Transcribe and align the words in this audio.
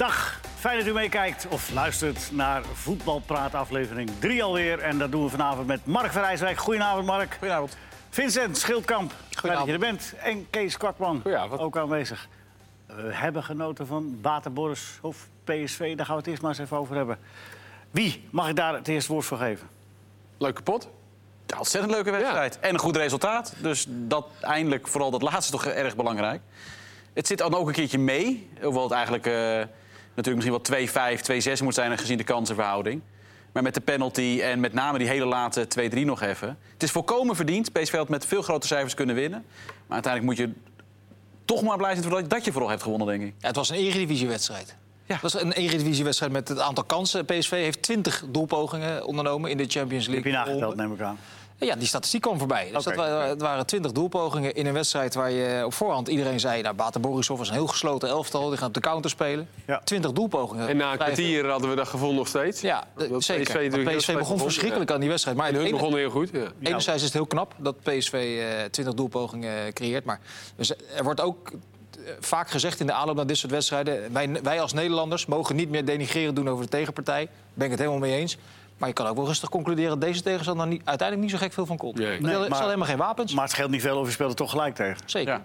Dag, 0.00 0.40
fijn 0.58 0.78
dat 0.78 0.86
u 0.86 0.92
meekijkt 0.92 1.46
of 1.48 1.70
luistert 1.70 2.32
naar 2.32 2.64
Voetbalpraat 2.64 3.54
aflevering 3.54 4.10
3 4.18 4.42
alweer. 4.42 4.78
En 4.78 4.98
dat 4.98 5.10
doen 5.10 5.24
we 5.24 5.30
vanavond 5.30 5.66
met 5.66 5.86
Mark 5.86 6.12
van 6.12 6.22
Rijswijk. 6.22 6.58
Goedenavond 6.58 7.06
Mark. 7.06 7.32
Goedenavond. 7.32 7.76
Vincent 8.10 8.58
Schildkamp, 8.58 9.12
fijn 9.30 9.54
dat 9.54 9.66
je 9.66 9.72
er 9.72 9.78
bent. 9.78 10.14
En 10.22 10.50
Kees 10.50 10.76
Kwakman, 10.76 11.22
ook 11.50 11.76
aanwezig. 11.76 12.28
We 12.86 13.14
hebben 13.14 13.42
genoten 13.42 13.86
van 13.86 14.18
Waterborst 14.22 14.98
of 15.00 15.28
PSV. 15.44 15.96
Daar 15.96 16.06
gaan 16.06 16.14
we 16.14 16.20
het 16.20 16.30
eerst 16.30 16.42
maar 16.42 16.50
eens 16.50 16.60
even 16.60 16.76
over 16.76 16.96
hebben. 16.96 17.18
Wie 17.90 18.28
mag 18.30 18.48
ik 18.48 18.56
daar 18.56 18.74
het 18.74 18.88
eerste 18.88 19.12
woord 19.12 19.24
voor 19.24 19.38
geven? 19.38 19.68
Leuke 20.38 20.62
pot. 20.62 20.88
Ja, 21.46 21.58
ontzettend 21.58 21.92
leuke 21.92 22.10
wedstrijd. 22.10 22.58
En 22.60 22.72
een 22.74 22.80
goed 22.80 22.96
resultaat. 22.96 23.54
Dus 23.58 23.86
dat 23.88 24.26
eindelijk, 24.40 24.88
vooral 24.88 25.10
dat 25.10 25.22
laatste, 25.22 25.52
toch 25.52 25.66
erg 25.66 25.96
belangrijk. 25.96 26.40
Het 27.12 27.26
zit 27.26 27.38
dan 27.38 27.54
ook 27.54 27.66
een 27.66 27.74
keertje 27.74 27.98
mee. 27.98 28.50
Hoewel 28.60 28.82
het 28.82 28.92
eigenlijk 28.92 29.26
eh, 29.26 29.62
natuurlijk 30.14 30.62
misschien 30.62 30.88
wel 30.94 31.56
2-5, 31.56 31.58
2-6 31.60 31.64
moet 31.64 31.74
zijn... 31.74 31.98
gezien 31.98 32.16
de 32.16 32.24
kansenverhouding. 32.24 33.02
Maar 33.52 33.62
met 33.62 33.74
de 33.74 33.80
penalty 33.80 34.40
en 34.42 34.60
met 34.60 34.72
name 34.72 34.98
die 34.98 35.08
hele 35.08 35.24
late 35.24 35.66
2-3 35.94 36.04
nog 36.04 36.22
even. 36.22 36.58
Het 36.72 36.82
is 36.82 36.90
volkomen 36.90 37.36
verdiend. 37.36 37.72
PSV 37.72 37.92
had 37.92 38.08
met 38.08 38.26
veel 38.26 38.42
grote 38.42 38.66
cijfers 38.66 38.94
kunnen 38.94 39.14
winnen. 39.14 39.44
Maar 39.66 40.02
uiteindelijk 40.02 40.38
moet 40.38 40.48
je 40.48 40.52
toch 41.44 41.62
maar 41.62 41.76
blij 41.76 41.96
zijn 41.96 42.28
dat 42.28 42.44
je 42.44 42.52
vooral 42.52 42.70
hebt 42.70 42.82
gewonnen, 42.82 43.06
denk 43.06 43.22
ik. 43.22 43.34
Ja, 43.38 43.46
het 43.46 43.56
was 43.56 43.68
een 43.68 43.76
eredivisiewedstrijd. 43.76 44.76
Ja. 45.04 45.12
Het 45.14 45.22
was 45.22 45.42
een 45.42 45.52
eredivisiewedstrijd 45.52 46.32
met 46.32 46.48
het 46.48 46.58
aantal 46.58 46.84
kansen. 46.84 47.24
PSV 47.24 47.50
heeft 47.50 47.82
20 47.82 48.24
doelpogingen 48.28 49.06
ondernomen 49.06 49.50
in 49.50 49.56
de 49.56 49.66
Champions 49.68 50.06
Heb 50.06 50.14
League. 50.14 50.32
je 50.32 50.38
nageteld, 50.38 50.76
neem 50.76 50.92
ik 50.92 51.00
aan. 51.00 51.18
Ja, 51.60 51.74
die 51.74 51.86
statistiek 51.86 52.20
kwam 52.20 52.38
voorbij. 52.38 52.70
Dus 52.72 52.84
dat 52.84 52.94
waren, 52.94 53.28
het 53.28 53.40
waren 53.40 53.66
20 53.66 53.92
doelpogingen 53.92 54.54
in 54.54 54.66
een 54.66 54.72
wedstrijd 54.72 55.14
waar 55.14 55.30
je 55.30 55.62
op 55.64 55.74
voorhand 55.74 56.08
iedereen 56.08 56.40
zei... 56.40 56.62
nou, 56.62 56.74
Bate 56.74 56.98
Borisov 56.98 57.40
is 57.40 57.48
een 57.48 57.54
heel 57.54 57.66
gesloten 57.66 58.08
elftal, 58.08 58.48
die 58.48 58.58
gaat 58.58 58.68
op 58.68 58.74
de 58.74 58.80
counter 58.80 59.10
spelen. 59.10 59.48
Ja. 59.66 59.80
20 59.84 60.12
doelpogingen. 60.12 60.68
En 60.68 60.76
na 60.76 60.92
een 60.92 60.98
kwartier 60.98 61.48
hadden 61.48 61.70
we 61.70 61.76
dat 61.76 61.88
gevoel 61.88 62.14
nog 62.14 62.28
steeds. 62.28 62.60
Ja, 62.60 62.84
Dat 62.96 63.10
eh, 63.10 63.16
PSV 63.16 63.46
zeker. 63.46 63.68
PSV 63.68 64.06
begon 64.06 64.18
begon, 64.18 64.38
verschrikkelijk 64.38 64.88
ja. 64.88 64.94
aan 64.94 65.00
die 65.00 65.08
wedstrijd. 65.08 65.36
Maar 65.36 65.48
En 65.48 65.54
hun 65.54 65.70
begonnen 65.70 65.98
heel 65.98 66.10
goed. 66.10 66.30
Ja. 66.32 66.46
Enerzijds 66.60 67.00
is 67.00 67.04
het 67.08 67.12
heel 67.12 67.26
knap 67.26 67.54
dat 67.56 67.80
PSV 67.82 68.12
eh 68.12 68.64
20 68.70 68.94
doelpogingen 68.94 69.72
creëert. 69.72 70.04
Maar 70.04 70.20
dus 70.56 70.72
er 70.96 71.04
wordt 71.04 71.20
ook 71.20 71.50
eh, 71.50 72.12
vaak 72.20 72.50
gezegd 72.50 72.80
in 72.80 72.86
de 72.86 72.92
aanloop 72.92 73.16
naar 73.16 73.26
dit 73.26 73.36
soort 73.36 73.52
wedstrijden... 73.52 74.12
Wij, 74.12 74.42
wij 74.42 74.60
als 74.60 74.72
Nederlanders 74.72 75.26
mogen 75.26 75.56
niet 75.56 75.70
meer 75.70 75.84
denigreren 75.84 76.34
doen 76.34 76.48
over 76.48 76.64
de 76.64 76.70
tegenpartij. 76.70 77.24
Daar 77.24 77.34
ben 77.54 77.64
ik 77.64 77.70
het 77.70 77.80
helemaal 77.80 78.00
mee 78.08 78.18
eens. 78.18 78.38
Maar 78.80 78.88
je 78.88 78.94
kan 78.94 79.06
ook 79.06 79.16
wel 79.16 79.26
rustig 79.26 79.48
concluderen 79.48 79.90
dat 79.90 80.00
deze 80.00 80.22
tegenstander 80.22 80.66
niet, 80.66 80.82
uiteindelijk 80.84 81.28
niet 81.30 81.38
zo 81.38 81.44
gek 81.44 81.52
veel 81.52 81.66
van 81.66 81.76
komt. 81.76 81.98
Nee. 81.98 82.20
Nee, 82.20 82.48
maar- 82.48 82.62
helemaal 82.62 82.86
geen 82.86 82.96
wapens. 82.96 83.34
Maar 83.34 83.42
het 83.44 83.52
scheelt 83.52 83.70
niet 83.70 83.80
veel 83.80 83.98
of 83.98 84.06
je 84.06 84.12
speelt 84.12 84.30
er 84.30 84.36
toch 84.36 84.50
gelijk 84.50 84.74
tegen. 84.74 84.96
Zeker. 85.04 85.32
Ja. 85.32 85.42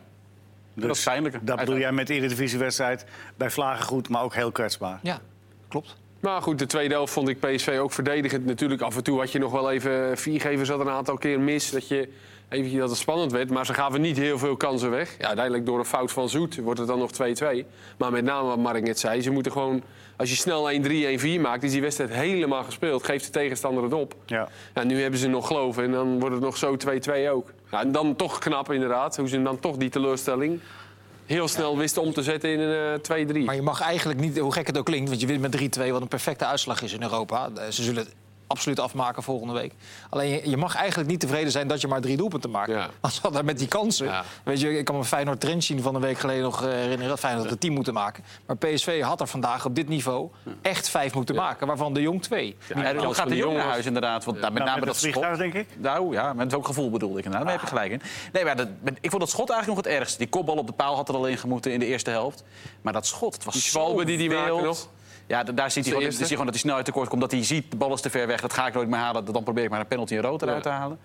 dat 0.73 0.95
is 0.95 1.03
pijnlijk. 1.03 1.39
Dat 1.41 1.58
bedoel 1.58 1.78
jij 1.78 1.91
met 1.91 2.08
de 2.08 2.13
Eredivisiewedstrijd. 2.13 3.06
Bij 3.38 3.50
Vlagen 3.50 3.86
goed, 3.86 4.09
maar 4.09 4.23
ook 4.23 4.36
heel 4.36 4.52
kwetsbaar. 4.52 5.00
Ja, 5.02 5.19
klopt. 5.67 5.95
Maar 6.19 6.41
goed, 6.41 6.59
de 6.59 6.66
tweede 6.66 6.94
helft 6.94 7.13
vond 7.13 7.30
ik 7.30 7.39
PSV 7.39 7.78
ook 7.81 7.91
verdedigend. 7.91 8.45
Natuurlijk, 8.45 8.81
af 8.81 8.95
en 8.95 9.03
toe 9.03 9.19
had 9.19 9.31
je 9.31 9.39
nog 9.39 9.52
wel 9.52 9.72
even... 9.72 10.17
Viergever 10.17 10.66
zat 10.66 10.80
een 10.80 10.89
aantal 10.89 11.17
keer 11.17 11.39
mis, 11.39 11.72
dat, 11.72 11.88
je, 11.88 12.09
eventjes 12.50 12.80
dat 12.80 12.89
het 12.89 12.97
spannend 12.97 13.31
werd. 13.31 13.50
Maar 13.50 13.66
ze 13.66 13.73
gaven 13.73 14.02
niet 14.02 14.17
heel 14.17 14.38
veel 14.38 14.58
kansen 14.58 14.89
weg. 14.89 15.16
Ja, 15.17 15.25
uiteindelijk 15.25 15.66
door 15.66 15.80
een 15.80 15.86
fout 15.86 16.11
van 16.11 16.30
Zoet 16.30 16.56
wordt 16.58 16.80
het 16.80 16.88
dan 16.88 17.00
nog 17.00 17.11
2-2. 17.11 17.66
Maar 17.97 18.11
met 18.11 18.23
name 18.23 18.47
wat 18.47 18.58
Mark 18.58 18.83
net 18.83 19.00
zei, 19.00 19.22
ze 19.22 19.31
moeten 19.31 19.52
gewoon... 19.52 19.83
Als 20.17 20.30
je 20.30 20.35
snel 20.35 20.71
1-3, 20.71 21.38
1-4 21.38 21.41
maakt, 21.41 21.63
is 21.63 21.71
die 21.71 21.81
wedstrijd 21.81 22.11
helemaal 22.11 22.63
gespeeld. 22.63 23.05
Geeft 23.05 23.25
de 23.25 23.31
tegenstander 23.31 23.83
het 23.83 23.94
op. 23.94 24.16
Ja. 24.25 24.49
Ja, 24.73 24.83
nu 24.83 25.02
hebben 25.02 25.19
ze 25.19 25.27
nog 25.27 25.47
geloven 25.47 25.83
en 25.83 25.91
dan 25.91 26.19
wordt 26.19 26.35
het 26.35 26.44
nog 26.44 26.57
zo 26.57 26.75
2-2 26.75 27.30
ook. 27.31 27.52
Ja, 27.72 27.81
en 27.81 27.91
dan 27.91 28.16
toch 28.16 28.39
knap 28.39 28.72
inderdaad, 28.72 29.17
hoe 29.17 29.27
ze 29.27 29.41
dan 29.41 29.59
toch 29.59 29.77
die 29.77 29.89
teleurstelling... 29.89 30.59
heel 31.25 31.47
snel 31.47 31.77
wisten 31.77 32.02
om 32.02 32.13
te 32.13 32.23
zetten 32.23 32.49
in 32.49 32.59
een 32.59 33.02
eh, 33.02 33.41
2-3. 33.41 33.45
Maar 33.45 33.56
je 33.56 33.62
mag 33.62 33.81
eigenlijk 33.81 34.19
niet, 34.19 34.38
hoe 34.39 34.53
gek 34.53 34.67
het 34.67 34.78
ook 34.78 34.85
klinkt... 34.85 35.09
want 35.09 35.22
je 35.22 35.28
wint 35.28 35.41
met 35.41 35.78
3-2, 35.88 35.91
wat 35.91 36.01
een 36.01 36.07
perfecte 36.07 36.45
uitslag 36.45 36.81
is 36.81 36.94
in 36.94 37.01
Europa. 37.01 37.50
Eh, 37.56 37.63
Ze 37.69 37.84
zullen 37.84 38.03
het 38.03 38.13
absoluut 38.47 38.79
afmaken 38.79 39.23
volgende 39.23 39.53
week. 39.53 39.73
Alleen 40.09 40.29
je, 40.29 40.50
je 40.50 40.57
mag 40.57 40.75
eigenlijk 40.75 41.09
niet 41.09 41.19
tevreden 41.19 41.51
zijn 41.51 41.67
dat 41.67 41.81
je 41.81 41.88
maar 41.88 42.01
drie 42.01 42.17
doelpunten 42.17 42.50
maakt. 42.50 42.69
Ja. 42.69 42.89
Want 43.01 43.13
ze 43.13 43.19
hadden 43.22 43.45
met 43.45 43.57
die 43.57 43.67
kansen... 43.67 44.06
Ja. 44.06 44.23
Weet 44.44 44.59
je, 44.59 44.78
ik 44.78 44.85
kan 44.85 44.95
me 44.97 45.03
Feyenoord 45.03 45.39
Trent 45.39 45.63
zien 45.63 45.81
van 45.81 45.95
een 45.95 46.01
week 46.01 46.17
geleden 46.17 46.44
nog 46.44 46.63
eh, 46.63 46.69
herinneren... 46.69 47.07
dat 47.07 47.19
Feyenoord 47.19 47.50
het 47.50 47.59
team 47.59 47.73
moeten 47.73 47.94
maken. 47.94 48.23
Maar 48.45 48.57
PSV 48.57 49.01
had 49.01 49.22
er 49.22 49.28
vandaag 49.28 49.66
op 49.66 49.75
dit 49.75 49.88
niveau 49.88 50.29
echt 50.61 50.89
vijf 50.89 51.13
moeten 51.13 51.35
maken... 51.35 51.67
waarvan 51.67 51.94
de 51.94 52.01
Jong 52.01 52.22
twee. 52.22 52.57
Ja, 52.67 52.83
en 52.83 52.95
dan 52.95 53.16
gaat 53.16 53.29
de 53.29 53.35
naar 53.35 53.66
huis 53.66 53.85
inderdaad. 53.85 54.25
Want 54.25 54.39
nou, 54.39 54.53
met 54.53 54.63
Nou, 54.63 54.73
name 54.75 54.85
met 54.85 55.01
dat 55.01 55.12
schot. 55.12 55.38
denk 55.38 55.53
ik. 55.53 55.67
Nou 55.77 56.13
ja, 56.13 56.33
met 56.33 56.51
welk 56.51 56.66
gevoel 56.66 56.89
bedoelde 56.89 57.19
ik 57.19 57.25
inderdaad. 57.25 57.47
Daar 57.50 57.59
heb 57.59 57.69
je 57.69 57.75
gelijk 57.75 57.91
in. 57.91 58.01
Nee, 58.33 58.44
maar 58.44 58.56
dat, 58.56 58.67
ik 59.01 59.09
vond 59.09 59.22
dat 59.22 59.29
schot 59.29 59.50
eigenlijk 59.50 59.79
nog 59.79 59.91
het 59.91 60.00
ergste. 60.00 60.17
Die 60.17 60.27
kopbal 60.27 60.56
op 60.56 60.67
de 60.67 60.73
paal 60.73 60.95
had 60.95 61.09
er 61.09 61.16
al 61.16 61.27
in 61.27 61.38
gemoeten 61.38 61.72
in 61.72 61.79
de 61.79 61.85
eerste 61.85 62.09
helft. 62.09 62.44
Maar 62.81 62.94
dat 62.94 63.06
schot, 63.06 63.33
het 63.33 63.44
was 63.44 63.53
Die 63.53 63.63
zo 63.63 64.03
die 64.03 64.17
die. 64.17 64.29
Ja, 65.28 65.44
daar 65.44 65.72
ziet 65.72 65.86
hij, 65.86 65.94
gewoon, 65.94 66.12
zie 66.12 66.22
je 66.22 66.28
gewoon 66.28 66.46
dat 66.46 66.53
hij 66.53 66.63
snelheid 66.63 66.86
tekort 66.86 67.09
komt. 67.09 67.22
Dat 67.22 67.31
hij 67.31 67.44
ziet, 67.44 67.72
de 67.72 67.78
bal 67.78 67.94
is 67.94 68.02
te 68.02 68.09
ver 68.09 68.28
weg. 68.28 68.41
Dat 68.41 68.53
ga 68.53 68.68
ik 68.68 68.74
nooit 68.74 68.88
meer 68.88 69.00
halen. 69.00 69.25
Dan 69.25 69.44
probeer 69.44 69.63
ik 69.63 69.69
maar 69.69 69.80
een 69.80 69.88
penalty 69.88 70.16
en 70.16 70.22
rood 70.22 70.41
eruit 70.41 70.63
te 70.63 70.69
halen. 70.69 71.00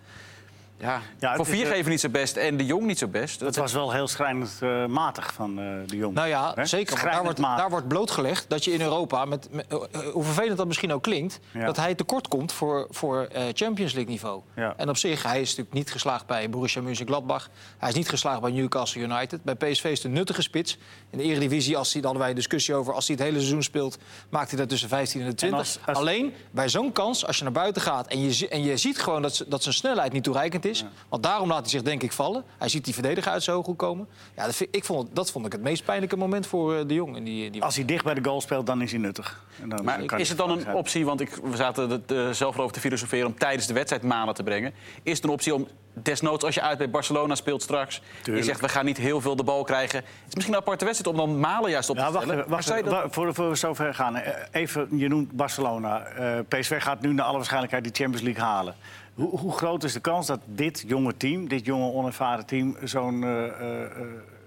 Ja, 0.80 1.00
Ja, 1.18 1.36
voor 1.36 1.46
viergever 1.46 1.90
niet 1.90 2.00
zo 2.00 2.08
best 2.08 2.36
en 2.36 2.56
de 2.56 2.64
Jong 2.66 2.86
niet 2.86 2.98
zo 2.98 3.06
best. 3.08 3.40
Het 3.40 3.56
was 3.56 3.72
wel 3.72 3.92
heel 3.92 4.08
schrijnend 4.08 4.56
eh, 4.60 4.86
matig 4.86 5.32
van 5.32 5.58
eh, 5.58 5.64
de 5.86 5.96
jongen. 5.96 6.14
Nou 6.14 6.28
ja, 6.28 6.52
Hè? 6.54 6.64
zeker. 6.66 7.02
Daar 7.04 7.22
wordt, 7.22 7.40
daar 7.40 7.70
wordt 7.70 7.88
blootgelegd 7.88 8.44
dat 8.48 8.64
je 8.64 8.72
in 8.72 8.80
Europa, 8.80 9.24
met, 9.24 9.48
met- 9.50 9.66
eh, 9.68 10.00
hoe 10.12 10.24
vervelend 10.24 10.56
dat 10.56 10.66
misschien 10.66 10.92
ook 10.92 11.02
klinkt, 11.02 11.40
Ja. 11.52 11.66
dat 11.66 11.76
hij 11.76 11.94
tekort 11.94 12.28
komt 12.28 12.52
voor, 12.52 12.86
voor 12.90 13.22
eh, 13.32 13.42
Champions 13.52 13.92
League 13.92 14.10
niveau. 14.12 14.40
Ja. 14.56 14.74
En 14.76 14.88
op 14.88 14.96
zich, 14.96 15.22
hij 15.22 15.40
is 15.40 15.48
natuurlijk 15.48 15.74
niet 15.76 15.90
geslaagd 15.90 16.26
bij 16.26 16.50
Borussia 16.50 16.82
Mönchengladbach. 16.82 17.48
Hij 17.78 17.88
is 17.88 17.94
niet 17.94 18.08
geslaagd 18.08 18.40
bij 18.40 18.50
Newcastle 18.50 19.00
United. 19.02 19.42
Bij 19.44 19.54
PSV 19.54 19.84
is 19.84 19.90
het 19.98 20.04
een 20.04 20.12
nuttige 20.12 20.42
spits. 20.42 20.78
In 21.10 21.18
de 21.18 21.24
Eredivisie, 21.24 21.76
als 21.76 21.92
hij, 21.92 22.02
daar 22.02 22.10
hadden 22.10 22.20
wij 22.20 22.30
een 22.30 22.36
discussie 22.36 22.74
over, 22.74 22.94
als 22.94 23.06
hij 23.06 23.16
het 23.16 23.24
hele 23.24 23.38
seizoen 23.38 23.62
speelt, 23.62 23.98
maakt 24.30 24.48
hij 24.50 24.58
dat 24.58 24.68
tussen 24.68 24.88
15 24.88 25.20
en 25.20 25.26
de 25.28 25.34
20. 25.34 25.58
En 25.58 25.64
als- 25.64 25.78
als- 25.86 25.96
Alleen 25.98 26.34
bij 26.50 26.68
zo'n 26.68 26.92
kans, 26.92 27.26
als 27.26 27.36
je 27.36 27.42
naar 27.42 27.52
buiten 27.52 27.82
gaat 27.82 28.06
en 28.06 28.20
je, 28.22 28.48
en 28.48 28.62
je 28.64 28.76
ziet 28.76 28.98
gewoon 29.00 29.22
dat, 29.22 29.34
ze- 29.36 29.48
dat 29.48 29.62
zijn 29.62 29.74
snelheid 29.74 30.12
niet 30.12 30.24
toereikend 30.24 30.64
is, 30.64 30.69
want 31.08 31.22
daarom 31.22 31.48
laat 31.48 31.60
hij 31.60 31.68
zich 31.70 31.82
denk 31.82 32.02
ik 32.02 32.12
vallen. 32.12 32.44
Hij 32.58 32.68
ziet 32.68 32.84
die 32.84 32.94
verdediger 32.94 33.32
uit 33.32 33.42
zijn 33.42 33.56
ogen 33.56 33.76
komen. 33.76 34.08
Ja, 34.36 34.44
dat, 34.44 34.54
vind, 34.54 34.76
ik 34.76 34.84
vond, 34.84 35.08
dat 35.16 35.30
vond 35.30 35.46
ik 35.46 35.52
het 35.52 35.60
meest 35.62 35.84
pijnlijke 35.84 36.16
moment 36.16 36.46
voor 36.46 36.74
eh, 36.76 36.86
de 36.86 36.94
Jong. 36.94 37.16
In 37.16 37.24
die, 37.24 37.50
die 37.50 37.62
Als 37.62 37.76
hij 37.76 37.84
dicht 37.84 38.04
bij 38.04 38.14
de 38.14 38.24
goal 38.24 38.40
speelt, 38.40 38.66
dan 38.66 38.82
is 38.82 38.90
hij 38.90 39.00
nuttig. 39.00 39.44
En 39.62 39.68
dan 39.68 39.84
Maar 39.84 40.04
kan 40.04 40.18
is 40.18 40.28
het 40.28 40.38
dan 40.38 40.50
een 40.50 40.74
optie, 40.74 41.04
want 41.04 41.20
ik, 41.20 41.34
we 41.42 41.56
zaten 41.56 41.90
het, 41.90 42.12
eh, 42.12 42.30
zelf 42.30 42.58
over 42.58 42.72
te 42.72 42.80
filosoferen... 42.80 43.26
om 43.26 43.38
tijdens 43.38 43.66
de 43.66 43.74
wedstrijd 43.74 44.02
manen 44.02 44.34
te 44.34 44.42
brengen. 44.42 44.72
Is 45.02 45.14
het 45.16 45.24
een 45.24 45.30
optie 45.30 45.54
om 45.54 45.68
desnoods, 45.92 46.44
als 46.44 46.54
je 46.54 46.60
uit 46.60 46.78
bij 46.78 46.90
Barcelona 46.90 47.34
speelt 47.34 47.62
straks... 47.62 47.96
en 47.98 48.02
je 48.16 48.22
Tuurlijk. 48.22 48.46
zegt, 48.46 48.60
we 48.60 48.68
gaan 48.68 48.84
niet 48.84 48.96
heel 48.96 49.20
veel 49.20 49.36
de 49.36 49.42
bal 49.44 49.64
krijgen... 49.64 49.98
het 49.98 50.28
is 50.28 50.34
misschien 50.34 50.54
een 50.54 50.60
aparte 50.60 50.84
wedstrijd 50.84 51.16
om 51.18 51.26
dan 51.26 51.40
Malen 51.40 51.70
juist 51.70 51.90
op 51.90 51.96
te 51.96 52.02
Ja, 52.02 52.10
wacht, 52.10 52.24
stellen. 52.24 52.40
even, 52.40 52.50
wacht 52.50 52.66
Maar 52.68 52.76
zou 52.76 52.78
je 52.78 52.84
even, 52.84 52.94
dat- 52.96 53.14
wa- 53.16 53.22
voor, 53.22 53.34
voor 53.34 53.48
we 53.48 53.56
zo 53.56 53.74
ver 53.74 53.94
gaan. 53.94 54.16
eh, 54.16 54.32
Even, 54.62 54.88
je 54.98 55.08
noemt 55.08 55.32
Barcelona. 55.32 56.00
Eh, 56.04 56.38
PSV 56.48 56.82
gaat 56.82 57.00
nu 57.00 57.12
naar 57.12 57.24
alle 57.26 57.36
waarschijnlijkheid 57.36 57.84
die 57.84 57.92
Champions 57.94 58.22
League 58.24 58.42
halen. 58.44 58.74
Hoe, 59.20 59.38
hoe 59.38 59.52
groot 59.52 59.84
is 59.84 59.92
de 59.92 60.00
kans 60.00 60.26
dat 60.26 60.40
dit 60.46 60.84
jonge 60.86 61.16
team, 61.16 61.48
dit 61.48 61.64
jonge 61.64 61.92
onervaren 61.92 62.46
team... 62.46 62.76
zo'n 62.84 63.22
eh 63.24 63.44
eh, 63.46 63.82
eh, 63.84 63.88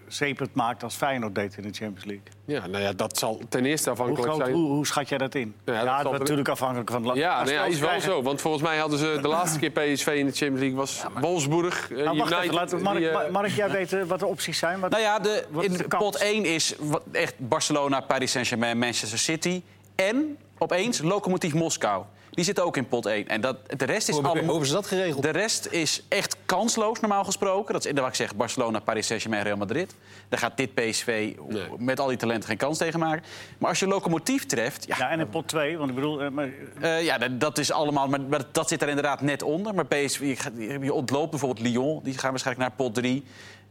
zeepert 0.08 0.54
maakt 0.54 0.84
als 0.84 0.96
Feyenoord 0.96 1.36
deed 1.36 1.58
in 1.58 1.64
de 1.64 1.74
Champions 1.74 2.06
League? 2.06 2.24
Ja, 2.46 2.68
nou 2.68 2.84
ja, 2.84 2.94
dat 2.94 3.18
zal 3.18 3.42
ten 3.50 3.66
eerste 3.66 3.90
Hoe, 3.90 4.00
afhankelijk 4.00 4.32
groot, 4.32 4.46
zijn. 4.46 4.56
hoe, 4.58 4.72
hoe 4.72 4.86
schat 4.86 5.10
jij 5.10 5.18
dat 5.18 5.36
in? 5.36 5.54
Ja, 5.66 5.74
Ja, 5.74 5.84
dat 5.96 6.04
dat 6.04 6.14
is 6.14 6.20
natuurlijk 6.20 6.50
afhankelijk 6.50 6.90
van... 6.90 6.98
het 6.98 7.06
land. 7.06 7.18
Ja, 7.20 7.38
nou 7.44 7.52
ja, 7.52 7.66
is 7.66 7.80
wel 7.80 8.02
zo. 8.02 8.22
Want 8.22 8.42
volgens 8.42 8.64
mij 8.64 8.78
hadden 8.78 9.00
ze 9.00 9.20
de 9.22 9.28
laatste 9.28 9.60
keer 9.60 9.70
PSV 9.70 10.08
in 10.08 10.26
de 10.26 10.32
Champions 10.32 10.60
League 10.60 10.78
was 10.78 11.04
Wolfsburg, 11.20 11.92
eh, 11.92 11.98
Nou, 11.98 12.18
wacht 12.18 12.20
United. 12.20 12.40
even, 12.44 12.54
laten 12.56 12.78
we, 12.78 12.84
Mark, 12.84 12.98
die, 12.98 13.32
Mark, 13.32 13.48
jij 13.52 13.70
weet 13.70 13.94
eh, 13.94 14.04
wat 14.04 14.20
de 14.20 14.26
opties 14.26 14.58
zijn? 14.58 14.80
Wat, 14.80 14.90
Nou 14.90 15.02
ja, 15.04 15.20
de, 15.20 15.46
Wat 15.50 15.64
in 15.64 15.74
de 15.74 15.88
pot 15.88 16.16
1 16.16 16.46
is 16.46 16.76
wat- 16.80 17.04
echt 17.12 17.34
Barcelona, 17.38 18.00
Paris 18.00 18.32
Saint-Germain, 18.32 18.78
Manchester 18.78 19.20
City. 19.20 19.62
En 19.96 20.38
opeens 20.58 21.02
Lokomotief 21.02 21.54
Moskou. 21.54 22.04
Die 22.34 22.44
zitten 22.46 22.64
ook 22.66 22.78
in 22.78 22.88
pot 22.88 23.06
1. 23.06 23.28
En 23.28 23.42
dat, 23.42 23.58
de 23.78 23.86
rest 23.86 24.10
is 24.10 24.16
Hoe 24.16 24.24
hebben, 24.24 24.24
hoe 24.24 24.30
allemaal... 24.30 24.50
hebben 24.50 24.68
ze 24.68 24.74
dat 24.74 24.88
geregeld? 24.88 25.24
De 25.24 25.30
rest 25.30 25.66
is 25.66 26.04
echt 26.07 26.38
kansloos, 26.46 27.00
normaal 27.00 27.24
gesproken. 27.24 27.74
Dat 27.74 27.86
is, 27.86 27.92
wat 27.92 28.07
ik 28.07 28.16
zeg, 28.16 28.36
Barcelona, 28.36 28.80
Paris 28.80 29.07
Saint-Germain, 29.07 29.44
Real 29.44 29.57
Madrid. 29.57 29.96
Daar 30.30 30.40
gaat 30.40 30.57
dit 30.57 30.74
PSV 30.74 31.36
Nee. 31.48 31.63
met 31.78 32.00
al 32.00 32.07
die 32.07 32.18
talenten 32.18 32.50
geen 32.50 32.57
kans 32.57 32.78
tegen 32.78 33.00
maken. 33.00 33.24
Maar 33.57 33.69
als 33.69 33.80
je 33.80 33.88
locomotief 33.88 34.46
treft... 34.46 34.86
Ja, 34.88 34.96
ja, 35.00 35.10
en 35.10 35.19
in 35.19 35.30
pot 35.30 35.48
2, 35.48 35.78
want 35.78 35.90
ik 35.90 35.96
bedoel... 35.96 36.22
eh, 36.22 36.30
maar, 36.30 36.50
eh, 36.81 37.04
ja 37.04 37.18
dat, 37.18 37.40
dat 37.40 37.57
is 37.57 37.72
allemaal... 37.72 38.07
Maar, 38.07 38.22
maar 38.22 38.42
dat 38.52 38.68
zit 38.68 38.81
er 38.81 38.88
inderdaad 38.90 39.22
net 39.22 39.44
onder. 39.44 39.74
Maar 39.75 39.86
PSV, 39.86 40.38
je 40.81 40.94
ontloopt 40.94 41.30
bijvoorbeeld 41.30 41.68
Lyon. 41.68 42.00
Die 42.04 42.18
gaan 42.18 42.30
waarschijnlijk 42.30 42.68
naar 42.68 42.78
pot 42.78 42.94
3. 42.96 43.24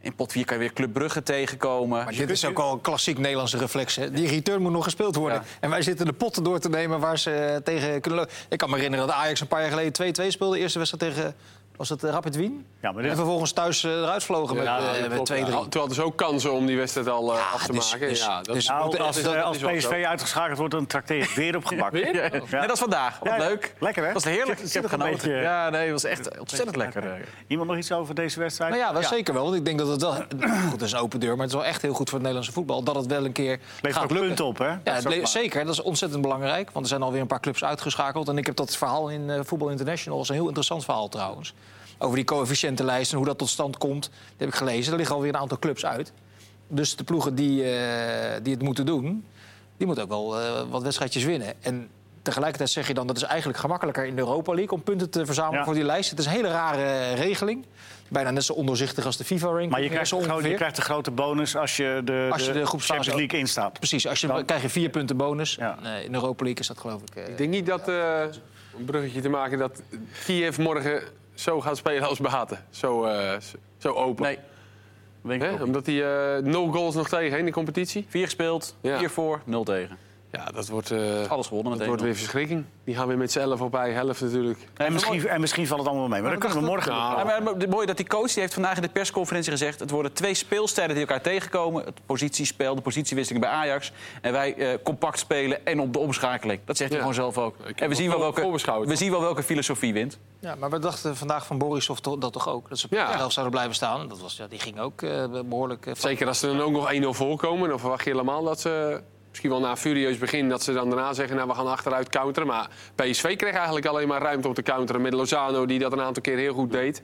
In 0.03 0.15
pot 0.15 0.31
4 0.31 0.45
kan 0.45 0.55
je 0.55 0.61
weer 0.61 0.73
Club 0.73 0.93
Brugge 0.93 1.23
tegenkomen. 1.23 2.03
Maar 2.03 2.15
dit 2.15 2.29
is 2.29 2.45
ook 2.45 2.59
al 2.59 2.73
een 2.73 2.81
klassiek 2.81 3.17
Nederlandse 3.17 3.57
reflex. 3.57 3.95
Hè? 3.95 4.11
Die 4.11 4.27
return 4.27 4.61
moet 4.61 4.71
nog 4.71 4.83
gespeeld 4.83 5.15
worden. 5.15 5.37
Ja. 5.37 5.43
En 5.59 5.69
wij 5.69 5.81
zitten 5.81 6.05
de 6.05 6.13
potten 6.13 6.43
door 6.43 6.59
te 6.59 6.69
nemen 6.69 6.99
waar 6.99 7.19
ze 7.19 7.31
eh, 7.31 7.55
tegen 7.55 8.01
kunnen 8.01 8.19
lopen. 8.19 8.35
Ik 8.49 8.57
kan 8.57 8.69
me 8.69 8.75
herinneren 8.75 9.07
dat 9.07 9.15
Ajax 9.15 9.41
een 9.41 9.47
paar 9.47 9.61
jaar 9.61 9.69
geleden 9.69 10.13
2-2 10.23 10.27
speelde. 10.27 10.59
Eerste 10.59 10.79
wedstrijd 10.79 11.13
tegen 11.13 11.35
Was 11.75 11.89
het 11.89 12.03
eh, 12.03 12.11
Rapid 12.11 12.35
Wien? 12.35 12.65
Ja, 12.81 12.91
maar 12.91 13.01
dit- 13.01 13.11
En 13.11 13.17
vervolgens 13.17 13.51
thuis 13.51 13.83
eh, 13.83 13.91
eruit 13.91 14.23
vlogen 14.23 14.55
met, 14.55 14.65
Ja, 14.65 14.77
eh, 14.77 14.83
dat 14.85 14.99
met 14.99 15.09
Klopt, 15.11 15.27
2-3. 15.29 15.35
ja. 15.35 15.61
Terwijl 15.69 15.87
er 15.89 15.93
zo 15.95 16.11
kansen 16.11 16.53
om 16.53 16.65
die 16.65 16.77
wedstrijd 16.77 17.07
al 17.09 17.33
af 17.37 17.65
te 17.65 17.71
dus- 17.71 17.91
maken. 17.91 18.07
dus- 18.07 18.19
ja, 18.19 18.41
dat 18.41 18.55
dus- 18.55 18.67
Nou, 18.67 18.97
als, 18.97 19.17
is- 19.17 19.23
dat 19.23 19.41
als 19.43 19.57
is 19.57 19.63
PSV 19.85 20.03
uitgeschakeld 20.07 20.57
wordt, 20.57 20.73
dan 20.73 20.85
trakteer 20.87 21.21
ik 21.21 21.29
weer 21.29 21.55
op 21.55 21.65
gebak. 21.65 21.91
Weer? 22.01 22.15
Ja. 22.49 22.59
Net 22.59 22.69
als 22.69 22.79
vandaag. 22.79 23.19
Wat 23.19 23.37
leuk. 23.37 23.73
Lekker, 23.79 24.01
hè? 24.05 24.13
Dat 24.13 24.23
was 24.23 24.33
heerlijk. 24.33 24.59
Zit- 24.59 24.67
Ik 24.67 24.73
heb 24.81 24.85
genoten. 24.85 25.11
beetje- 25.13 25.31
Ja, 25.41 25.69
nee, 25.69 25.81
het 25.81 25.91
was 25.91 26.03
echt 26.03 26.39
ontzettend 26.39 26.75
lekker. 26.75 27.21
Iemand 27.47 27.69
nog 27.69 27.77
iets 27.77 27.91
over 27.91 28.15
deze 28.15 28.39
wedstrijd? 28.39 28.71
Nou 28.71 28.83
ja, 28.83 28.93
wel 28.93 29.03
zeker 29.03 29.33
wel. 29.33 29.43
Want 29.43 29.55
ik 29.55 29.65
denk 29.65 29.79
dat 29.79 29.87
het 29.87 30.01
wel... 30.01 30.13
Goed, 30.69 30.81
is 30.81 30.91
een 30.91 30.99
open 30.99 31.19
deur, 31.19 31.31
maar 31.35 31.45
het 31.45 31.49
is 31.55 31.61
wel 31.61 31.65
echt 31.65 31.81
heel 31.81 31.93
goed 31.93 32.09
voor 32.09 32.19
het 32.19 32.27
Nederlandse 32.27 32.51
voetbal. 32.51 32.83
Dat 32.83 32.95
het 32.95 33.05
wel 33.05 33.25
een 33.25 33.31
keer 33.31 33.59
Levert 33.75 33.93
gaat 33.93 34.03
ook 34.03 34.09
lukken. 34.09 34.27
punten 34.27 34.45
op, 34.45 34.57
hè? 34.57 34.67
Ja, 34.67 34.79
Dat 34.83 35.11
is 35.13 35.19
ook 35.19 35.27
zeker. 35.27 35.65
Dat 35.65 35.73
is 35.73 35.81
ontzettend 35.81 36.21
belangrijk. 36.21 36.69
Want 36.71 36.85
er 36.85 36.89
zijn 36.91 37.01
alweer 37.01 37.21
een 37.21 37.27
paar 37.27 37.39
clubs 37.39 37.63
uitgeschakeld. 37.63 38.27
En 38.29 38.37
ik 38.37 38.45
heb 38.45 38.55
dat 38.55 38.77
verhaal 38.77 39.09
in 39.09 39.31
Voetbal 39.45 39.69
International. 39.69 40.17
Dat 40.17 40.23
is 40.23 40.29
een 40.29 40.35
heel 40.35 40.45
interessant 40.47 40.83
verhaal 40.83 41.09
trouwens. 41.09 41.53
Over 41.97 42.15
die 42.15 42.25
coëfficiëntenlijst 42.25 43.11
en 43.11 43.17
hoe 43.17 43.25
dat 43.25 43.37
tot 43.37 43.49
stand 43.49 43.77
komt. 43.77 44.01
Dat 44.03 44.11
heb 44.37 44.47
ik 44.47 44.55
gelezen. 44.55 44.91
Er 44.91 44.97
liggen 44.97 45.15
alweer 45.15 45.33
een 45.33 45.39
aantal 45.39 45.59
clubs 45.59 45.85
uit. 45.85 46.11
Dus 46.67 46.95
de 46.95 47.03
ploegen 47.03 47.35
die, 47.35 47.63
eh, 47.63 48.39
die 48.43 48.53
het 48.53 48.61
moeten 48.63 48.85
doen... 48.85 49.25
die 49.77 49.85
moeten 49.87 50.03
ook 50.03 50.09
wel 50.09 50.39
eh, 50.39 50.61
wat 50.69 50.83
wedstrijdjes 50.83 51.23
winnen. 51.23 51.53
En 51.63 51.89
tegelijkertijd 52.21 52.69
zeg 52.69 52.87
je 52.87 52.93
dan... 52.93 53.07
dat 53.07 53.15
is 53.17 53.23
eigenlijk 53.23 53.59
gemakkelijker 53.59 54.05
in 54.05 54.15
de 54.15 54.21
Europa 54.21 54.53
League... 54.53 54.71
om 54.77 54.83
punten 54.83 55.09
te 55.09 55.25
verzamelen 55.25 55.59
Ja. 55.59 55.65
voor 55.65 55.73
die 55.73 55.83
lijst. 55.83 56.09
Het 56.09 56.19
is 56.19 56.25
een 56.25 56.31
hele 56.31 56.47
rare 56.47 56.83
eh, 56.83 57.15
regeling. 57.15 57.65
Bijna 58.07 58.31
net 58.31 58.43
zo 58.43 58.53
ondoorzichtig 58.53 59.05
als 59.05 59.17
de 59.17 59.23
FIFA-ranking. 59.23 59.71
Maar 59.71 59.81
je 59.81 59.89
krijgt, 59.89 60.07
zo 60.07 60.17
een 60.17 60.23
gro- 60.23 60.31
je 60.31 60.37
ongeveer. 60.37 60.55
krijgt 60.57 60.77
een 60.77 60.83
grote 60.83 61.11
bonus 61.11 61.55
als 61.55 61.77
je 61.77 62.01
de, 62.05 62.27
Als 62.31 62.45
je 62.45 62.51
de 62.51 62.65
Champions 62.65 63.09
ook- 63.09 63.15
League 63.17 63.39
instaat. 63.39 63.73
Precies, 63.73 64.07
als 64.07 64.21
je, 64.21 64.27
Dan- 64.27 64.45
krijg 64.45 64.61
je 64.61 64.69
vier 64.69 64.89
punten 64.89 65.17
bonus. 65.17 65.55
Ja. 65.55 65.77
In 66.05 66.11
de 66.11 66.17
Europa 66.17 66.43
League 66.43 66.61
is 66.61 66.67
dat 66.67 66.77
geloof 66.77 67.01
ik... 67.01 67.27
Ik 67.27 67.37
denk 67.37 67.49
niet 67.49 67.65
dat, 67.65 67.87
eh, 67.87 68.21
een 68.77 68.85
bruggetje 68.85 69.21
te 69.21 69.29
maken, 69.29 69.57
dat 69.57 69.81
Kiev 70.25 70.57
morgen 70.57 71.03
zo 71.43 71.61
gaat 71.61 71.77
spelen 71.77 72.07
als 72.07 72.19
Baten. 72.19 72.65
Zo, 72.69 73.03
eh, 73.05 73.31
zo- 73.77 73.89
open. 73.93 74.23
Nee. 74.23 74.37
Denk 75.21 75.43
ik 75.43 75.49
Hè? 75.57 75.63
Omdat 75.63 75.85
hij 75.85 76.03
eh, 76.35 76.43
nul 76.43 76.71
goals 76.71 76.95
nog 76.95 77.09
tegen 77.09 77.37
in 77.39 77.45
de 77.45 77.51
competitie. 77.51 78.05
Vier 78.09 78.23
gespeeld, 78.23 78.75
Ja. 78.81 78.97
vier 78.97 79.09
voor, 79.09 79.41
nul 79.45 79.63
tegen. 79.63 79.97
Ja, 80.37 80.45
dat 80.45 80.67
wordt, 80.67 80.91
eh, 80.91 81.31
Alles 81.31 81.47
gewonnen 81.47 81.77
dat 81.77 81.87
wordt 81.87 82.01
weer 82.01 82.15
verschrikking. 82.15 82.65
Die 82.83 82.95
gaan 82.95 83.07
weer 83.07 83.17
met 83.17 83.31
z'n 83.31 83.39
elf 83.39 83.61
op 83.61 83.71
bij, 83.71 83.91
helft 83.91 84.21
natuurlijk. 84.21 84.59
En 84.73 84.93
misschien, 84.93 85.27
en 85.27 85.39
misschien 85.41 85.67
valt 85.67 85.79
het 85.79 85.89
allemaal 85.89 86.09
wel 86.09 86.13
mee. 86.19 86.21
Maar 86.29 86.31
dan 86.31 86.39
kunnen 86.49 86.57
we 86.59 86.65
morgen... 86.65 86.91
Nou, 86.91 87.17
Ja, 87.17 87.39
maar 87.39 87.53
het 87.53 87.69
mooie 87.69 87.85
dat 87.85 87.97
die 87.97 88.07
coach 88.07 88.31
die 88.31 88.41
heeft 88.41 88.53
vandaag 88.53 88.75
in 88.75 88.81
de 88.81 88.89
persconferentie 88.89 89.51
gezegd... 89.51 89.79
het 89.79 89.89
worden 89.89 90.13
twee 90.13 90.33
speelstijlen 90.33 90.95
die 90.95 91.05
elkaar 91.05 91.21
tegenkomen. 91.21 91.85
Het 91.85 91.99
positiespel, 92.05 92.75
de 92.75 92.81
positiewisseling 92.81 93.43
bij 93.45 93.53
Ajax. 93.53 93.91
En 94.21 94.31
wij 94.31 94.55
eh, 94.55 94.77
compact 94.83 95.19
spelen 95.19 95.65
en 95.65 95.79
op 95.79 95.93
de 95.93 95.99
omschakeling. 95.99 96.59
Dat 96.65 96.77
zegt 96.77 96.89
hij 96.89 96.99
gewoon 96.99 97.13
zelf 97.15 97.37
ook. 97.37 97.55
En 97.75 97.89
we 97.89 97.95
zien, 97.95 98.09
wel 98.09 98.19
welke, 98.19 98.51
we 98.85 98.95
zien 98.95 99.11
wel 99.11 99.21
welke 99.21 99.43
filosofie 99.43 99.93
wint. 99.93 100.19
Ja, 100.39 100.55
maar 100.55 100.69
we 100.69 100.79
dachten 100.79 101.15
vandaag 101.15 101.45
van 101.45 101.57
Borisov 101.57 101.99
dat 101.99 102.33
toch 102.33 102.47
ook. 102.49 102.69
Dat 102.69 102.79
ze 102.79 102.85
op 102.85 102.91
Ja. 102.91 103.15
helft 103.17 103.33
zouden 103.33 103.53
blijven 103.53 103.75
staan. 103.75 104.07
Dat 104.07 104.19
was, 104.19 104.37
ja, 104.37 104.47
die 104.47 104.59
ging 104.59 104.79
ook 104.79 105.01
eh, 105.01 105.25
behoorlijk... 105.45 105.85
eh, 105.85 105.93
Zeker 105.95 106.27
als 106.27 106.39
ze 106.39 106.47
dan 106.47 106.61
ook 106.61 106.71
nog 106.71 106.93
1-0 106.93 106.99
voorkomen. 107.09 107.69
Dan 107.69 107.79
verwacht 107.79 108.03
je 108.03 108.09
helemaal 108.09 108.43
dat 108.43 108.59
ze... 108.61 109.01
Misschien 109.33 109.51
wel 109.51 109.59
na 109.59 109.69
een 109.69 109.77
furieus 109.77 110.17
begin 110.17 110.49
dat 110.49 110.63
ze 110.63 110.73
dan 110.73 110.89
daarna 110.89 111.13
zeggen... 111.13 111.35
nou, 111.35 111.47
we 111.47 111.55
gaan 111.55 111.67
achteruit 111.67 112.09
counteren. 112.09 112.47
Maar 112.47 112.69
PSV 112.95 113.35
kreeg 113.35 113.53
eigenlijk 113.53 113.85
alleen 113.85 114.07
maar 114.07 114.21
ruimte 114.21 114.47
om 114.47 114.53
te 114.53 114.61
counteren... 114.63 115.01
met 115.01 115.13
Lozano, 115.13 115.65
die 115.65 115.79
dat 115.79 115.91
een 115.91 116.01
aantal 116.01 116.21
keer 116.21 116.37
heel 116.37 116.53
goed 116.53 116.71
deed. 116.71 117.03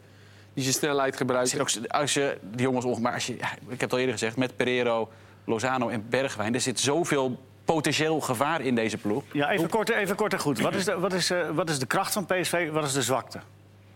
Die 0.54 0.64
zijn 0.64 0.76
snelheid 0.76 1.18
gebruikte. 1.18 1.62
ook, 1.62 1.70
als 1.88 2.14
je 2.14 2.38
die 2.42 2.62
jongens 2.62 2.86
onge- 2.86 3.02
maar 3.02 3.14
als 3.14 3.28
je, 3.28 3.38
ja, 3.38 3.52
ik 3.54 3.70
heb 3.70 3.80
het 3.80 3.92
al 3.92 3.98
eerder 3.98 4.14
gezegd, 4.14 4.38
met 4.38 4.56
Pereiro, 4.56 5.10
Lozano 5.46 5.88
en 5.90 6.06
Bergwijn, 6.10 6.54
er 6.54 6.62
zit 6.62 6.80
zoveel 6.80 7.40
potentieel 7.66 8.20
gevaar 8.20 8.62
in 8.62 8.76
deze 8.76 8.98
ploeg. 8.98 9.24
Ja, 9.32 9.50
even 9.52 9.70
kort, 9.70 9.90
even 9.90 10.16
kort 10.16 10.34
en 10.34 10.40
goed. 10.40 10.60
Wat 10.60 10.76
is, 10.76 10.86
de, 10.86 11.00
wat, 11.00 11.14
is, 11.14 11.30
eh, 11.30 11.50
wat 11.50 11.70
is 11.70 11.80
de 11.80 11.86
kracht 11.86 12.14
van 12.14 12.26
PSV? 12.26 12.72
Wat 12.72 12.84
is 12.84 12.94
de 12.94 13.02
zwakte? 13.02 13.40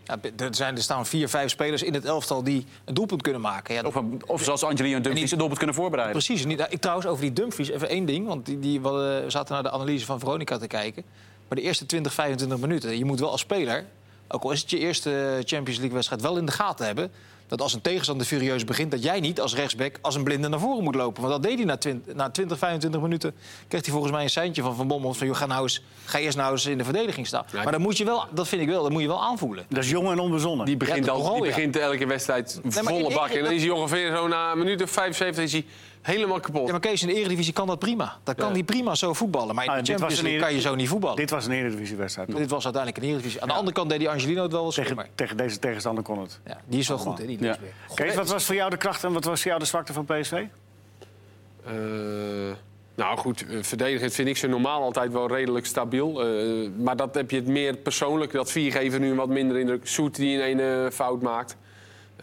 Ja, 0.04 0.18
er, 0.36 0.54
zijn, 0.54 0.76
er 0.76 0.82
staan 0.82 1.06
vier, 1.06 1.28
vijf 1.28 1.50
spelers 1.50 1.82
in 1.82 1.94
het 1.94 2.04
elftal 2.04 2.42
die 2.44 2.66
een 2.84 2.94
doelpunt 2.94 3.22
kunnen 3.22 3.40
maken. 3.40 3.74
Ja, 3.74 3.82
Of, 3.82 4.00
of 4.26 4.42
zoals 4.42 4.62
Angelino 4.62 4.96
en 4.96 5.02
Dumfries 5.02 5.30
een 5.30 5.38
doelpunt 5.38 5.58
kunnen 5.58 5.76
voorbereiden. 5.76 6.16
Precies. 6.16 6.44
Niet, 6.44 6.66
ik 6.68 6.80
trouwens 6.80 7.06
over 7.06 7.20
die 7.22 7.32
Dumfries 7.32 7.68
even 7.68 7.88
één 7.88 8.04
ding. 8.04 8.26
Want 8.26 8.46
die, 8.46 8.58
die, 8.58 8.80
we 8.80 8.90
we 9.24 9.24
zaten 9.30 9.54
naar 9.54 9.62
de 9.62 9.70
analyse 9.70 10.06
van 10.06 10.18
Veronica 10.18 10.58
te 10.58 10.66
kijken. 10.66 11.04
Maar 11.48 11.58
de 11.58 11.64
eerste 11.64 11.86
20, 11.86 12.12
25 12.12 12.58
minuten. 12.58 12.98
Je 12.98 13.04
moet 13.04 13.20
wel 13.20 13.30
als 13.30 13.40
speler, 13.40 13.84
ook 14.28 14.42
al 14.42 14.50
is 14.50 14.60
het 14.60 14.70
je 14.70 14.78
eerste 14.78 15.42
Champions 15.44 15.78
League 15.78 15.94
wedstrijd, 15.94 16.22
wel 16.22 16.36
in 16.36 16.46
de 16.46 16.52
gaten 16.52 16.86
hebben. 16.86 17.10
Dat 17.46 17.60
als 17.60 17.72
een 17.74 17.80
tegenstander 17.80 18.26
furieus 18.26 18.64
begint, 18.64 18.90
dat 18.90 19.02
jij 19.02 19.20
niet 19.20 19.40
als 19.40 19.54
rechtsback 19.54 19.98
als 20.00 20.14
een 20.14 20.24
blinde 20.24 20.48
naar 20.48 20.58
voren 20.60 20.84
moet 20.84 20.94
lopen. 20.94 21.22
Want 21.22 21.34
dat 21.34 21.42
deed 21.42 21.56
hij 21.56 21.64
na 21.66 21.76
20, 21.76 22.14
na 22.14 22.30
20 22.30 22.58
25 22.58 23.00
minuten. 23.00 23.34
Kreeg 23.68 23.82
hij 23.82 23.90
volgens 23.92 24.12
mij 24.12 24.22
een 24.22 24.30
seintje 24.30 24.62
van 24.62 24.74
Van 24.76 24.88
Bommel. 24.88 25.14
Van, 25.14 25.26
joh, 25.26 25.36
ga, 25.36 25.46
nou 25.46 25.62
eens, 25.62 25.82
ga 26.04 26.18
eerst 26.18 26.36
nou 26.36 26.52
eens 26.52 26.66
in 26.66 26.78
de 26.78 26.84
verdediging 26.84 27.26
staan. 27.26 27.44
Ja, 27.52 27.62
maar 27.62 27.72
dat 27.72 27.80
moet 27.80 27.96
je 27.96 28.04
wel, 28.04 28.24
dat 28.34 28.48
vind 28.48 28.62
ik 28.62 28.68
wel, 28.68 28.82
dat 28.82 28.92
moet 28.92 29.02
je 29.02 29.08
wel 29.08 29.22
aanvoelen. 29.22 29.64
Dat 29.68 29.84
is 29.84 29.90
jong 29.90 30.10
en 30.10 30.18
onbezonnen. 30.18 30.66
Die 30.66 30.76
begint, 30.76 31.04
Ja, 31.04 31.12
al, 31.12 31.22
die 31.34 31.42
ja. 31.42 31.48
begint 31.48 31.76
elke 31.76 32.06
wedstrijd 32.06 32.60
volle 32.68 33.08
in- 33.08 33.14
bak. 33.14 33.28
En 33.28 33.44
dan 33.44 33.52
is 33.52 33.62
hij 33.62 33.70
ongeveer 33.70 34.16
zo 34.16 34.28
na 34.28 34.52
een 34.52 34.58
minuut 34.58 34.82
of 34.82 34.90
75 34.90 35.44
is 35.44 35.52
hij 35.52 35.64
helemaal 36.04 36.40
kapot. 36.40 36.66
Ja, 36.66 36.70
maar 36.70 36.80
Kees, 36.80 37.02
in 37.02 37.08
de 37.08 37.14
Eredivisie 37.14 37.52
kan 37.52 37.66
dat 37.66 37.78
prima. 37.78 38.16
Dat 38.24 38.34
kan 38.34 38.46
Ja. 38.48 38.52
hij 38.52 38.62
prima 38.62 38.94
zo 38.94 39.12
voetballen. 39.12 39.54
Maar 39.54 39.64
in 39.64 39.70
Ah, 39.70 39.76
de 39.76 39.82
dit 39.82 39.90
was 39.92 39.98
Champions 40.00 40.22
League 40.22 40.40
kan 40.40 40.48
je 40.48 40.54
Eredivisie- 40.54 40.70
zo 40.70 40.76
niet 40.76 40.88
voetballen. 40.88 41.16
Dit 41.16 41.30
was 41.30 41.46
een 41.46 41.52
Eredivisiewedstrijd. 41.52 42.28
toch? 42.28 42.38
Dit 42.38 42.50
was 42.50 42.64
uiteindelijk 42.64 43.02
een 43.04 43.08
Eredivisie. 43.10 43.42
Aan 43.42 43.48
de 43.48 43.54
andere 43.54 43.72
kant 43.76 43.90
deed 43.90 43.98
die 43.98 44.10
Angelino 44.10 44.42
het 44.42 44.52
wel 44.52 44.62
wel 44.62 44.70
Tegen, 44.70 45.06
tegen 45.14 45.36
deze 45.36 45.58
tegenstander 45.58 46.04
kon 46.04 46.18
het. 46.20 46.40
Ja, 46.46 46.60
die 46.66 46.78
is 46.78 46.88
wel 46.88 46.98
goed, 46.98 47.18
hè, 47.18 47.26
die. 47.26 47.38
Kees, 47.94 48.14
wat 48.14 48.28
was 48.28 48.44
voor 48.44 48.54
jou 48.54 48.70
de 48.70 48.76
kracht 48.76 49.04
en 49.04 49.12
wat 49.12 49.24
was 49.24 49.40
voor 49.40 49.48
jou 49.48 49.60
de 49.62 49.66
zwakte 49.66 49.92
van 49.92 50.04
PSV? 50.04 50.42
Eh, 51.64 51.72
nou 52.94 53.16
goed, 53.18 53.46
eh, 53.46 53.62
verdedigend 53.62 54.12
vind 54.14 54.28
ik 54.28 54.36
ze 54.36 54.46
normaal 54.46 54.82
altijd 54.82 55.12
wel 55.12 55.28
redelijk 55.28 55.66
stabiel. 55.66 56.22
Eh, 56.26 56.68
maar 56.78 56.96
dat 56.96 57.14
heb 57.14 57.30
je 57.30 57.36
het 57.36 57.46
meer 57.46 57.76
persoonlijk. 57.76 58.32
Dat 58.32 58.50
viergever 58.50 59.00
nu 59.00 59.10
een 59.10 59.16
wat 59.16 59.28
minder 59.28 59.58
indruk. 59.58 59.86
Soet 59.86 60.14
die 60.16 60.38
in 60.48 60.58
een 60.58 60.84
eh, 60.86 60.90
fout 60.92 61.22
maakt. 61.22 61.56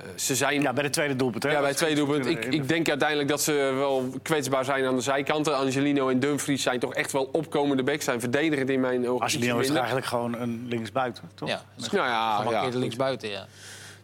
Eh, 0.01 0.07
ze 0.15 0.36
zijn... 0.36 0.62
Ja, 0.62 0.74
bij 0.74 0.83
de 0.83 0.89
tweede 0.89 1.15
doelpunt. 1.15 1.44
Hè? 1.44 1.51
Ja, 1.51 1.59
bij 1.59 1.68
het 1.68 1.77
tweede 1.77 1.95
doelpunt. 1.95 2.25
Ik, 2.25 2.45
ik 2.45 2.68
denk 2.68 2.89
uiteindelijk 2.89 3.30
dat 3.30 3.42
ze 3.42 3.51
wel 3.75 4.09
kwetsbaar 4.21 4.65
zijn 4.65 4.86
aan 4.86 4.95
de 4.95 5.01
zijkanten. 5.01 5.57
Angelino 5.57 6.09
en 6.09 6.19
Dumfries 6.19 6.63
zijn 6.63 6.80
toch 6.80 6.94
echt 6.94 7.12
wel 7.12 7.30
opkomende 7.31 7.83
backs. 7.83 8.06
Zijn 8.06 8.19
verdedigend 8.19 8.69
in 8.69 8.80
mijn 8.80 9.09
ogen. 9.09 9.25
Angelino 9.25 9.59
is 9.59 9.69
eigenlijk 9.69 10.06
gewoon 10.06 10.36
een 10.36 10.65
linksbuiten, 10.68 11.24
toch? 11.36 11.50
Ja, 11.50 11.62
Nou 11.92 12.07
ja, 12.07 12.44
ja. 12.51 12.77
linksbuiten, 12.77 13.30
ja. 13.30 13.45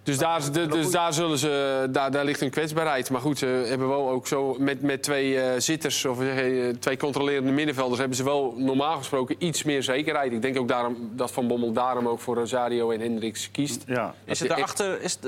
Dus 0.07 0.17
daar, 0.17 0.51
de- 0.51 0.67
dus 0.67 0.91
daar, 0.91 1.13
zullen 1.13 1.37
ze, 1.37 1.87
daar, 1.91 2.11
daar 2.11 2.25
ligt 2.25 2.41
een 2.41 2.49
kwetsbaarheid. 2.49 3.09
Maar 3.09 3.21
goed, 3.21 3.37
ze 3.37 3.45
hebben 3.45 3.87
wel 3.87 4.09
ook 4.09 4.27
zo 4.27 4.55
met, 4.59 4.81
met 4.81 5.03
twee 5.03 5.39
eh, 5.41 5.59
zitters 5.59 6.05
of 6.05 6.19
je, 6.19 6.75
twee 6.79 6.97
controlerende 6.97 7.51
middenvelders... 7.51 7.99
hebben 7.99 8.17
ze 8.17 8.23
wel 8.23 8.53
normaal 8.57 8.97
gesproken 8.97 9.35
iets 9.39 9.63
meer 9.63 9.83
zekerheid. 9.83 10.31
Ik 10.31 10.41
denk 10.41 10.57
ook 10.57 10.67
daarom, 10.67 11.09
dat 11.13 11.31
Van 11.31 11.47
Bommel 11.47 11.71
daarom 11.71 12.07
ook 12.07 12.19
voor 12.19 12.35
Rosario 12.35 12.91
en 12.91 12.99
Hendricks 12.99 13.51
kiest. 13.51 13.83
Ja. 13.87 14.13
Is 14.25 14.39
het 14.39 14.49
daarachter, 14.49 15.01
is, 15.01 15.19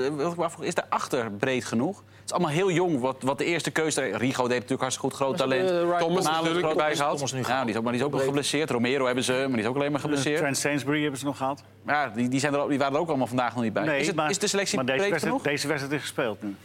is 0.60 0.74
daarachter 0.74 1.30
breed 1.30 1.64
genoeg? 1.64 2.02
Het 2.30 2.38
is 2.38 2.44
allemaal 2.46 2.66
heel 2.66 2.76
jong. 2.76 3.00
Wat, 3.00 3.16
wat 3.22 3.38
de 3.38 3.44
eerste 3.44 3.70
keuze... 3.70 4.00
Rigo 4.00 4.42
deed 4.42 4.54
natuurlijk 4.54 4.80
hartstikke 4.80 5.08
goed, 5.08 5.16
groot 5.16 5.36
talent. 5.36 5.70
eh, 5.70 5.98
Thomas 5.98 6.24
Malen 6.24 6.44
natuurlijk 6.44 6.80
groot-. 6.80 7.14
Thomas 7.14 7.32
nu 7.32 7.42
Ja, 7.46 7.60
die 7.60 7.70
is 7.70 7.76
ook, 7.76 7.82
maar 7.82 7.92
die 7.92 8.00
is 8.00 8.06
ook 8.06 8.12
nog 8.12 8.24
geblesseerd. 8.24 8.70
Romero 8.70 9.06
hebben 9.06 9.24
ze, 9.24 9.32
maar 9.32 9.50
die 9.50 9.60
is 9.60 9.66
ook 9.66 9.74
alleen 9.74 9.90
maar 9.90 10.00
geblesseerd. 10.00 10.38
Trent 10.38 10.58
Sainsbury 10.58 11.00
hebben 11.00 11.18
ze 11.18 11.24
nog 11.24 11.36
gehad. 11.36 11.62
Ja, 11.86 12.08
die, 12.08 12.28
die, 12.28 12.40
zijn 12.40 12.54
er, 12.54 12.68
die 12.68 12.78
waren 12.78 12.94
er 12.94 13.00
ook 13.00 13.08
allemaal 13.08 13.26
vandaag 13.26 13.54
nog 13.54 13.62
niet 13.62 13.72
bij. 13.72 14.00
is, 14.00 14.06
het, 14.06 14.16
maar, 14.16 14.30
is 14.30 14.38
de 14.38 14.46
selectie 14.46 14.76
maar 14.76 14.86
deze 14.86 15.10
wedstrijd? 15.10 15.42
Deze 15.42 15.68
wedstrijd 15.68 15.94
is 15.94 16.00
gespeeld 16.00 16.42
nu. 16.42 16.56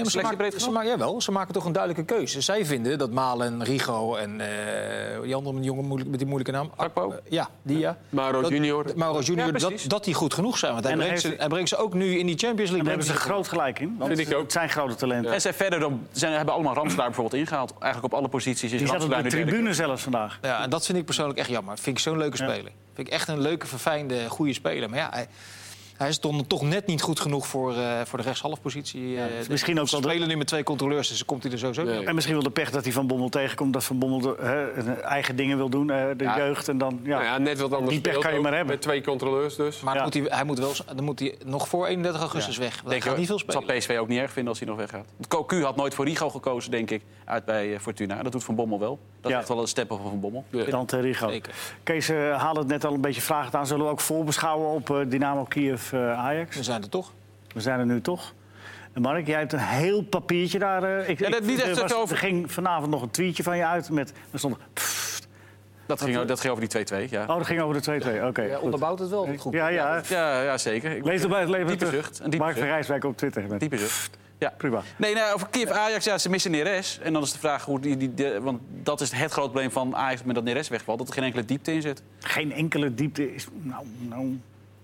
Ja, 0.00 0.06
maar 0.06 0.12
ze, 0.12 0.18
Selectie 0.18 0.36
breed 0.36 0.52
maken, 0.52 0.60
ze, 0.60 0.66
genoeg? 0.66 0.74
maken, 0.82 0.90
jawel, 0.98 1.20
ze 1.20 1.32
maken 1.32 1.54
toch 1.54 1.64
een 1.64 1.72
duidelijke 1.72 2.14
keuze. 2.14 2.40
Zij 2.40 2.64
vinden 2.66 2.98
dat 2.98 3.10
Malen, 3.10 3.64
Rigo 3.64 4.14
en 4.16 4.40
eh 4.40 4.48
die 5.22 5.34
andere 5.34 5.60
jongen 5.60 5.84
moeilijk, 5.84 6.10
met 6.10 6.18
die 6.18 6.28
moeilijke 6.28 6.52
naam... 6.52 6.70
Akpo? 6.76 7.10
Eh, 7.10 7.16
ja, 7.28 7.48
die 7.62 7.78
ja. 7.78 7.98
Mauro 8.08 8.40
Dat- 8.40 8.50
Junior. 8.50 8.84
Mauro 8.96 9.20
Junior, 9.20 9.46
Ja, 9.46 9.52
dat, 9.58 9.84
dat 9.86 10.04
die 10.04 10.14
goed 10.14 10.34
genoeg 10.34 10.58
zijn. 10.58 10.72
Want 10.72 10.84
hij 10.84 10.92
En 10.92 10.98
brengt, 10.98 11.22
heeft- 11.22 11.34
ze, 11.34 11.40
hij 11.40 11.48
brengt 11.48 11.68
ze 11.68 11.76
ook 11.76 11.94
nu 11.94 12.18
in 12.18 12.26
die 12.26 12.38
Champions 12.38 12.70
League. 12.70 12.78
En 12.78 12.84
daar 12.84 13.04
hebben 13.06 13.06
ze 13.06 13.28
groot 13.30 13.48
gelijk 13.48 13.78
in. 13.78 13.94
Want 13.98 14.16
Vind 14.16 14.28
ik 14.28 14.34
ook. 14.36 14.42
Het 14.42 14.52
zijn 14.52 14.68
grote 14.70 14.94
talenten. 14.94 15.32
En 15.32 15.40
zij 15.40 15.54
verder 15.54 15.80
dan, 15.80 16.06
zijn, 16.12 16.32
hebben 16.32 16.54
allemaal 16.54 16.74
Ramselaar 16.74 17.06
bijvoorbeeld 17.06 17.42
ingehaald. 17.42 17.74
Eigenlijk 17.78 18.12
op 18.12 18.18
alle 18.18 18.28
posities 18.28 18.72
is 18.72 18.78
Die 18.78 18.86
zat 18.88 19.04
op 19.04 19.10
de 19.22 19.28
tribune 19.28 19.74
zelfs 19.74 20.02
vandaag. 20.02 20.38
Ja, 20.42 20.62
en 20.62 20.70
dat 20.70 20.86
vind 20.86 20.98
ik 20.98 21.04
persoonlijk 21.04 21.38
echt 21.38 21.48
jammer. 21.48 21.78
Vind 21.78 21.96
ik 21.96 22.02
zo'n 22.02 22.18
leuke 22.18 22.36
speler. 22.36 22.72
Vind 22.94 23.06
ik 23.06 23.12
echt 23.12 23.28
een 23.28 23.40
leuke, 23.40 23.66
verfijnde, 23.66 24.28
goede 24.28 24.52
speler. 24.52 24.88
Maar 24.90 24.98
ja, 24.98 25.08
hij, 25.12 25.26
hij 26.00 26.08
is 26.08 26.18
toch, 26.18 26.42
toch 26.46 26.62
net 26.62 26.86
niet 26.86 27.02
goed 27.02 27.20
genoeg 27.20 27.46
voor, 27.46 27.74
eh, 27.76 28.00
voor 28.04 28.18
de 28.18 28.24
rechtshalfpositie. 28.24 29.16
eh, 29.16 29.24
misschien 29.48 29.80
ook 29.80 29.90
wel 29.90 30.00
de- 30.00 30.08
spelen 30.08 30.28
nu 30.28 30.36
met 30.36 30.46
twee 30.46 30.62
controleurs, 30.62 31.08
dus 31.08 31.16
dan 31.16 31.26
komt 31.26 31.42
hij 31.42 31.52
er 31.52 31.58
sowieso 31.58 31.82
Nee. 31.82 31.98
niet. 31.98 32.06
En 32.08 32.14
misschien 32.14 32.34
wel 32.34 32.44
de 32.44 32.50
pech 32.50 32.70
dat 32.70 32.84
hij 32.84 32.92
Van 32.92 33.06
Bommel 33.06 33.28
tegenkomt. 33.28 33.72
Dat 33.72 33.84
Van 33.84 33.98
Bommel 33.98 34.20
de, 34.20 34.36
hè, 34.40 34.82
zijn 34.82 35.00
eigen 35.02 35.36
dingen 35.36 35.56
wil 35.56 35.68
doen. 35.68 35.90
eh, 35.90 36.04
de 36.16 36.24
Ja. 36.24 36.36
jeugd 36.36 36.68
en 36.68 36.78
dan... 36.78 37.00
Ja. 37.02 37.08
Nou 37.10 37.24
ja, 37.24 37.38
net 37.38 37.60
wat 37.60 37.72
anders 37.72 37.92
Die 37.92 38.00
pech 38.00 38.18
kan 38.18 38.34
je 38.34 38.40
maar 38.40 38.52
hebben. 38.54 38.72
Met 38.74 38.82
twee 38.82 39.02
controleurs 39.02 39.56
dus. 39.56 39.80
Maar 39.80 39.94
Ja. 39.96 40.02
moet 40.02 40.14
hij, 40.14 40.22
hij 40.28 40.44
moet 40.44 40.58
wel, 40.58 40.72
dan 40.94 41.04
moet 41.04 41.18
hij 41.18 41.34
nog 41.44 41.68
voor 41.68 41.86
31 41.86 42.20
augustus 42.20 42.56
weg. 42.56 42.80
Dat 42.82 42.90
Denk 42.90 43.02
gaat 43.02 43.12
ik, 43.12 43.18
niet 43.18 43.26
veel 43.26 43.36
dat 43.36 43.44
spelen. 43.54 43.66
zal 43.68 43.76
PSV 43.78 43.98
ook 44.00 44.08
niet 44.08 44.18
erg 44.18 44.30
vinden 44.32 44.50
als 44.50 44.58
hij 44.60 44.68
nog 44.68 44.76
weggaat. 44.78 45.06
Cocu 45.28 45.64
had 45.64 45.76
nooit 45.76 45.94
voor 45.94 46.04
Rigo 46.04 46.30
gekozen, 46.30 46.70
denk 46.70 46.90
ik, 46.90 47.02
uit 47.24 47.44
bij 47.44 47.74
eh, 47.74 47.80
Fortuna. 47.80 48.22
Dat 48.22 48.32
doet 48.32 48.44
Van 48.44 48.54
Bommel 48.54 48.78
wel. 48.78 48.98
Dat 49.20 49.30
Ja. 49.30 49.36
is 49.36 49.42
echt 49.42 49.48
wel 49.52 49.60
een 49.62 49.68
step 49.68 49.88
van 49.88 50.00
Van 50.02 50.20
Bommel. 50.20 50.44
Ja. 50.50 50.64
Dan 50.64 50.86
Rigo. 50.90 51.28
Zeker. 51.28 51.54
Kees 51.82 52.10
uh, 52.10 52.36
haalde 52.42 52.60
het 52.60 52.68
net 52.68 52.84
al 52.84 52.94
een 52.94 53.00
beetje 53.00 53.20
vragen 53.20 53.58
aan. 53.58 53.66
Zullen 53.66 53.84
we 53.84 53.90
ook 53.90 54.00
voorbeschouwen 54.00 54.68
op 54.70 54.90
eh, 54.90 54.96
Dynamo 55.08 55.44
Kiev 55.44 55.89
eh, 55.92 56.12
Ajax? 56.18 56.56
We 56.56 56.62
zijn 56.62 56.82
er 56.82 56.88
toch. 56.88 57.12
We 57.54 57.60
zijn 57.60 57.78
er 57.78 57.86
nu 57.86 58.00
toch. 58.00 58.32
En 58.92 59.02
Mark, 59.02 59.26
jij 59.26 59.38
hebt 59.38 59.52
een 59.52 59.58
heel 59.58 60.02
papiertje 60.02 60.58
daar. 60.58 60.82
eh, 60.98 61.08
ik, 61.08 61.18
Ja, 61.18 61.28
dat 61.30 61.40
ik- 61.40 61.46
niet 61.46 61.60
echt 61.60 61.76
er, 61.76 61.82
was- 61.82 61.94
over- 61.94 62.14
er 62.14 62.20
ging 62.20 62.52
vanavond 62.52 62.90
nog 62.90 63.02
een 63.02 63.10
tweetje 63.10 63.42
van 63.42 63.56
je 63.56 63.66
uit 63.66 63.90
met... 63.90 64.12
Er 64.30 64.38
stond... 64.38 64.56
pfft. 64.72 65.28
Dat 65.86 66.02
ging, 66.02 66.22
dat 66.24 66.40
ging 66.40 66.52
over 66.52 66.68
die 66.68 67.06
2-2, 67.06 67.10
ja. 67.10 67.22
Oh, 67.22 67.36
dat 67.36 67.46
ging 67.46 67.60
over 67.60 67.82
de 67.82 68.00
2-2. 68.22 68.26
Oké. 68.26 68.42
Ja, 68.42 68.58
onderbouwt 68.58 68.98
het 68.98 69.08
wel 69.10 69.28
goed. 69.38 69.52
Ja, 69.52 69.68
ja. 69.68 70.02
Ja, 70.08 70.42
ja 70.42 70.58
zeker. 70.58 70.96
Ik- 70.96 71.04
Lees 71.04 71.22
erbij 71.22 71.40
het 71.40 71.48
leven 71.48 71.66
Diepe 71.66 71.84
terug. 71.84 72.04
zucht, 72.04 72.18
een 72.18 72.30
diepe 72.30 72.44
Mark 72.44 72.56
van. 72.58 72.66
Rijswijk 72.66 73.04
op 73.04 73.16
Twitter. 73.16 73.46
Met. 73.48 73.60
Diepe 73.60 73.78
zucht. 73.78 74.18
Ja. 74.38 74.52
Prima. 74.56 74.82
Nee, 74.96 75.14
nou, 75.14 75.34
over 75.34 75.48
Kiev 75.50 75.70
Ajax, 75.70 76.04
ja, 76.04 76.18
ze 76.18 76.30
missen 76.30 76.50
Neres. 76.50 76.98
En 77.02 77.12
dan 77.12 77.22
is 77.22 77.32
de 77.32 77.38
vraag 77.38 77.64
hoe 77.64 77.80
die, 77.80 77.96
die, 77.96 78.14
de- 78.14 78.40
want 78.40 78.60
dat 78.82 79.00
is 79.00 79.12
het 79.12 79.32
grote 79.32 79.50
probleem 79.50 79.70
van 79.70 79.96
Ajax 79.96 80.22
met 80.22 80.34
dat 80.34 80.44
Neres 80.44 80.68
wegvalt. 80.68 80.98
Dat 80.98 81.08
er 81.08 81.14
geen 81.14 81.24
enkele 81.24 81.44
diepte 81.44 81.72
in 81.72 81.82
zit. 81.82 82.02
Geen 82.18 82.52
enkele 82.52 82.94
diepte 82.94 83.34
is... 83.34 83.46
Nou, 83.62 83.84
nou. 83.98 84.38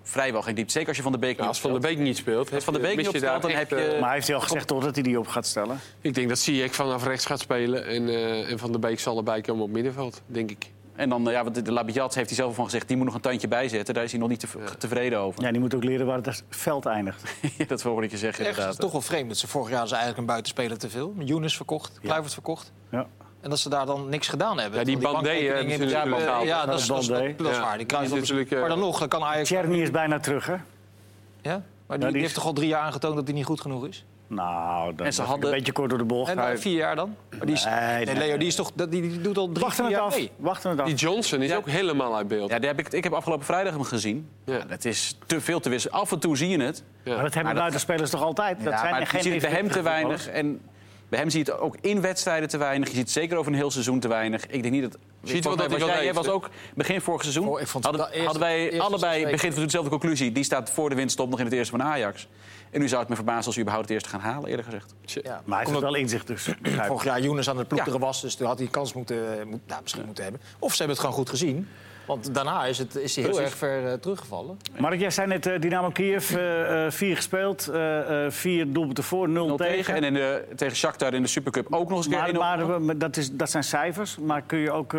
Vrijwel 0.09 0.43
geen 0.43 0.55
diepte. 0.55 0.73
Zeker 0.73 0.89
als 0.89 0.97
je 0.97 1.03
van 1.03 1.13
de 1.13 1.19
Beek 1.19 1.35
Ja, 1.35 1.41
niet 1.41 1.49
als 1.49 1.61
Van 1.61 1.71
der 1.71 1.79
opstelt. 1.79 1.99
Beek 1.99 2.07
niet 2.09 2.17
speelt... 2.17 2.53
Als 2.55 2.65
Van 2.65 2.75
heb 2.75 2.83
Beek 2.83 2.97
niet 2.97 3.09
opstelt, 3.09 3.43
dan 3.43 3.51
heb 3.51 3.71
je- 3.71 3.77
eh, 3.77 4.01
Maar 4.01 4.13
heeft 4.13 4.27
hij 4.27 4.37
al 4.37 4.43
gezegd 4.43 4.67
toch 4.67 4.85
dat 4.85 4.95
hij 4.95 5.03
die 5.05 5.19
op 5.19 5.27
gaat 5.29 5.47
stellen? 5.47 5.79
Ik 6.01 6.15
denk 6.15 6.29
dat 6.29 6.39
Ziyech 6.39 6.75
vanaf 6.75 7.05
rechts 7.05 7.27
gaat 7.27 7.41
spelen. 7.41 7.87
En, 7.87 8.09
eh, 8.09 8.51
en 8.51 8.59
Van 8.59 8.71
der 8.71 8.81
Beek 8.81 9.01
zal 9.01 9.17
erbij 9.17 9.41
komen 9.41 9.65
op 9.65 9.71
middenveld, 9.71 10.23
denk 10.27 10.51
ik. 10.51 10.71
En 10.97 11.09
dan, 11.09 11.27
eh, 11.27 11.33
ja, 11.33 11.43
want 11.45 11.65
de 11.65 11.73
Labiat 11.73 12.15
heeft 12.15 12.27
hij 12.29 12.37
zelf 12.37 12.55
van 12.55 12.65
gezegd, 12.65 12.89
die 12.89 12.97
moet 12.97 13.07
nog 13.07 13.15
een 13.15 13.21
tandje 13.21 13.49
bijzetten. 13.49 13.95
Daar 13.95 14.05
is 14.05 14.11
hij 14.11 14.21
nog 14.21 14.29
niet 14.29 14.41
te- 14.41 14.77
tevreden 14.79 15.19
over. 15.19 15.43
Ja, 15.43 15.51
die 15.51 15.61
moet 15.61 15.75
ook 15.75 15.85
leren 15.85 16.07
waar 16.07 16.21
het 16.23 16.45
veld 16.49 16.87
eindigt. 16.87 17.23
dat 17.69 17.83
hoor 17.83 18.05
ik 18.05 18.11
je 18.11 18.17
zeggen, 18.19 18.41
is 18.45 18.49
inderdaad. 18.49 18.73
het 18.73 18.81
toch 18.83 18.93
wel 18.93 19.01
vreemd 19.01 19.29
dat 19.29 19.39
ze 19.39 19.47
vorig 19.49 19.71
jaar 19.71 19.81
dus 19.83 19.91
eigenlijk 19.91 20.21
een 20.21 20.27
buitenspeler 20.27 20.79
te 20.79 20.91
veel. 20.91 21.15
Younes 21.19 21.57
verkocht, 21.57 21.99
Kluivert 22.03 22.33
verkocht. 22.33 22.73
Ja. 22.91 23.07
En 23.47 23.53
dat 23.53 23.61
ze 23.61 23.69
daar 23.69 23.87
dan 23.87 24.09
niks 24.09 24.29
gedaan 24.29 24.59
hebben. 24.59 24.79
Ja, 24.79 24.85
die 24.85 24.95
Terwijl 24.95 25.15
Bandé, 25.15 25.31
hebben 25.31 25.47
ze 25.47 25.61
in- 25.63 25.69
natuurlijk 25.81 26.45
ja, 26.45 26.67
dat 26.67 26.79
is, 26.81 26.87
dat 26.87 26.97
dat 27.07 27.51
is 27.53 27.59
waar. 27.59 27.79
Die 27.79 27.87
die 27.87 27.99
is 28.03 28.11
natuurlijk, 28.11 28.51
eh, 28.51 28.61
maar 28.61 28.69
dan 28.69 28.79
nog, 28.79 28.99
dan 28.99 29.09
kan 29.09 29.23
Ajax... 29.23 29.49
Tjerni 29.49 29.83
is 29.83 29.91
bijna 29.91 30.19
terug, 30.21 30.47
hè? 30.47 30.53
Ja? 30.53 31.63
Maar 31.87 31.99
die, 31.99 31.99
die 31.99 32.07
die 32.07 32.15
is- 32.17 32.21
heeft 32.23 32.35
toch 32.35 32.45
al 32.45 32.53
drie 32.53 32.69
jaar 32.69 32.81
aangetoond 32.81 33.15
dat 33.17 33.25
hij 33.25 33.35
niet 33.35 33.45
goed 33.45 33.61
genoeg 33.61 33.87
is? 33.87 34.05
Nou, 34.27 34.95
dan 34.95 35.07
En 35.07 35.13
ze 35.13 35.23
hadden- 35.23 35.51
een 35.51 35.57
beetje 35.57 35.73
kort 35.73 35.89
door 35.89 35.99
de 35.99 36.05
bocht. 36.05 36.31
En 36.31 36.37
nou, 36.37 36.49
Hij- 36.49 36.59
vier 36.59 36.77
jaar 36.77 36.97
dan? 36.97 37.15
Maar 37.31 37.47
die 37.47 37.55
is, 37.55 37.65
Nee, 37.65 37.75
nee, 37.75 38.05
nee, 38.05 38.15
Leo, 38.17 38.37
die, 38.37 38.47
is 38.47 38.55
toch, 38.55 38.73
die, 38.75 38.89
die 38.89 39.21
doet 39.21 39.39
al 39.39 39.49
drie, 39.53 39.65
Wachten 39.65 39.85
het 39.85 39.93
jaar 39.93 40.03
af. 40.03 40.17
mee. 40.17 40.31
Wachten 40.37 40.71
het 40.71 40.81
af. 40.81 40.87
Die 40.87 40.95
Johnson 40.95 41.43
is 41.43 41.51
Ja. 41.51 41.57
ook 41.57 41.69
helemaal 41.69 42.17
uit 42.17 42.29
beeld. 42.29 42.51
Ja, 42.51 42.59
die 42.59 42.69
heb 42.69 42.79
ik, 42.79 42.89
ik 42.93 43.05
heb 43.05 43.13
afgelopen 43.13 43.45
vrijdag 43.47 43.73
hem 43.73 43.83
gezien. 43.83 44.29
Ja. 44.45 44.55
Ja. 44.55 44.63
het 44.69 44.85
is 44.85 45.19
te 45.27 45.41
veel 45.41 45.61
te 45.61 45.69
wisselen. 45.69 45.97
Af 45.99 46.13
en 46.13 46.19
toe 46.19 46.37
zie 46.37 46.49
je 46.49 46.61
het. 46.63 46.77
Ja. 47.03 47.15
Maar 47.15 47.23
dat 47.23 47.23
hebben 47.23 47.43
Maar 47.43 47.45
dat- 47.53 47.55
buitenspelers 47.55 48.11
toch 48.11 48.23
altijd? 48.23 48.65
Dat 48.65 48.73
zijn 48.79 48.91
maar 48.91 48.93
er 48.95 49.01
je 49.01 49.07
geen 49.07 49.23
ziet 49.23 49.33
het 49.33 49.41
bij 49.43 49.51
hem 49.51 49.71
te 49.71 49.83
weinig. 49.83 50.29
En 50.29 50.61
bij 51.09 51.19
hem 51.19 51.31
zie 51.31 51.45
je 51.45 51.51
het 51.51 51.61
ook 51.61 51.77
in 51.81 52.01
wedstrijden 52.01 52.49
te 52.49 52.57
weinig. 52.59 52.89
Je 52.89 52.95
ziet 52.95 53.03
het 53.03 53.13
zeker 53.13 53.37
over 53.37 53.53
een 53.53 53.59
heel 53.59 53.71
seizoen 53.71 54.01
te 54.01 54.09
weinig. 54.09 54.47
Ik 54.47 54.63
denk 54.63 54.75
niet 54.75 54.83
dat... 54.83 54.99
ziet 55.23 55.45
wel 55.45 55.57
dat 55.57 55.71
was 55.71 55.79
hij 55.79 55.87
jij, 55.87 55.97
wel 55.97 56.05
jij 56.05 56.15
was 56.15 56.29
ook 56.29 56.51
begin 56.75 57.01
vorig 57.01 57.23
seizoen. 57.23 57.49
Oh, 57.49 57.61
ik 57.61 57.67
vond 57.67 57.85
hadden, 57.85 58.07
eerste- 58.07 58.23
hadden 58.25 58.43
wij 58.43 58.63
eerste 58.63 58.81
allebei 58.83 59.31
begin 59.31 59.53
van 59.53 59.63
dezelfde 59.63 59.91
conclusie. 59.91 60.33
Die 60.33 60.45
staat 60.45 60.71
voor 60.71 60.89
de 60.89 60.95
winststop 60.95 61.31
nog 61.31 61.39
in 61.39 61.45
het 61.45 61.55
eerste 61.55 61.77
van 61.77 61.83
Ajax. 61.87 62.29
En 62.71 62.81
nu 62.81 62.89
zou 62.89 63.01
het 63.01 63.09
me 63.09 63.15
verbazen 63.15 63.45
als 63.47 63.55
we 63.55 63.61
überhaupt 63.61 63.89
het 63.89 63.97
eerste 63.99 64.09
gaan 64.19 64.21
halen, 64.33 64.49
eerlijk 64.51 64.65
gezegd. 64.69 64.95
Ja. 65.05 65.43
Maar 65.45 65.59
hij 65.63 65.69
heeft 65.73 65.81
wel 65.81 65.95
inzicht 65.95 66.27
dus. 66.27 66.49
Vorig 66.87 67.05
jaar 67.05 67.21
Younes 67.21 67.49
aan 67.49 67.59
het 67.59 67.69
ploeteren 67.69 68.01
Ja. 68.01 68.07
was, 68.07 68.21
dus 68.21 68.35
toen 68.35 68.47
had 68.47 68.59
hij 68.59 68.69
kans 68.69 68.93
moeten, 68.93 69.49
moet, 69.49 69.61
nou, 69.67 69.83
misschien 69.83 70.05
moeten 70.05 70.25
hebben. 70.25 70.43
Of 70.59 70.71
ze 70.71 70.77
hebben 70.77 70.97
het 70.97 71.05
gewoon 71.05 71.19
goed 71.21 71.29
gezien. 71.31 71.69
Want 72.07 72.35
daarna 72.35 72.65
is, 72.65 72.79
het, 72.79 72.95
is 72.97 73.15
hij 73.15 73.25
heel 73.25 73.33
Precies. 73.33 73.51
erg 73.51 73.59
ver 73.59 73.87
eh, 73.87 73.93
teruggevallen. 73.93 74.59
Mark, 74.79 75.01
jij 75.01 75.11
zei 75.11 75.27
net 75.27 75.47
eh, 75.47 75.61
Dynamo 75.61 75.91
Kiev, 75.91 76.31
eh, 76.35 76.85
eh, 76.87 76.93
vier 76.93 77.17
gespeeld, 77.17 77.69
eh, 77.69 78.25
eh, 78.25 78.31
vier 78.31 78.73
doelpunten 78.73 79.05
voor, 79.05 79.29
nul 79.29 79.47
0 79.47 79.57
tegen. 79.57 79.75
tegen. 79.77 79.95
En 79.95 80.05
in 80.05 80.15
de, 80.15 80.45
tegen 80.57 80.77
Shakhtar 80.77 81.15
in 81.15 81.23
de 81.23 81.29
Supercup 81.29 81.67
ook 81.75 81.89
nog 81.89 81.97
eens 81.97 82.07
een 82.07 82.13
keer 82.25 82.39
Maar, 82.39 82.59
1-0. 82.61 82.67
maar, 82.67 82.81
maar 82.83 82.99
dat, 82.99 83.17
is, 83.17 83.31
dat 83.33 83.51
zijn 83.51 83.65
cijfers, 83.65 84.17
maar 84.19 84.43
kun 84.43 84.59
je 84.59 84.71
ook, 84.71 84.95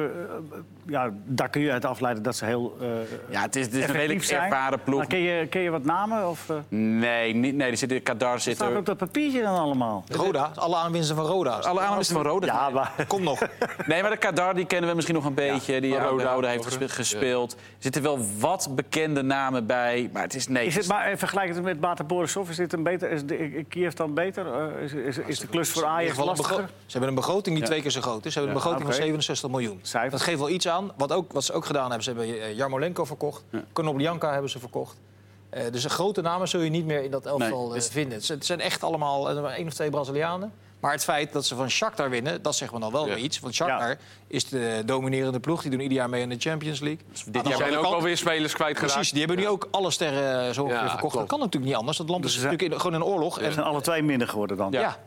ja, 0.88 1.10
daar 1.26 1.50
kun 1.50 1.62
je 1.62 1.72
uit 1.72 1.86
afleiden 1.86 2.24
dat 2.24 2.36
ze 2.36 2.46
heel 2.46 2.78
eh 2.82 2.88
Ja, 3.30 3.42
het 3.42 3.56
is, 3.56 3.66
het 3.66 3.76
is 3.76 3.84
een 3.88 3.92
redelijk 3.92 4.24
zijn. 4.24 4.42
ervaren 4.42 4.80
ploeg. 4.84 4.98
Maar 4.98 5.08
ken 5.08 5.20
je, 5.20 5.48
ken 5.48 5.62
je 5.62 5.70
wat 5.70 5.84
namen? 5.84 6.30
Of, 6.30 6.50
eh, 6.50 6.56
Nee, 6.70 7.34
niet, 7.36 7.56
nee, 7.56 7.72
er 7.72 7.78
zit 7.78 7.92
in 7.92 8.04
Kadar 8.04 8.40
zit 8.40 8.56
staat 8.56 8.72
er. 8.72 8.78
op 8.78 8.86
dat 8.86 8.98
papiertje 8.98 9.42
dan 9.42 9.60
allemaal? 9.60 10.04
Roda, 10.12 10.52
alle 10.56 10.76
aanwinsten 10.76 11.16
van 11.16 11.26
Roda. 11.26 11.52
Alle 11.52 11.80
aanwinsten 11.82 12.16
van 12.16 12.26
Roda. 12.26 12.46
Ja, 12.46 12.70
maar 12.70 12.92
Kom 13.08 13.24
nog. 13.24 13.40
Nee, 13.86 14.02
maar 14.02 14.12
de 14.12 14.18
Kadar 14.18 14.56
die 14.56 14.66
kennen 14.66 14.90
we 14.90 14.96
misschien 14.96 15.16
nog 15.16 15.26
een 15.26 15.34
beetje. 15.34 15.82
die 15.82 15.98
Roda, 15.98 16.34
Roda 16.34 16.48
heeft 16.48 16.92
gespeeld. 16.92 17.52
Er 17.54 17.58
zitten 17.80 18.02
wel 18.02 18.20
wat 18.40 18.70
bekende 18.76 19.22
namen 19.22 19.66
bij. 19.66 20.10
Maar 20.14 20.22
het 20.24 20.36
is 20.36 20.48
nee. 20.48 20.66
is 20.66 20.76
het 20.76 20.88
maar 20.88 21.06
eh, 21.06 21.18
vergelijk 21.18 21.54
het 21.54 21.64
met 21.64 21.80
Bata 21.80 22.04
Borisov, 22.04 22.50
is 22.50 22.56
dit 22.56 22.74
een 22.74 22.84
beter, 22.84 23.12
is 23.12 23.26
de, 23.26 23.66
Kiev 23.70 23.94
dan 23.94 24.14
beter? 24.14 24.46
Eh, 24.54 24.84
is, 24.84 24.94
is, 24.94 25.18
is 25.18 25.40
de 25.40 25.48
klus 25.48 25.70
voor 25.70 25.86
Ajax 25.86 26.18
lastiger? 26.18 26.56
Ze 26.86 26.92
hebben 26.92 27.10
een 27.10 27.16
begroting 27.16 27.56
die 27.56 27.64
Ja. 27.64 27.66
twee 27.70 27.82
keer 27.82 27.92
zo 27.92 28.02
groot 28.02 28.26
is. 28.26 28.34
Ze 28.34 28.40
hebben 28.40 28.58
een 28.58 28.64
begroting 28.64 28.88
van 28.94 29.04
67 29.04 29.50
miljoen. 29.50 29.82
Dat 30.10 30.22
geeft 30.22 30.40
wel 30.40 30.50
iets 30.50 30.68
aan. 30.68 30.77
Wat, 30.98 31.12
ook, 31.12 31.32
wat 31.32 31.44
ze 31.44 31.54
ook 31.54 31.66
gedaan 31.66 31.86
hebben, 31.92 32.04
ze 32.04 32.10
hebben 32.10 32.42
eh, 32.42 32.56
Jarmolenko 32.56 33.06
verkocht. 33.06 33.44
Konoplyanka 33.74 34.32
hebben 34.32 34.50
ze 34.50 34.60
verkocht. 34.60 34.98
Eh, 35.50 35.72
dus 35.72 35.82
de 35.84 35.90
grote 35.90 36.22
namen 36.22 36.48
zul 36.48 36.62
je 36.62 36.70
niet 36.70 36.86
meer 36.86 37.04
in 37.04 37.12
dat 37.12 37.26
elftal 37.26 37.60
Nee, 37.60 37.68
eh, 37.68 37.74
dus- 37.74 37.88
vinden. 37.88 38.20
Het, 38.28 38.46
zijn 38.46 38.60
echt 38.60 38.84
allemaal 38.84 39.30
één 39.52 39.68
of 39.68 39.74
twee 39.74 39.90
Brazilianen. 39.90 40.52
Maar 40.80 40.92
het 40.92 41.04
feit 41.04 41.34
dat 41.34 41.46
ze 41.46 41.56
van 41.56 41.70
Shakhtar 41.70 42.10
winnen, 42.10 42.42
dat 42.42 42.56
zeggen 42.56 42.78
we 42.78 42.84
dan 42.84 42.92
wel 42.92 43.08
Ja. 43.08 43.14
weer 43.14 43.24
iets. 43.24 43.40
Want 43.40 43.54
Shakhtar 43.54 43.90
Ja. 43.90 43.98
is 44.28 44.46
de 44.50 44.82
dominerende 44.86 45.40
ploeg. 45.40 45.62
Die 45.62 45.72
doen 45.72 45.80
ieder 45.80 45.98
jaar 45.98 46.10
mee 46.10 46.22
in 46.22 46.30
de 46.30 46.36
Champions 46.40 46.80
League. 46.80 47.00
dit 47.26 47.36
Aan 47.38 47.44
de 47.44 47.50
jaar 47.50 47.58
zijn 47.58 47.78
ook 47.78 47.84
alweer 47.86 48.18
spelers 48.18 48.54
kwijtgeraakt. 48.54 48.94
Precies, 48.94 49.12
die 49.12 49.20
hebben 49.26 49.38
nu 49.38 49.48
ook 49.48 49.68
alle 49.72 49.92
sterren 49.92 50.54
zo 50.54 50.62
ongeveer 50.62 50.82
Ja, 50.84 50.90
verkocht. 50.90 51.00
klopt. 51.14 51.16
Dat 51.16 51.28
kan 51.28 51.40
natuurlijk 51.40 51.66
niet 51.72 51.76
anders. 51.80 51.98
Dat 51.98 52.10
land 52.10 52.26
is 52.26 52.32
Dus 52.32 52.40
zijn- 52.42 52.52
natuurlijk 52.54 52.82
in- 52.82 52.82
gewoon 52.92 53.02
in 53.02 53.08
oorlog. 53.08 53.34
Ze 53.38 53.42
En, 53.46 53.54
zijn 53.54 53.66
alle 53.66 53.82
twee 53.82 54.02
minder 54.04 54.28
geworden 54.28 54.58
dan. 54.58 54.72
Ja. 54.72 54.80
ja. 54.82 54.98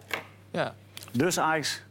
Ja. 0.53 0.75
Dus 1.13 1.39
Ajax, 1.39 1.83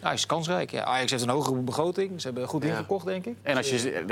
Ajax 0.00 0.20
is 0.20 0.26
kansrijk. 0.26 0.70
Ja. 0.70 0.84
Ajax 0.84 1.10
heeft 1.10 1.22
een 1.22 1.28
hogere 1.28 1.56
begroting. 1.60 2.20
Ze 2.20 2.26
hebben 2.26 2.48
goed 2.48 2.62
Ja. 2.62 2.68
ingekocht, 2.70 3.06
denk 3.06 3.26
ik. 3.26 3.36
En 3.42 3.56
als 3.56 3.70
je, 3.70 4.02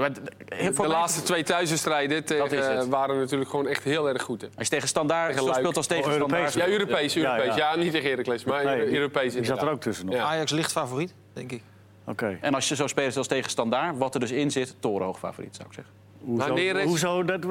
voor 0.74 0.84
De 0.84 0.90
laatste 0.90 1.22
twee 1.22 1.42
thuiswedstrijden 1.42 2.24
tegen, 2.24 2.76
het. 2.76 2.88
waren 2.88 3.18
natuurlijk 3.18 3.50
gewoon 3.50 3.66
echt 3.66 3.84
heel 3.84 4.08
erg 4.08 4.22
goed. 4.22 4.40
hè. 4.40 4.46
Als 4.56 4.66
je 4.66 4.72
tegen 4.72 4.88
standaard 4.88 5.38
speelt 5.38 5.76
als 5.76 5.86
tegen 5.86 6.04
Oh, 6.04 6.10
Europees. 6.12 6.50
standaard. 6.50 6.54
Ja, 6.54 6.78
Europees, 6.78 7.14
Ja, 7.14 7.20
Europees. 7.34 7.56
ja. 7.56 7.72
Ja, 7.72 7.76
niet 7.78 7.92
tegen 7.92 8.10
Heracles, 8.10 8.44
maar 8.44 8.64
Nee, 8.64 8.94
Europees 8.94 9.32
die 9.32 9.44
zat 9.44 9.62
er 9.62 9.70
ook 9.70 9.80
tussen 9.80 10.06
nog. 10.06 10.14
Ja. 10.14 10.22
Ajax 10.24 10.50
ligt 10.52 10.72
favoriet, 10.72 11.14
denk 11.32 11.52
ik. 11.52 11.62
Oké. 12.04 12.38
En 12.40 12.54
als 12.54 12.68
je 12.68 12.74
zo 12.76 12.86
speelt 12.86 13.16
als 13.16 13.26
tegen 13.26 13.50
standaard, 13.50 13.98
wat 13.98 14.14
er 14.14 14.20
dus 14.20 14.30
in 14.30 14.50
zit, 14.50 14.74
torenhoog 14.80 15.18
favoriet 15.18 15.56
zou 15.56 15.68
ik 15.68 15.74
zeggen. 15.74 15.94
Hoezo, 16.26 16.54
Nou, 16.54 16.85
hoezo 16.85 17.25
dat, 17.25 17.42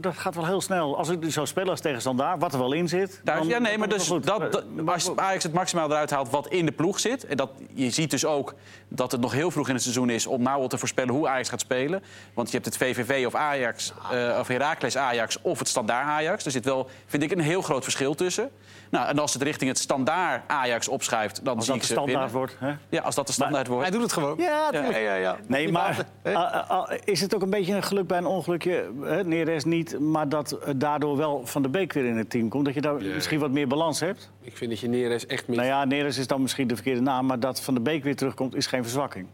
dat, 0.00 0.16
gaat 0.16 0.34
wel 0.34 0.46
heel 0.46 0.60
snel. 0.60 0.96
Als 0.96 1.08
ik 1.08 1.30
zo 1.30 1.44
spelen 1.44 1.70
als 1.70 1.80
tegenstander, 1.80 2.38
wat 2.38 2.52
er 2.52 2.58
wel 2.58 2.72
in 2.72 2.88
zit... 2.88 3.20
Daar, 3.24 3.36
dan- 3.36 3.48
ja, 3.48 3.58
nee, 3.58 3.78
maar 3.78 3.88
dus 3.88 4.06
dat, 4.20 4.64
als 4.86 5.16
Ajax 5.16 5.42
het 5.42 5.52
maximaal 5.52 5.90
eruit 5.90 6.10
haalt 6.10 6.30
wat 6.30 6.48
in 6.48 6.66
de 6.66 6.72
ploeg 6.72 7.00
zit... 7.00 7.26
en 7.26 7.36
dat, 7.36 7.50
je 7.74 7.90
ziet 7.90 8.10
dus 8.10 8.24
ook 8.24 8.54
dat 8.88 9.12
het 9.12 9.20
nog 9.20 9.32
heel 9.32 9.50
vroeg 9.50 9.68
in 9.68 9.74
het 9.74 9.82
seizoen 9.82 10.10
is... 10.10 10.26
om 10.26 10.42
nou 10.42 10.60
al 10.60 10.68
te 10.68 10.78
voorspellen 10.78 11.14
hoe 11.14 11.28
Ajax 11.28 11.48
gaat 11.48 11.60
spelen. 11.60 12.02
Want 12.34 12.50
je 12.50 12.54
hebt 12.54 12.66
het 12.66 12.76
VVV 12.76 13.26
of 13.26 13.34
Ajax, 13.34 13.92
eh, 14.10 14.36
of 14.40 14.48
Heracles 14.48 14.96
Ajax 14.96 15.38
of 15.42 15.58
het 15.58 15.68
standaard 15.68 16.06
Ajax. 16.06 16.44
Er 16.44 16.50
zit 16.50 16.64
wel, 16.64 16.88
vind 17.06 17.22
ik, 17.22 17.30
een 17.30 17.40
heel 17.40 17.62
groot 17.62 17.82
verschil 17.82 18.14
tussen. 18.14 18.50
Nou, 18.92 19.08
en 19.08 19.18
als 19.18 19.32
het 19.32 19.42
richting 19.42 19.70
het 19.70 19.78
standaard 19.78 20.42
Ajax 20.46 20.88
opschuift, 20.88 21.44
dan 21.44 21.56
Als 21.56 21.64
zie 21.64 21.74
dat 21.74 21.82
ik 21.82 21.88
ze 21.88 21.94
standaard 21.94 22.32
wordt. 22.32 22.56
Hè? 22.58 22.72
Ja, 22.88 23.02
als 23.02 23.14
dat 23.14 23.26
de 23.26 23.32
standaard 23.32 23.66
wordt. 23.66 23.82
Hij 23.82 23.92
doet 23.92 24.02
het 24.02 24.12
gewoon. 24.12 24.36
Ja, 24.38 24.68
Ja, 24.72 24.96
ja, 24.96 25.14
ja. 25.14 25.36
Nee, 25.46 25.72
maar 25.72 26.06
ah, 26.22 26.34
ah, 26.34 26.70
ah, 26.70 26.92
is 27.04 27.20
het 27.20 27.34
ook 27.34 27.42
een 27.42 27.50
beetje 27.50 27.74
een 27.74 27.82
geluk 27.82 28.06
bij 28.06 28.18
een 28.18 28.26
ongelukje? 28.26 28.90
Hè? 29.02 29.24
Neres 29.24 29.64
niet, 29.64 29.98
maar 30.00 30.28
dat 30.28 30.52
eh, 30.52 30.74
daardoor 30.76 31.16
wel 31.16 31.46
Van 31.46 31.62
de 31.62 31.68
Beek 31.68 31.92
weer 31.92 32.04
in 32.04 32.16
het 32.16 32.30
team 32.30 32.48
komt. 32.48 32.64
Dat 32.64 32.74
je 32.74 32.80
daar 32.80 32.94
misschien 32.94 33.38
wat 33.38 33.50
meer 33.50 33.66
balans 33.68 34.00
hebt. 34.00 34.30
Ik 34.40 34.56
vind 34.56 34.70
dat 34.70 34.80
je 34.80 34.88
Neres 34.88 35.26
echt 35.26 35.48
mis. 35.48 35.56
Nou 35.56 35.68
ja, 35.68 35.84
Neres 35.84 36.18
is 36.18 36.26
dan 36.26 36.42
misschien 36.42 36.66
de 36.66 36.74
verkeerde 36.74 37.00
naam, 37.00 37.26
maar 37.26 37.40
dat 37.40 37.62
Van 37.62 37.74
de 37.74 37.80
Beek 37.80 38.04
weer 38.04 38.16
terugkomt 38.16 38.54
is 38.54 38.66
geen 38.66 38.82
verzwakking. 38.82 39.26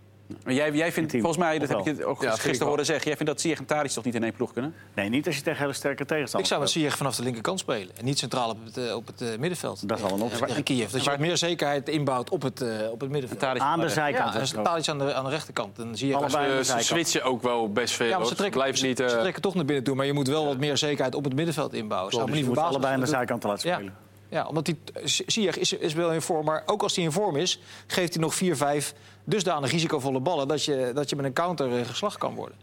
Maar 0.44 0.54
jij, 0.54 0.72
jij 0.72 0.92
vindt, 0.92 1.12
volgens 1.12 1.36
mij, 1.36 1.58
dat 1.58 1.68
heb 1.68 1.78
ik 1.78 1.96
je 1.96 2.04
ook 2.04 2.22
Ja, 2.22 2.32
ik 2.32 2.40
gisteren 2.40 2.66
horen 2.66 2.84
zeggen... 2.84 3.06
jij 3.06 3.16
vindt 3.16 3.32
dat 3.32 3.40
Ziyech 3.40 3.58
en 3.58 3.64
Tadic 3.64 3.90
toch 3.90 4.04
niet 4.04 4.14
in 4.14 4.22
één 4.22 4.32
ploeg 4.32 4.52
kunnen? 4.52 4.74
Nee, 4.94 5.08
niet 5.08 5.26
als 5.26 5.36
je 5.36 5.42
tegen 5.42 5.60
hele 5.60 5.72
sterke 5.72 6.02
Ik 6.02 6.08
tegenstanders 6.08 6.48
zou 6.48 6.60
met. 6.60 6.70
Ziyech 6.70 6.96
vanaf 6.96 7.16
de 7.16 7.22
linkerkant 7.22 7.58
spelen. 7.58 7.96
En 7.96 8.04
niet 8.04 8.18
centraal 8.18 8.50
op 8.50 8.64
het, 8.64 8.76
eh, 8.76 8.94
op 8.94 9.06
het 9.06 9.20
eh, 9.20 9.28
middenveld. 9.38 9.88
Dat 9.88 9.98
is 9.98 10.04
al 10.04 10.12
een 10.12 10.20
optie. 10.20 10.62
Kiev. 10.62 10.90
Dat 10.90 11.04
je 11.04 11.10
wat 11.10 11.18
meer 11.18 11.36
zekerheid 11.36 11.88
inbouwt 11.88 12.30
op 12.30 12.42
het, 12.42 12.60
eh, 12.60 12.90
op 12.90 13.00
het 13.00 13.10
middenveld. 13.10 13.40
Tadic 13.40 13.62
Aan 13.62 13.80
de 13.80 13.88
zijkant. 13.88 14.34
Ja, 14.34 14.40
en. 14.40 14.62
Tadic 14.62 14.88
aan 14.88 14.98
de, 14.98 15.14
aan 15.14 15.24
de 15.24 15.30
rechterkant. 15.30 15.78
Allebei. 15.78 16.50
aan 16.50 16.56
de 16.56 16.64
Ze, 16.64 16.72
ze 16.72 16.84
switchen 16.84 17.22
ook 17.22 17.42
wel 17.42 17.72
best 17.72 17.94
veel. 17.94 18.08
Ja, 18.08 18.24
ze 18.24 18.34
trekken, 18.34 18.60
Blijft 18.60 18.78
ze, 18.78 18.86
niet, 18.86 18.98
ze 18.98 19.18
trekken 19.20 19.42
toch 19.42 19.54
naar 19.54 19.64
binnen 19.64 19.84
toe. 19.84 19.94
Maar 19.94 20.06
je 20.06 20.12
moet 20.12 20.28
wel 20.28 20.46
wat 20.46 20.58
meer 20.58 20.76
zekerheid 20.76 21.14
op 21.14 21.24
het 21.24 21.34
middenveld 21.34 21.72
inbouwen. 21.72 22.12
Zou 22.12 22.24
Dus 22.24 22.32
me 22.32 22.40
je 22.40 22.46
niet 22.46 22.54
moet 22.54 22.64
allebei 22.64 22.94
aan 22.94 23.00
de 23.00 23.06
zijkant 23.06 23.40
te 23.40 23.46
laten 23.46 23.72
spelen. 23.74 24.07
Ja, 24.28 24.46
omdat 24.46 24.66
hij, 24.66 24.76
Ziyech 25.04 25.58
is, 25.58 25.72
is 25.72 25.92
wel 25.94 26.12
in 26.12 26.22
vorm, 26.22 26.44
maar 26.44 26.62
ook 26.66 26.82
als 26.82 26.96
hij 26.96 27.04
in 27.04 27.12
vorm 27.12 27.36
is... 27.36 27.60
geeft 27.86 28.14
hij 28.14 28.22
nog 28.22 28.34
vier, 28.34 28.56
vijf 28.56 28.94
dusdanig 29.24 29.70
risicovolle 29.70 30.20
ballen... 30.20 30.48
dat 30.48 30.64
je, 30.64 30.90
dat 30.94 31.10
je 31.10 31.16
met 31.16 31.24
een 31.24 31.32
counter 31.32 31.78
eh, 31.78 31.86
geslacht 31.86 32.18
kan 32.18 32.34
worden. 32.34 32.56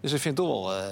Dus 0.00 0.12
ik 0.12 0.20
vind 0.20 0.38
het 0.38 0.46
toch 0.46 0.56
wel 0.56 0.74
eh, 0.74 0.84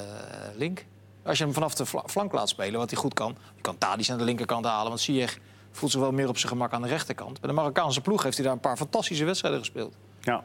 link. 0.57 0.85
Als 1.23 1.39
je 1.39 1.45
hem 1.45 1.53
vanaf 1.53 1.75
de 1.75 1.87
fla- 1.87 2.05
flank 2.07 2.33
laat 2.33 2.49
spelen, 2.49 2.79
wat 2.79 2.91
hij 2.91 2.99
goed 2.99 3.15
kan... 3.15 3.37
je 3.57 3.63
kan 3.63 3.79
Tadic 3.79 4.11
aan 4.11 4.19
de 4.19 4.25
linkerkant 4.25 4.65
halen, 4.65 4.89
want 4.89 5.01
Ziyech 5.01 5.39
voelt 5.73 5.93
zich 5.93 6.01
wel 6.01 6.13
meer 6.13 6.29
op 6.29 6.39
zijn 6.39 6.53
gemak 6.53 6.73
aan 6.73 6.83
de 6.83 6.89
rechterkant. 6.89 7.41
Bij 7.41 7.49
de 7.51 7.57
Marokkaanse 7.57 8.01
ploeg 8.01 8.23
heeft 8.23 8.37
hij 8.37 8.45
daar 8.45 8.55
een 8.55 8.61
paar 8.61 8.77
fantastische 8.77 9.25
wedstrijden 9.25 9.61
gespeeld. 9.61 9.95
Ja. 10.21 10.45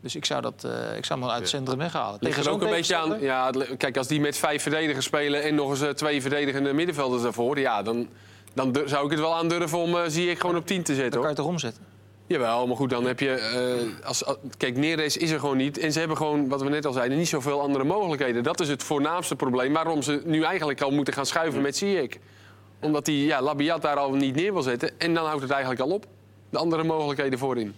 Dus 0.00 0.14
ik 0.16 0.24
zou, 0.24 0.42
dat, 0.42 0.64
eh, 0.64 0.96
ik 0.96 1.04
zou 1.04 1.20
hem 1.20 1.28
uit 1.30 1.40
het 1.40 1.48
centrum 1.48 1.78
weghalen. 1.78 2.18
Ligt 2.20 2.36
er 2.36 2.42
zo'n 2.42 2.52
ook 2.52 2.62
een 2.62 2.70
beetje 2.70 2.96
aan. 2.96 3.20
Ja, 3.20 3.50
kijk, 3.76 3.96
als 3.96 4.06
die 4.06 4.20
met 4.20 4.36
vijf 4.36 4.62
verdedigers 4.62 5.04
spelen 5.04 5.42
en 5.42 5.54
nog 5.54 5.70
eens 5.70 5.98
twee 5.98 6.20
verdedigende 6.20 6.72
middenvelders 6.72 7.22
daarvoor, 7.22 7.58
ja, 7.58 7.82
dan, 7.82 8.08
dan 8.54 8.76
zou 8.84 9.04
ik 9.04 9.10
het 9.10 9.20
wel 9.20 9.34
aandurven 9.34 9.78
om 9.78 9.94
uh, 9.94 10.00
zie 10.06 10.30
ik 10.30 10.40
gewoon 10.40 10.56
op 10.56 10.66
10 10.66 10.82
te 10.82 10.94
zetten. 10.94 11.12
Dan 11.12 11.20
kan 11.20 11.30
je 11.30 11.36
toch 11.36 11.46
omzetten. 11.46 11.82
Jawel, 12.26 12.66
maar 12.66 12.76
goed, 12.76 12.90
dan 12.90 13.04
heb 13.04 13.20
je. 13.20 13.30
eh, 13.30 14.06
als, 14.06 14.24
kijk, 14.56 14.76
Neres 14.76 15.16
is 15.16 15.30
er 15.30 15.38
gewoon 15.40 15.56
niet. 15.56 15.78
En 15.78 15.92
ze 15.92 15.98
hebben 15.98 16.16
gewoon, 16.16 16.48
wat 16.48 16.62
we 16.62 16.68
net 16.68 16.86
al 16.86 16.92
zeiden, 16.92 17.18
niet 17.18 17.28
zoveel 17.28 17.60
andere 17.60 17.84
mogelijkheden. 17.84 18.42
Dat 18.42 18.60
is 18.60 18.68
het 18.68 18.82
voornaamste 18.82 19.36
probleem 19.36 19.72
waarom 19.72 20.02
ze 20.02 20.22
nu 20.24 20.42
eigenlijk 20.42 20.80
al 20.80 20.90
moeten 20.90 21.14
gaan 21.14 21.26
schuiven 21.26 21.62
met 21.62 21.76
Ziyech. 21.76 22.10
Omdat 22.80 23.06
hij 23.06 23.14
ja, 23.14 23.42
Labiat 23.42 23.82
daar 23.82 23.96
al 23.96 24.12
niet 24.12 24.34
neer 24.34 24.52
wil 24.52 24.62
zetten. 24.62 24.90
En 24.98 25.14
dan 25.14 25.26
houdt 25.26 25.42
het 25.42 25.50
eigenlijk 25.50 25.80
al 25.82 25.90
op. 25.90 26.06
De 26.50 26.58
andere 26.58 26.84
mogelijkheden 26.84 27.38
voorin. 27.38 27.74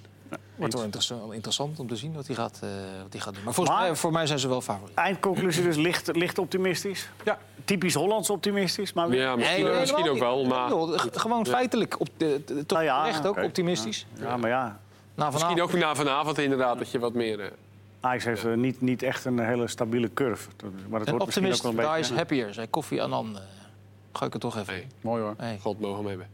Wordt 0.57 0.75
wel 0.75 0.83
interessant, 0.85 1.33
interessant 1.33 1.79
om 1.79 1.89
te 1.89 1.97
zien 1.97 2.13
wat 2.15 2.27
hij 2.27 2.37
gaat, 2.37 2.59
eh, 2.63 2.69
wat 3.03 3.13
hij 3.13 3.21
gaat 3.23 3.35
doen. 3.35 3.45
Maar 3.45 3.55
volgens 3.55 3.77
Maar- 3.77 3.87
mij, 3.87 3.97
voor 3.97 4.13
mij 4.13 4.27
zijn 4.27 4.39
ze 4.39 4.49
wel 4.49 4.61
favoriet. 4.61 4.95
Eindconclusie 4.97 5.63
dus 5.63 5.77
licht, 5.77 6.17
licht 6.17 6.39
optimistisch. 6.39 7.09
Ja. 7.25 7.39
Typisch 7.65 7.95
Hollands 7.95 8.31
optimistisch, 8.31 8.93
maar 8.93 9.15
Ja, 9.15 9.37
misschien, 9.37 9.65
Nee, 9.65 9.81
misschien 9.81 10.11
ook 10.11 10.19
wel. 10.19 10.45
Maar 10.45 10.71
Gewoon 11.13 11.47
feitelijk. 11.47 12.01
Op 12.01 12.09
de, 12.17 12.43
de- 12.47 12.67
toch 12.67 12.79
Nou 12.79 12.85
ja, 12.91 13.01
terecht 13.05 13.27
ook 13.27 13.43
optimistisch. 13.43 14.07
Ja, 14.21 14.37
maar 14.37 14.51
ja. 14.51 14.81
Na 15.15 15.31
misschien 15.31 15.63
ook 15.63 15.73
na 15.73 15.95
vanavond 15.95 16.39
inderdaad 16.39 16.79
dat 16.79 16.91
je 16.91 16.99
wat 16.99 17.15
meer... 17.15 17.41
eh, 17.41 17.47
Ajax 18.01 18.25
heeft 18.25 18.45
eh, 18.45 18.53
niet, 18.55 18.81
niet 18.81 19.03
echt 19.03 19.25
een 19.25 19.39
hele 19.39 19.69
stabiele 19.69 20.11
curve. 20.15 20.49
Maar 20.49 20.71
dat 20.71 20.73
Een 20.73 20.89
wordt 20.89 20.99
misschien 20.99 21.17
ook 21.21 21.23
optimist, 21.23 21.63
wel 21.63 21.71
een 21.71 21.95
beetje... 21.99 22.15
happier. 22.15 22.53
Zei 22.55 22.71
Koffie 22.71 23.03
Annan. 23.03 23.25
Gooi 24.13 24.27
ik 24.27 24.33
het 24.33 24.41
toch 24.43 24.57
even. 24.59 24.91
Mooi 25.01 25.23
hoor. 25.23 25.37
God 25.61 25.81
mogen 25.81 25.99
hem 25.99 26.07
hebben. 26.07 26.27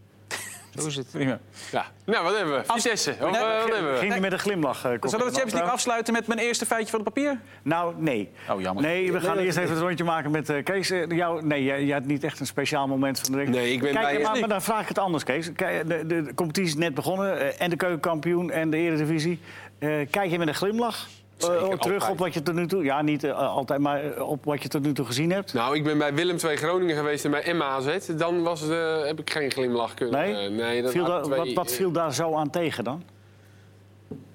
Zo 0.80 0.86
is 0.88 0.96
het. 0.96 1.10
Prima. 1.10 1.38
Ja. 1.70 1.86
Nou, 2.04 2.24
wat 2.24 2.36
hebben 2.36 2.54
we? 2.54 2.62
Vitesse. 2.72 3.10
Of, 3.10 3.16
eh, 3.18 3.30
wat 3.62 3.72
hebben 3.72 3.92
we? 3.92 3.98
Ging 3.98 4.12
niet 4.12 4.20
met 4.22 4.32
een 4.32 4.38
glimlach. 4.38 4.76
eh, 4.76 4.82
Zullen 4.82 5.00
we 5.00 5.08
de. 5.08 5.22
Champions 5.22 5.52
League 5.52 5.70
afsluiten 5.70 6.12
met 6.12 6.26
mijn 6.26 6.38
eerste 6.40 6.66
feitje 6.66 6.90
van 6.90 7.00
het 7.00 7.14
papier? 7.14 7.38
Nou, 7.62 7.94
nee. 7.96 8.30
Oh, 8.50 8.60
jammer. 8.60 8.84
Nee, 8.84 9.12
we 9.12 9.20
gaan 9.20 9.36
Nee, 9.36 9.44
eerst 9.44 9.58
even 9.58 9.70
het 9.74 9.80
rondje 9.82 10.04
maken 10.04 10.30
met 10.30 10.48
eh, 10.50 10.64
Kees. 10.64 10.88
Jou, 11.08 11.46
nee, 11.46 11.64
jij, 11.64 11.84
jij 11.84 11.94
had 11.96 12.04
niet 12.06 12.24
echt 12.24 12.40
een 12.40 12.46
speciaal 12.46 12.86
moment 12.88 13.20
van 13.20 13.30
de 13.32 13.36
week. 13.36 13.48
Nee, 13.48 13.72
ik 13.72 13.80
ben 13.80 13.92
Kijk, 13.92 14.04
bij- 14.14 14.22
maar, 14.22 14.38
maar 14.40 14.48
dan 14.48 14.62
vraag 14.62 14.82
ik 14.82 14.88
het 14.88 14.98
anders, 14.98 15.24
Kees. 15.24 15.52
Kijk, 15.52 15.88
de, 15.88 16.06
de, 16.06 16.22
de 16.22 16.34
competitie 16.34 16.70
is 16.70 16.76
net 16.76 16.94
begonnen. 16.94 17.38
eh, 17.40 17.60
en 17.62 17.70
de 17.70 17.76
keukenkampioen 17.76 18.50
en 18.50 18.70
de 18.70 18.76
eredivisie. 18.76 19.40
Eh, 19.78 19.90
kijk 20.10 20.30
je 20.30 20.38
met 20.38 20.48
een 20.48 20.54
glimlach 20.54 21.08
Zeker, 21.38 21.78
terug 21.78 21.92
altijd. 21.94 22.10
op 22.10 22.18
wat 22.18 22.34
je 22.34 22.42
tot 22.42 22.54
nu 22.54 22.66
toe... 22.66 22.84
Ja, 22.84 23.02
niet 23.02 23.24
eh, 23.24 23.38
altijd, 23.38 23.80
maar 23.80 24.02
eh, 24.04 24.28
op 24.28 24.44
wat 24.44 24.62
je 24.62 24.68
tot 24.68 24.82
nu 24.82 24.92
toe 24.92 25.06
gezien 25.06 25.30
hebt? 25.32 25.52
Nou, 25.52 25.76
ik 25.76 25.84
ben 25.84 25.98
bij 25.98 26.14
Willem 26.14 26.36
II 26.44 26.56
Groningen 26.56 26.96
geweest 26.96 27.24
en 27.24 27.30
bij 27.30 27.42
Emma 27.42 27.64
AZ. 27.64 28.06
Dan 28.16 28.42
was 28.42 28.68
eh, 28.68 29.04
heb 29.04 29.18
ik 29.20 29.30
geen 29.30 29.50
glimlach 29.50 29.94
kunnen. 29.94 30.20
Nee? 30.20 30.48
nee 30.50 30.82
dat 30.82 30.90
Viel 30.92 31.06
waren 31.06 31.14
daar- 31.28 31.38
twee- 31.38 31.54
wat, 31.54 31.64
wat 31.64 31.72
viel 31.76 31.90
daar 31.92 32.14
zo 32.14 32.34
aan 32.34 32.50
tegen 32.50 32.84
dan? 32.84 33.02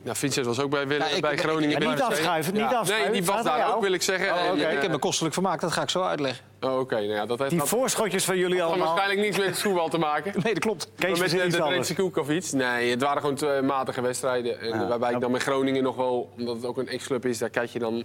Nou, 0.04 0.18
Vincent 0.18 0.46
was 0.46 0.60
ook 0.60 0.70
bij, 0.70 0.88
Willem, 0.88 1.08
Ja, 1.08 1.16
ik- 1.16 1.22
bij 1.22 1.34
ik- 1.34 1.40
Groningen. 1.40 1.82
Ja, 1.82 1.90
niet 1.90 2.02
afschuiven, 2.02 2.54
niet 2.54 2.62
afschuiven. 2.64 3.12
Nee, 3.12 3.22
die 3.22 3.32
was 3.32 3.44
daar 3.44 3.76
ook, 3.76 3.82
wil 3.82 3.92
ik 3.92 4.02
zeggen. 4.02 4.34
Oh, 4.34 4.40
En, 4.48 4.72
Ik 4.76 4.82
heb 4.82 4.92
me 4.92 4.98
kostelijk 4.98 5.34
vermaakt, 5.34 5.62
dat 5.62 5.72
ga 5.72 5.82
ik 5.82 5.90
zo 5.90 6.02
uitleggen. 6.02 6.46
oh, 6.62 6.80
Oké, 6.80 6.96
nou 6.96 7.08
ja, 7.08 7.26
dat 7.26 7.40
heeft 7.40 7.52
Die 7.52 7.62
voorschotjes 7.62 8.26
van 8.26 8.38
jullie 8.38 8.60
had 8.60 8.70
allemaal... 8.70 8.88
waarschijnlijk 8.88 9.22
niets 9.28 9.38
met 9.38 9.48
het 9.48 9.60
voetbal 9.60 9.90
te 9.90 9.98
maken. 9.98 10.34
Nee, 10.44 10.54
dat 10.54 10.64
klopt. 10.64 10.90
Kees 10.98 11.20
met 11.20 11.30
de, 11.30 11.84
de 11.88 11.94
koek 11.96 12.18
of 12.18 12.30
iets. 12.30 12.52
Nee, 12.52 12.90
het 12.90 13.02
waren 13.02 13.22
gewoon 13.22 13.36
twee 13.36 13.62
matige 13.62 14.02
wedstrijden. 14.02 14.60
En, 14.60 14.68
Ja. 14.80 14.88
Waarbij 14.88 15.12
ik 15.14 15.20
dan 15.20 15.32
met 15.32 15.42
Groningen 15.44 15.84
nog 15.84 15.96
wel, 15.96 16.34
omdat 16.38 16.56
het 16.56 16.66
ook 16.66 16.78
een 16.78 16.88
ex-club 16.88 17.26
is, 17.26 17.38
daar 17.38 17.50
kijk 17.50 17.70
je 17.70 17.80
dan 17.80 18.04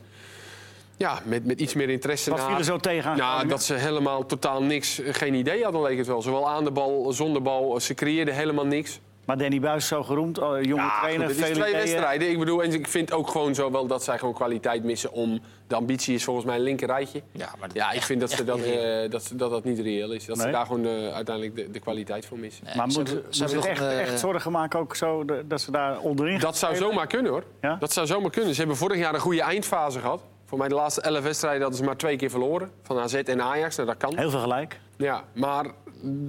ja, 0.96 1.18
met, 1.24 1.44
met 1.46 1.60
iets 1.60 1.74
meer 1.74 1.88
interesse 1.88 2.30
Wat 2.30 2.38
naar. 2.38 2.48
viel 2.48 2.58
er 2.58 2.64
zo 2.64 2.76
tegen 2.78 3.16
Nou, 3.16 3.48
dat 3.48 3.62
ze 3.62 3.74
helemaal 3.74 4.26
totaal 4.26 4.62
niks, 4.62 5.00
geen 5.04 5.34
idee 5.34 5.62
hadden 5.62 5.82
leek 5.82 5.98
het 5.98 6.06
wel. 6.06 6.22
Zowel 6.22 6.48
aan 6.48 6.64
de 6.64 6.70
bal, 6.70 7.12
zonder 7.12 7.42
bal. 7.42 7.80
Ze 7.80 7.94
creëerden 7.94 8.34
helemaal 8.34 8.66
niks. 8.66 9.00
Maar 9.28 9.38
Danny 9.38 9.60
Buis 9.60 9.86
zo 9.86 10.02
geroemd, 10.02 10.38
oh, 10.38 10.62
jonge 10.62 10.82
Ja, 10.82 10.98
trainer, 11.00 11.26
goed, 11.26 11.36
het 11.36 11.44
is 11.48 11.54
twee 11.54 11.68
ideeën. 11.68 11.76
wedstrijden. 11.86 12.30
Ik 12.30 12.38
bedoel, 12.38 12.62
en 12.62 12.72
ik 12.72 12.88
vind 12.88 13.12
ook 13.12 13.28
gewoon 13.30 13.54
zo 13.54 13.70
wel 13.70 13.86
dat 13.86 14.04
zij 14.04 14.18
gewoon 14.18 14.34
kwaliteit 14.34 14.84
missen 14.84 15.12
om... 15.12 15.40
De 15.66 15.74
ambitie 15.74 16.14
is 16.14 16.24
volgens 16.24 16.46
mij 16.46 16.56
een 16.56 16.62
linker 16.62 16.86
rijtje. 16.86 17.22
Ja, 17.32 17.48
maar 17.60 17.68
Ja, 17.72 17.90
ik 17.90 18.02
vind 18.02 18.20
dat 18.20 18.30
ze 18.30 18.44
dat, 18.44 18.60
eh, 18.60 19.10
dat, 19.10 19.24
ze- 19.24 19.36
dat 19.36 19.50
dat 19.50 19.64
niet 19.64 19.78
reëel 19.78 20.10
is. 20.12 20.24
Dat 20.24 20.38
ze 20.38 20.50
daar 20.50 20.66
gewoon 20.66 20.84
eh, 20.86 21.14
uiteindelijk 21.14 21.56
de, 21.56 21.70
de 21.70 21.78
kwaliteit 21.78 22.26
voor 22.26 22.38
missen. 22.38 22.64
Maar 22.76 22.90
Ze 22.90 22.98
moet, 22.98 23.08
hebben- 23.08 23.24
moet 23.24 23.34
ze 23.50 23.68
echt, 23.68 23.80
een, 23.80 23.86
eh, 23.88 24.00
echt 24.00 24.18
zorgen 24.20 24.52
maken 24.52 24.78
ook 24.80 24.96
zo 24.96 25.24
de- 25.24 25.44
dat 25.46 25.60
ze 25.60 25.70
daar 25.70 25.98
onderin 25.98 26.38
Dat 26.38 26.56
zou 26.58 26.76
zomaar 26.76 27.06
kunnen 27.06 27.32
hoor. 27.32 27.44
Ja? 27.60 27.76
Dat 27.80 27.92
zou 27.92 28.06
zomaar 28.06 28.30
kunnen. 28.30 28.52
Ze 28.52 28.58
hebben 28.58 28.76
vorig 28.76 28.98
jaar 28.98 29.14
een 29.14 29.20
goede 29.20 29.42
eindfase 29.42 30.00
gehad. 30.00 30.20
Voor 30.44 30.58
mij 30.58 30.68
de 30.68 30.74
laatste 30.74 31.00
11 31.00 31.22
wedstrijden 31.22 31.60
hadden 31.60 31.78
ze 31.78 31.84
maar 31.84 31.96
twee 31.96 32.16
keer 32.16 32.30
verloren. 32.30 32.70
Van 32.82 32.98
AZ 32.98 33.14
en 33.14 33.42
Ajax. 33.42 33.76
Nou, 33.76 33.88
dat 33.88 33.96
kan. 33.98 34.18
Heel 34.18 34.30
veel 34.30 34.40
gelijk. 34.40 34.80
Ja, 34.96 35.22
maar 35.32 35.66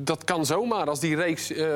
dat 0.03 0.23
kan 0.23 0.45
zomaar 0.45 0.89
als 0.89 0.99
die 0.99 1.15
reeks 1.15 1.51
eh, 1.51 1.67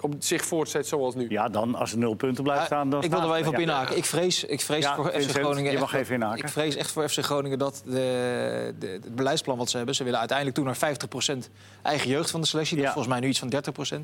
op 0.00 0.14
zich 0.18 0.44
voortzet 0.44 0.86
zoals 0.86 1.14
nu. 1.14 1.26
Ja, 1.28 1.48
dan 1.48 1.74
als 1.74 1.92
er 1.92 1.98
nul 1.98 2.14
punten 2.14 2.44
blijft 2.44 2.66
staan... 2.66 2.90
Dan 2.90 3.02
ik 3.02 3.10
wil 3.10 3.20
er 3.20 3.26
wel 3.26 3.36
even 3.36 3.48
op 3.48 3.54
ja. 3.54 3.60
inhaken. 3.60 3.96
Ik 3.96 4.04
vrees, 4.04 4.44
ik 4.44 4.60
vrees 4.60 4.82
Ja, 4.84 4.94
voor 4.94 5.10
FC 5.10 5.30
Groningen. 5.30 5.72
je 5.72 5.78
mag 5.78 5.92
echt- 5.92 6.02
even 6.02 6.14
inhaken. 6.14 6.44
Ik 6.44 6.48
vrees 6.48 6.76
echt 6.76 6.90
voor 6.90 7.08
FC 7.08 7.18
Groningen 7.18 7.58
dat 7.58 7.82
de, 7.84 8.74
de, 8.78 8.86
het 8.86 9.14
beleidsplan 9.14 9.58
wat 9.58 9.70
ze 9.70 9.76
hebben. 9.76 9.94
Ze 9.94 10.04
willen 10.04 10.18
uiteindelijk 10.18 10.56
toe 10.58 10.66
naar 10.66 10.96
50% 11.46 11.50
eigen 11.82 12.08
jeugd 12.10 12.30
van 12.30 12.40
de 12.40 12.46
selectie. 12.46 12.74
Dat 12.76 12.84
Ja. 12.84 12.90
is 12.90 12.94
volgens 12.96 13.14
mij 13.14 13.22
nu 13.24 13.30
iets 13.30 13.38
van 13.38 13.48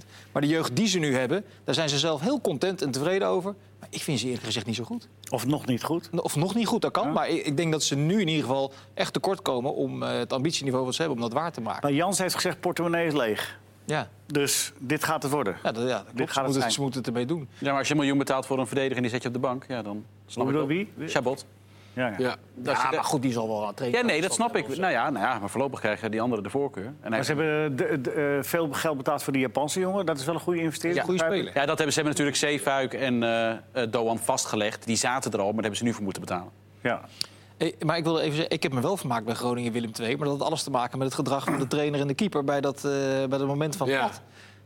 30%. 0.02 0.04
Maar 0.32 0.42
de 0.42 0.48
jeugd 0.48 0.76
die 0.76 0.86
ze 0.86 0.98
nu 0.98 1.16
hebben, 1.16 1.44
daar 1.64 1.74
zijn 1.74 1.88
ze 1.88 1.98
zelf 1.98 2.20
heel 2.20 2.40
content 2.40 2.82
en 2.82 2.90
tevreden 2.90 3.28
over. 3.28 3.54
Maar 3.82 3.90
ik 3.92 4.02
vind 4.02 4.18
ze 4.18 4.26
eerlijk 4.26 4.44
gezegd 4.44 4.66
niet 4.66 4.76
zo 4.76 4.84
goed. 4.84 5.08
Of 5.30 5.46
nog 5.46 5.66
niet 5.66 5.82
goed. 5.82 6.10
Of 6.20 6.36
nog 6.36 6.54
niet 6.54 6.66
goed, 6.66 6.82
dat 6.82 6.90
kan. 6.92 7.06
Ja. 7.06 7.12
Maar 7.12 7.28
ik, 7.28 7.46
ik 7.46 7.56
denk 7.56 7.72
dat 7.72 7.82
ze 7.82 7.94
nu 7.96 8.20
in 8.20 8.28
ieder 8.28 8.42
geval 8.44 8.72
echt 8.94 9.12
tekort 9.12 9.42
komen 9.42 9.74
om 9.74 10.02
eh, 10.02 10.18
het 10.18 10.32
ambitieniveau 10.32 10.84
wat 10.84 10.94
ze 10.94 11.02
hebben, 11.02 11.22
om 11.22 11.30
dat 11.30 11.40
waar 11.40 11.52
te 11.52 11.60
maken. 11.60 11.80
Maar 11.82 11.92
Jans 11.92 12.18
heeft 12.18 12.34
gezegd, 12.34 12.60
portemonnee 12.60 13.06
is 13.06 13.12
leeg. 13.12 13.58
Ja, 13.84 14.08
Dus 14.26 14.72
dit 14.78 15.04
gaat 15.04 15.22
het 15.22 15.32
worden. 15.32 15.56
ja, 15.62 15.72
dat, 15.72 15.88
ja, 15.88 15.96
dat 15.96 16.06
klopt. 16.14 16.30
gaat 16.30 16.34
Ze 16.34 16.38
het 16.38 16.44
moeten, 16.44 16.60
zijn. 16.60 16.72
ze 16.72 16.80
moeten 16.80 16.98
het 17.00 17.08
ermee 17.08 17.26
doen. 17.26 17.48
Ja, 17.58 17.68
maar 17.70 17.78
als 17.78 17.86
je 17.86 17.92
een 17.92 17.98
miljoen 18.00 18.18
betaalt 18.18 18.46
voor 18.46 18.58
een 18.58 18.66
verdediger 18.66 18.96
en 18.96 19.02
die 19.02 19.10
zet 19.10 19.22
je 19.22 19.28
op 19.28 19.34
de 19.34 19.40
bank, 19.40 19.64
ja, 19.68 19.82
dan 19.82 20.04
snap 20.26 20.44
Hoe 20.44 20.52
ik 20.52 20.58
wel. 20.58 20.66
wie? 20.96 21.08
Chabot. 21.08 21.44
Ja, 21.92 22.06
ja. 22.06 22.14
Ja. 22.18 22.36
De- 22.54 22.72
maar 22.90 23.04
goed, 23.04 23.22
die 23.22 23.32
zal 23.32 23.48
wel 23.48 23.66
aan 23.66 23.74
trainen. 23.74 24.00
Ja, 24.00 24.06
nee, 24.06 24.20
dat 24.20 24.32
snap 24.32 24.56
ik. 24.56 24.76
Nou 24.76 24.92
ja, 24.92 25.10
nou 25.10 25.26
ja, 25.26 25.38
maar 25.38 25.50
voorlopig 25.50 25.80
krijgen 25.80 26.10
die 26.10 26.20
anderen 26.20 26.44
de 26.44 26.50
voorkeur. 26.50 26.92
En 27.00 27.10
Maar 27.10 27.24
ze 27.24 27.34
hebben 27.34 27.76
de- 27.76 28.00
de- 28.00 28.10
eh, 28.10 28.42
veel 28.44 28.68
geld 28.72 28.96
betaald 28.96 29.22
voor 29.22 29.32
die 29.32 29.42
Japanse 29.42 29.80
jongen. 29.80 30.06
Dat 30.06 30.18
is 30.18 30.24
wel 30.24 30.34
een 30.34 30.40
goede 30.40 30.60
investering. 30.60 30.98
Ja, 30.98 31.04
goede 31.04 31.18
speler. 31.24 31.52
Ja, 31.54 31.66
dat 31.66 31.66
hebben 31.66 31.86
ze 31.94 32.00
hebben 32.00 32.04
natuurlijk 32.04 32.36
Zeefuik 32.36 32.94
en 32.94 33.22
eh, 33.22 33.50
eh, 33.50 33.56
Doan 33.90 34.18
vastgelegd. 34.18 34.86
Die 34.86 34.96
zaten 34.96 35.30
er 35.32 35.38
al, 35.38 35.44
maar 35.44 35.52
daar 35.54 35.62
hebben 35.62 35.78
ze 35.78 35.84
nu 35.84 35.92
voor 35.92 36.02
moeten 36.04 36.22
betalen. 36.22 36.50
Ja. 36.80 37.00
Eh, 37.56 37.72
Maar 37.80 37.96
ik 37.96 38.04
wil 38.04 38.18
even 38.18 38.34
zeggen, 38.34 38.50
ik 38.54 38.62
heb 38.62 38.72
me 38.72 38.80
wel 38.80 38.96
vermaakt 38.96 39.24
bij 39.24 39.34
Groningen 39.34 39.72
Willem 39.72 39.90
II. 40.00 40.16
Maar 40.16 40.28
dat 40.28 40.38
had 40.38 40.46
alles 40.46 40.62
te 40.62 40.70
maken 40.70 40.98
met 40.98 41.06
het 41.06 41.16
gedrag 41.16 41.44
van 41.44 41.58
de 41.58 41.66
trainer 41.66 42.00
en 42.00 42.06
de 42.06 42.14
keeper 42.14 42.44
bij 42.44 42.60
dat, 42.60 42.76
eh, 42.76 42.90
bij 43.28 43.38
dat 43.38 43.46
moment 43.46 43.76
van 43.76 43.88
Ja. 43.88 44.00
pad. 44.06 44.20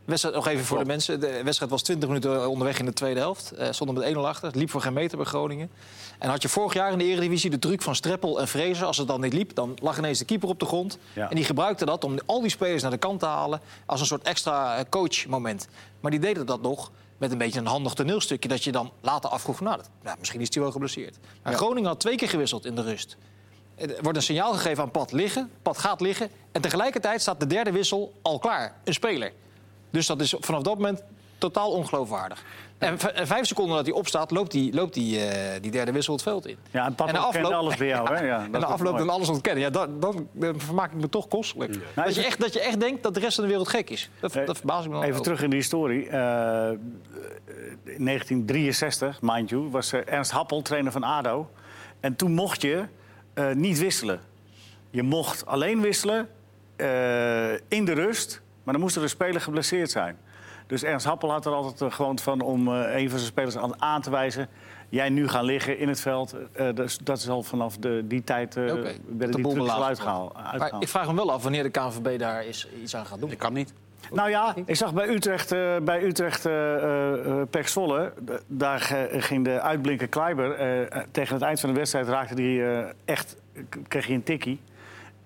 Wedstrijd, 0.07 0.35
nog 0.35 0.47
even 0.47 0.65
voor 0.65 0.79
de 0.79 0.85
mensen. 0.85 1.21
De 1.21 1.43
wedstrijd 1.43 1.71
was 1.71 1.83
20 1.83 2.09
minuten 2.09 2.49
onderweg 2.49 2.79
in 2.79 2.85
de 2.85 2.93
tweede 2.93 3.21
helft. 3.21 3.51
Eh 3.51 3.69
stonden 3.71 3.95
met 3.95 4.15
1-0 4.15 4.19
achter. 4.19 4.47
Het 4.47 4.57
liep 4.57 4.71
voor 4.71 4.81
geen 4.81 4.93
meter 4.93 5.17
bij 5.17 5.27
Groningen. 5.27 5.71
En 6.19 6.29
had 6.29 6.43
je 6.43 6.49
vorig 6.49 6.75
jaar 6.75 6.93
in 6.93 6.99
de 6.99 7.05
Eredivisie 7.05 7.51
de 7.51 7.59
truc 7.59 7.83
van 7.83 7.95
Streppel 7.95 8.41
en 8.41 8.49
Vrezer. 8.49 8.87
Als 8.87 8.97
het 8.97 9.07
dan 9.07 9.21
niet 9.21 9.33
liep, 9.33 9.55
dan 9.55 9.77
lag 9.83 9.99
ineens 9.99 10.19
de 10.19 10.25
keeper 10.25 10.49
op 10.49 10.61
de 10.61 10.67
grond. 10.67 10.99
Ja. 11.13 11.31
En 11.31 11.37
die 11.37 11.45
gebruikte 11.45 11.85
dat 11.85 12.05
om 12.05 12.19
al 12.27 12.41
die 12.41 12.51
spelers 12.51 12.83
naar 12.83 12.91
de 12.91 12.97
kant 12.97 13.21
te 13.21 13.27
halen... 13.27 13.61
als 13.87 14.01
een 14.01 14.07
soort 14.07 14.23
extra 14.23 14.77
eh, 14.77 14.85
coachmoment. 14.89 15.69
Maar 16.01 16.11
die 16.11 16.21
deden 16.21 16.47
dat 16.47 16.63
nog 16.63 16.91
met 17.19 17.33
een 17.33 17.39
beetje 17.39 17.61
een 17.61 17.67
handig 17.67 17.93
toneelstukje... 17.93 18.49
dat 18.49 18.65
je 18.65 18.73
dan 18.73 18.93
later 19.01 19.31
afvroeg 19.31 19.57
van, 19.57 19.67
nou, 19.67 19.77
dat, 19.77 19.89
nou, 20.03 20.17
misschien 20.19 20.41
is 20.41 20.49
hij 20.55 20.63
wel 20.63 20.73
geblesseerd. 20.73 21.19
Maar 21.43 21.55
Groningen 21.55 21.89
had 21.89 22.01
twee 22.01 22.17
keer 22.17 22.29
gewisseld 22.29 22.65
in 22.65 22.75
de 22.75 22.83
rust. 22.83 23.17
Er 23.77 24.03
wordt 24.03 24.19
een 24.19 24.25
signaal 24.25 24.53
gegeven 24.53 24.83
aan 24.83 24.91
Pat 24.91 25.13
liggen. 25.13 25.51
Pat 25.63 25.79
gaat 25.79 26.01
liggen. 26.01 26.31
En 26.53 26.61
tegelijkertijd 26.61 27.21
staat 27.21 27.41
de 27.41 27.47
derde 27.47 27.73
wissel 27.73 28.13
al 28.23 28.39
klaar. 28.39 28.75
Een 28.85 28.95
speler. 28.95 29.33
Dus 29.91 30.07
dat 30.07 30.21
is 30.21 30.35
vanaf 30.41 30.63
dat 30.63 30.75
moment 30.75 31.03
totaal 31.39 31.71
ongeloofwaardig. 31.71 32.45
En 32.79 32.99
en 33.15 33.27
vijf 33.27 33.47
seconden 33.47 33.77
dat 33.77 33.87
hij 33.87 33.95
opstaat, 33.95 34.31
loopt 34.31 34.51
die, 34.51 34.75
loopt 34.75 34.95
die, 34.95 35.21
eh, 35.27 35.61
die 35.63 35.71
derde 35.71 35.93
wissel 35.93 36.13
het 36.15 36.23
veld 36.23 36.47
in. 36.47 36.57
Ja, 36.71 36.87
en 36.87 36.95
papa 36.95 37.29
kent 37.31 37.51
alles 37.53 37.77
bij 37.77 37.87
jou, 37.87 38.09
hè? 38.15 38.27
Ja, 38.27 38.45
en 38.45 38.53
de 38.53 38.67
afloop 38.67 38.99
dan 38.99 39.09
alles 39.09 39.29
ontkennen. 39.29 39.63
Ja, 39.63 39.71
dan, 39.71 40.01
dan, 40.01 40.29
dan 40.33 40.61
vermaak 40.61 40.93
ik 40.93 41.01
me 41.01 41.09
toch 41.09 41.29
kostelijk. 41.29 41.71
Nou, 41.71 41.83
Dat, 41.95 42.05
je 42.05 42.11
even- 42.11 42.25
echt, 42.25 42.41
dat 42.41 42.53
je 42.53 42.61
echt 42.61 42.81
denkt 42.81 43.03
dat 43.03 43.15
de 43.15 43.21
rest 43.21 43.35
van 43.35 43.45
de 43.45 43.51
wereld 43.51 43.69
gek 43.69 43.91
is. 43.91 44.11
Dat, 44.21 44.35
Eh, 44.37 44.47
dat 44.47 44.57
verbaast 44.57 44.87
me 44.89 44.93
dan 44.95 45.03
Even 45.03 45.23
terug 45.23 45.43
in 45.43 45.51
de 45.51 45.57
historie. 45.57 46.09
Eh, 46.09 46.71
in 47.85 48.05
1963, 48.05 49.19
mind 49.23 49.51
you, 49.51 49.69
was 49.71 49.93
eh, 49.93 50.01
Ernst 50.13 50.31
Happel 50.31 50.63
trainer 50.63 50.93
van 50.93 51.03
ADO. 51.03 51.51
En 52.01 52.17
toen 52.17 52.33
mocht 52.33 52.63
je 52.63 52.85
eh, 53.35 53.51
niet 53.53 53.79
wisselen. 53.79 54.21
Je 54.91 55.03
mocht 55.03 55.47
alleen 55.47 55.81
wisselen 55.81 56.29
eh, 56.77 57.53
in 57.53 57.85
de 57.85 57.93
rust, 57.93 58.41
maar 58.67 58.75
dan 58.75 58.83
moest 58.83 58.97
er 58.97 59.03
een 59.03 59.09
speler 59.09 59.41
geblesseerd 59.41 59.91
zijn. 59.91 60.17
Dus 60.67 60.83
Ernst 60.83 61.07
Happel 61.07 61.31
had 61.31 61.47
er 61.47 61.53
altijd 61.53 61.81
eh, 61.81 61.93
gewoon 61.97 62.19
van 62.19 62.41
om 62.41 62.69
eh, 62.69 62.95
een 63.01 63.11
van 63.11 63.19
zijn 63.19 63.31
spelers 63.31 63.57
aan, 63.57 63.83
aan 63.83 64.01
te 64.03 64.11
wijzen. 64.11 64.49
Jij 64.89 65.09
nu 65.09 65.29
gaan 65.29 65.45
liggen 65.45 65.79
in 65.79 65.89
het 65.89 66.01
veld. 66.01 66.35
Eh, 66.53 66.69
dus 66.75 66.99
dat 66.99 67.19
is 67.19 67.29
al 67.29 67.43
vanaf 67.43 67.77
de, 67.77 68.03
die 68.05 68.25
tijd 68.25 68.57
eh 68.57 68.63
Oké, 68.63 68.73
werden 68.73 68.93
de 69.19 69.27
die 69.31 69.43
boel 69.43 69.85
uitgehaald. 69.85 70.35
Maar 70.59 70.73
ik 70.81 70.89
vraag 70.89 71.07
me 71.09 71.15
wel 71.15 71.33
af 71.33 71.43
wanneer 71.43 71.63
de 71.63 71.71
KNVB 71.71 72.19
daar 72.19 72.47
is, 72.47 72.69
iets 72.83 72.97
aan 72.97 73.07
gaat 73.07 73.19
doen. 73.21 73.29
Dat 73.29 73.39
kan 73.39 73.53
niet. 73.53 73.73
Nou 74.13 74.31
ja, 74.31 74.55
ik 74.67 74.77
zag 74.77 74.95
bij 74.95 75.09
Utrecht, 75.09 75.53
eh 75.53 75.77
bij 75.83 76.03
Utrecht 76.05 76.47
eh 76.47 76.75
eh, 76.75 77.41
eh, 77.41 77.47
d- 78.25 78.43
daar 78.47 78.81
ging 79.11 79.45
de 79.45 79.61
uitblinker 79.61 80.09
Kleiber. 80.09 80.53
eh, 80.53 81.01
tegen 81.11 81.35
het 81.35 81.43
eind 81.45 81.61
van 81.61 81.69
de 81.73 81.77
wedstrijd 81.79 82.09
raakte 82.09 82.35
hij 82.43 82.79
eh, 82.85 82.91
echt, 83.05 83.37
kreeg 83.89 84.07
hij 84.07 84.15
een 84.15 84.23
tikkie. 84.23 84.61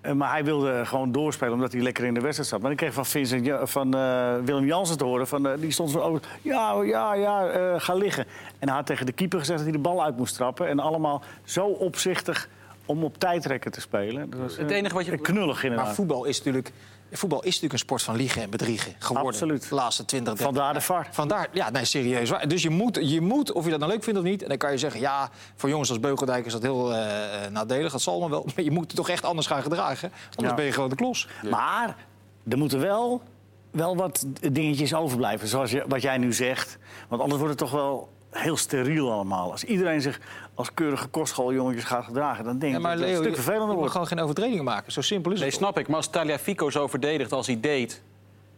Eh, 0.01 0.13
maar 0.13 0.31
hij 0.31 0.45
wilde 0.45 0.87
gewoon 0.87 1.13
doorspelen 1.13 1.55
omdat 1.55 1.73
hij 1.73 1.81
lekker 1.83 2.05
in 2.05 2.15
de 2.15 2.21
wedstrijd 2.21 2.49
zat. 2.51 2.61
Maar 2.61 2.71
ik 2.71 2.77
kreeg 2.77 2.93
van, 2.93 3.07
Vincent, 3.07 3.47
Ja- 3.47 3.67
van 3.67 3.95
eh, 3.95 4.35
Willem 4.45 4.65
Jansen 4.67 4.99
te 4.99 5.05
horen, 5.05 5.27
van, 5.27 5.47
eh, 5.49 5.53
die 5.61 5.71
stond 5.71 5.91
zo 5.91 5.99
over, 5.99 6.23
ja, 6.43 6.83
ja, 6.83 7.15
ja, 7.15 7.47
eh, 7.49 7.75
ga 7.81 7.95
liggen. 7.95 8.25
En 8.59 8.69
hij 8.69 8.77
had 8.77 8.87
tegen 8.87 9.07
de 9.07 9.13
keeper 9.13 9.39
gezegd 9.39 9.59
dat 9.59 9.69
hij 9.69 9.77
de 9.77 9.83
bal 9.83 10.05
uit 10.05 10.17
moest 10.17 10.35
trappen. 10.35 10.69
En 10.69 10.79
allemaal 10.79 11.23
zo 11.45 11.67
opzichtig 11.67 12.49
om 12.87 13.05
op 13.05 13.19
tijdrekken 13.19 13.71
te 13.71 13.81
spelen. 13.81 14.31
Dat 14.31 14.41
was, 14.41 14.57
Het 14.57 14.71
enige 14.71 14.95
wat 14.95 15.05
je- 15.07 15.17
Knullig 15.19 15.63
inderdaad. 15.63 15.87
Maar 15.87 15.95
voetbal 15.95 16.25
is 16.25 16.37
natuurlijk... 16.39 16.73
Voetbal 17.13 17.39
is 17.39 17.45
natuurlijk 17.47 17.73
een 17.73 17.79
sport 17.79 18.03
van 18.03 18.17
liegen 18.17 18.43
en 18.43 18.51
bedriegen 18.51 18.95
geworden. 18.99 19.33
Absoluut. 19.33 19.69
De 19.69 19.75
laatste 19.75 20.05
20, 20.05 20.35
30 20.35 20.55
Vandaar 20.55 20.75
de 20.75 20.81
VAR. 20.81 21.09
Vandaar, 21.11 21.49
ja, 21.53 21.71
nee, 21.71 21.85
serieus. 21.85 22.31
waar. 22.31 22.49
Dus 22.49 22.63
je 22.63 22.71
moet, 22.71 22.99
je 23.03 23.21
moet, 23.21 23.53
of 23.53 23.65
je 23.65 23.71
dat 23.71 23.79
nou 23.79 23.91
leuk 23.93 24.03
vindt 24.03 24.19
of 24.19 24.25
niet... 24.25 24.43
en 24.43 24.49
dan 24.49 24.59
kan 24.59 24.71
je 24.73 24.79
zeggen, 24.79 25.01
ja, 25.01 25.31
voor 25.57 25.69
jongens 25.69 25.89
als 25.89 26.01
Beugeldijk 26.01 26.47
is 26.47 26.53
dat 26.53 26.63
heel 26.63 26.95
eh, 26.95 27.51
nadelig. 27.51 27.93
Dat 27.93 28.03
zal 28.03 28.21
maar 28.21 28.31
wel. 28.31 28.47
Maar 28.55 28.65
je 28.65 28.71
moet 28.71 28.87
het 28.87 28.97
toch 28.97 29.09
echt 29.09 29.25
anders 29.25 29.47
gaan 29.47 29.63
gedragen. 29.63 30.13
Anders 30.25 30.49
Ja. 30.49 30.55
ben 30.55 30.65
je 30.65 30.73
gewoon 30.73 30.89
de 30.89 30.97
klos. 30.97 31.29
Maar 31.51 31.97
er 32.49 32.59
moeten 32.59 32.81
wel, 32.81 33.23
wel 33.71 33.97
wat 33.97 34.27
dingetjes 34.53 34.95
overblijven, 34.95 35.49
zoals 35.49 35.71
je, 35.71 35.85
wat 35.89 36.03
jij 36.03 36.19
nu 36.19 36.33
zegt. 36.33 36.79
Want 37.09 37.23
anders 37.23 37.41
wordt 37.41 37.61
het 37.61 37.71
toch 37.71 37.81
wel 37.81 38.09
heel 38.31 38.57
steriel 38.57 39.13
allemaal. 39.13 39.51
Als 39.51 39.65
iedereen 39.65 40.01
zich 40.01 40.21
als 40.55 40.75
keurige 40.75 41.07
kostschooljongetje 41.09 41.87
gaat 41.87 42.05
gedragen... 42.05 42.45
dan 42.45 42.59
denk 42.59 42.73
Ja, 42.73 42.79
ik 42.79 42.85
dat 42.85 42.93
het 42.93 43.01
Leo, 43.01 43.09
een 43.11 43.15
stuk 43.17 43.31
je, 43.31 43.37
je 43.37 43.43
vervelender 43.43 43.77
wordt. 43.77 43.93
gewoon 43.93 44.07
geen 44.07 44.21
overtredingen 44.21 44.65
maken. 44.65 44.93
Zo 44.93 45.01
simpel 45.01 45.33
is 45.33 45.39
Nee, 45.39 45.49
het. 45.49 45.57
snap 45.59 45.79
ik. 45.79 45.87
Maar 45.87 45.97
als 45.97 46.11
Taliafico 46.11 46.71
zo 46.71 46.87
verdedigt 46.87 47.33
als 47.33 47.47
hij 47.47 47.61
deed 47.61 48.03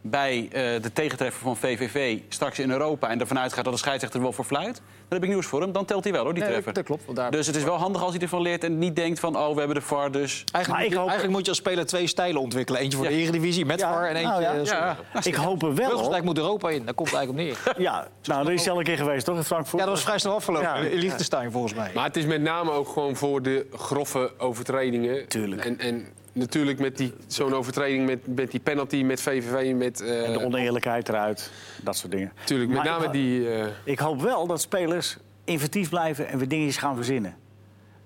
bij 0.05 0.49
eh, 0.53 0.83
de 0.83 0.93
tegentreffer 0.93 1.43
van 1.43 1.57
VVV 1.57 2.19
straks 2.29 2.59
in 2.59 2.71
Europa... 2.71 3.09
en 3.09 3.21
ervan 3.21 3.39
uitgaat 3.39 3.65
dat 3.65 3.73
de 3.73 3.79
scheidsrechter 3.79 4.19
er 4.19 4.25
wel 4.27 4.35
voor 4.35 4.45
fluit... 4.45 4.75
dan 4.77 5.21
heb 5.21 5.23
ik 5.23 5.29
nieuws 5.29 5.47
voor 5.47 5.61
hem. 5.61 5.73
Dan 5.73 5.85
telt 5.85 6.05
hij 6.05 6.13
wel, 6.13 6.25
hoor, 6.25 6.35
die 6.35 6.43
Nee, 6.43 6.53
treffer. 6.53 6.73
dat 6.73 6.85
klopt, 6.85 7.17
daar- 7.17 7.31
Dus 7.31 7.47
het 7.47 7.57
is 7.57 7.63
wel 7.65 7.77
handig 7.77 8.03
als 8.03 8.13
hij 8.13 8.21
ervan 8.23 8.43
leert 8.43 8.65
en 8.65 8.79
niet 8.79 8.97
denkt 8.97 9.21
van... 9.21 9.37
oh, 9.37 9.53
we 9.53 9.59
hebben 9.59 9.77
de 9.77 9.83
VAR, 9.83 10.11
dus... 10.11 10.31
Eigenlijk, 10.53 10.67
Maar 10.69 10.77
moet 10.77 10.85
ik 10.87 10.91
je, 10.93 10.97
hoop- 10.99 11.09
eigenlijk 11.09 11.37
moet 11.37 11.45
je 11.45 11.49
als 11.51 11.59
speler 11.59 11.87
twee 11.87 12.07
stijlen 12.07 12.41
ontwikkelen. 12.41 12.81
Eentje 12.81 12.99
voor 12.99 13.07
Ja. 13.07 13.13
de 13.13 13.19
Eredivisie 13.23 13.65
met 13.67 13.81
Ja, 13.81 13.93
VAR 13.93 14.05
en 14.09 14.17
eentje... 14.17 14.41
nou 14.41 14.65
ja. 14.67 14.97
Ik 15.23 15.35
hoop 15.35 15.63
er 15.63 15.75
wel 15.75 15.87
Beugelsdijk 15.89 16.25
moet 16.25 16.39
Europa 16.39 16.71
in. 16.71 16.85
Daar 16.85 16.95
komt 16.95 17.11
het 17.11 17.19
eigenlijk 17.19 17.59
op 17.59 17.65
neer. 17.75 17.83
Ja, 17.85 18.09
nou, 18.25 18.45
dat 18.45 18.53
is 18.53 18.69
al 18.69 18.79
een 18.79 18.85
keer 18.85 18.97
geweest, 18.97 19.25
toch, 19.25 19.37
in 19.37 19.45
Frankfurt? 19.45 19.79
Ja, 19.81 19.87
dat 19.87 19.95
was 19.95 20.05
vrij 20.05 20.19
snel 20.19 20.35
afgelopen. 20.35 20.69
Ja. 20.69 20.77
In 20.77 20.99
Liechtenstein 20.99 21.51
volgens 21.51 21.75
mij. 21.75 21.91
Maar 21.95 22.05
het 22.05 22.17
is 22.17 22.25
met 22.25 22.41
name 22.43 22.71
ook 22.71 22.89
gewoon 22.89 23.17
voor 23.17 23.43
de 23.43 23.67
grove 23.73 24.33
overtredingen. 24.39 25.29
Tuurlijk. 25.29 25.65
En, 25.65 25.79
en 25.79 26.07
natuurlijk 26.33 26.79
met 26.79 26.97
die- 26.97 27.13
zo'n 27.27 27.55
overtreding 27.55 28.07
met, 28.07 28.37
met 28.37 28.51
die 28.51 28.61
penalty, 28.61 29.03
met 29.03 29.21
VVV, 29.21 29.75
met... 29.75 30.01
eh, 30.01 30.27
En 30.27 30.33
de 30.33 30.45
oneerlijkheid 30.45 31.09
eruit, 31.09 31.51
dat 31.83 31.97
soort 31.97 32.13
dingen. 32.13 32.33
natuurlijk, 32.39 32.71
met 32.71 32.79
Maar 32.79 32.87
name 32.93 33.05
ik- 33.05 33.13
die... 33.13 33.49
eh, 33.55 33.67
Ik 33.85 33.99
hoop 33.99 34.21
wel 34.21 34.47
dat 34.47 34.61
spelers 34.61 35.17
inventief 35.45 35.89
blijven 35.89 36.29
en 36.29 36.39
weer 36.39 36.49
dingetjes 36.49 36.77
gaan 36.77 36.97
verzinnen. 36.97 37.37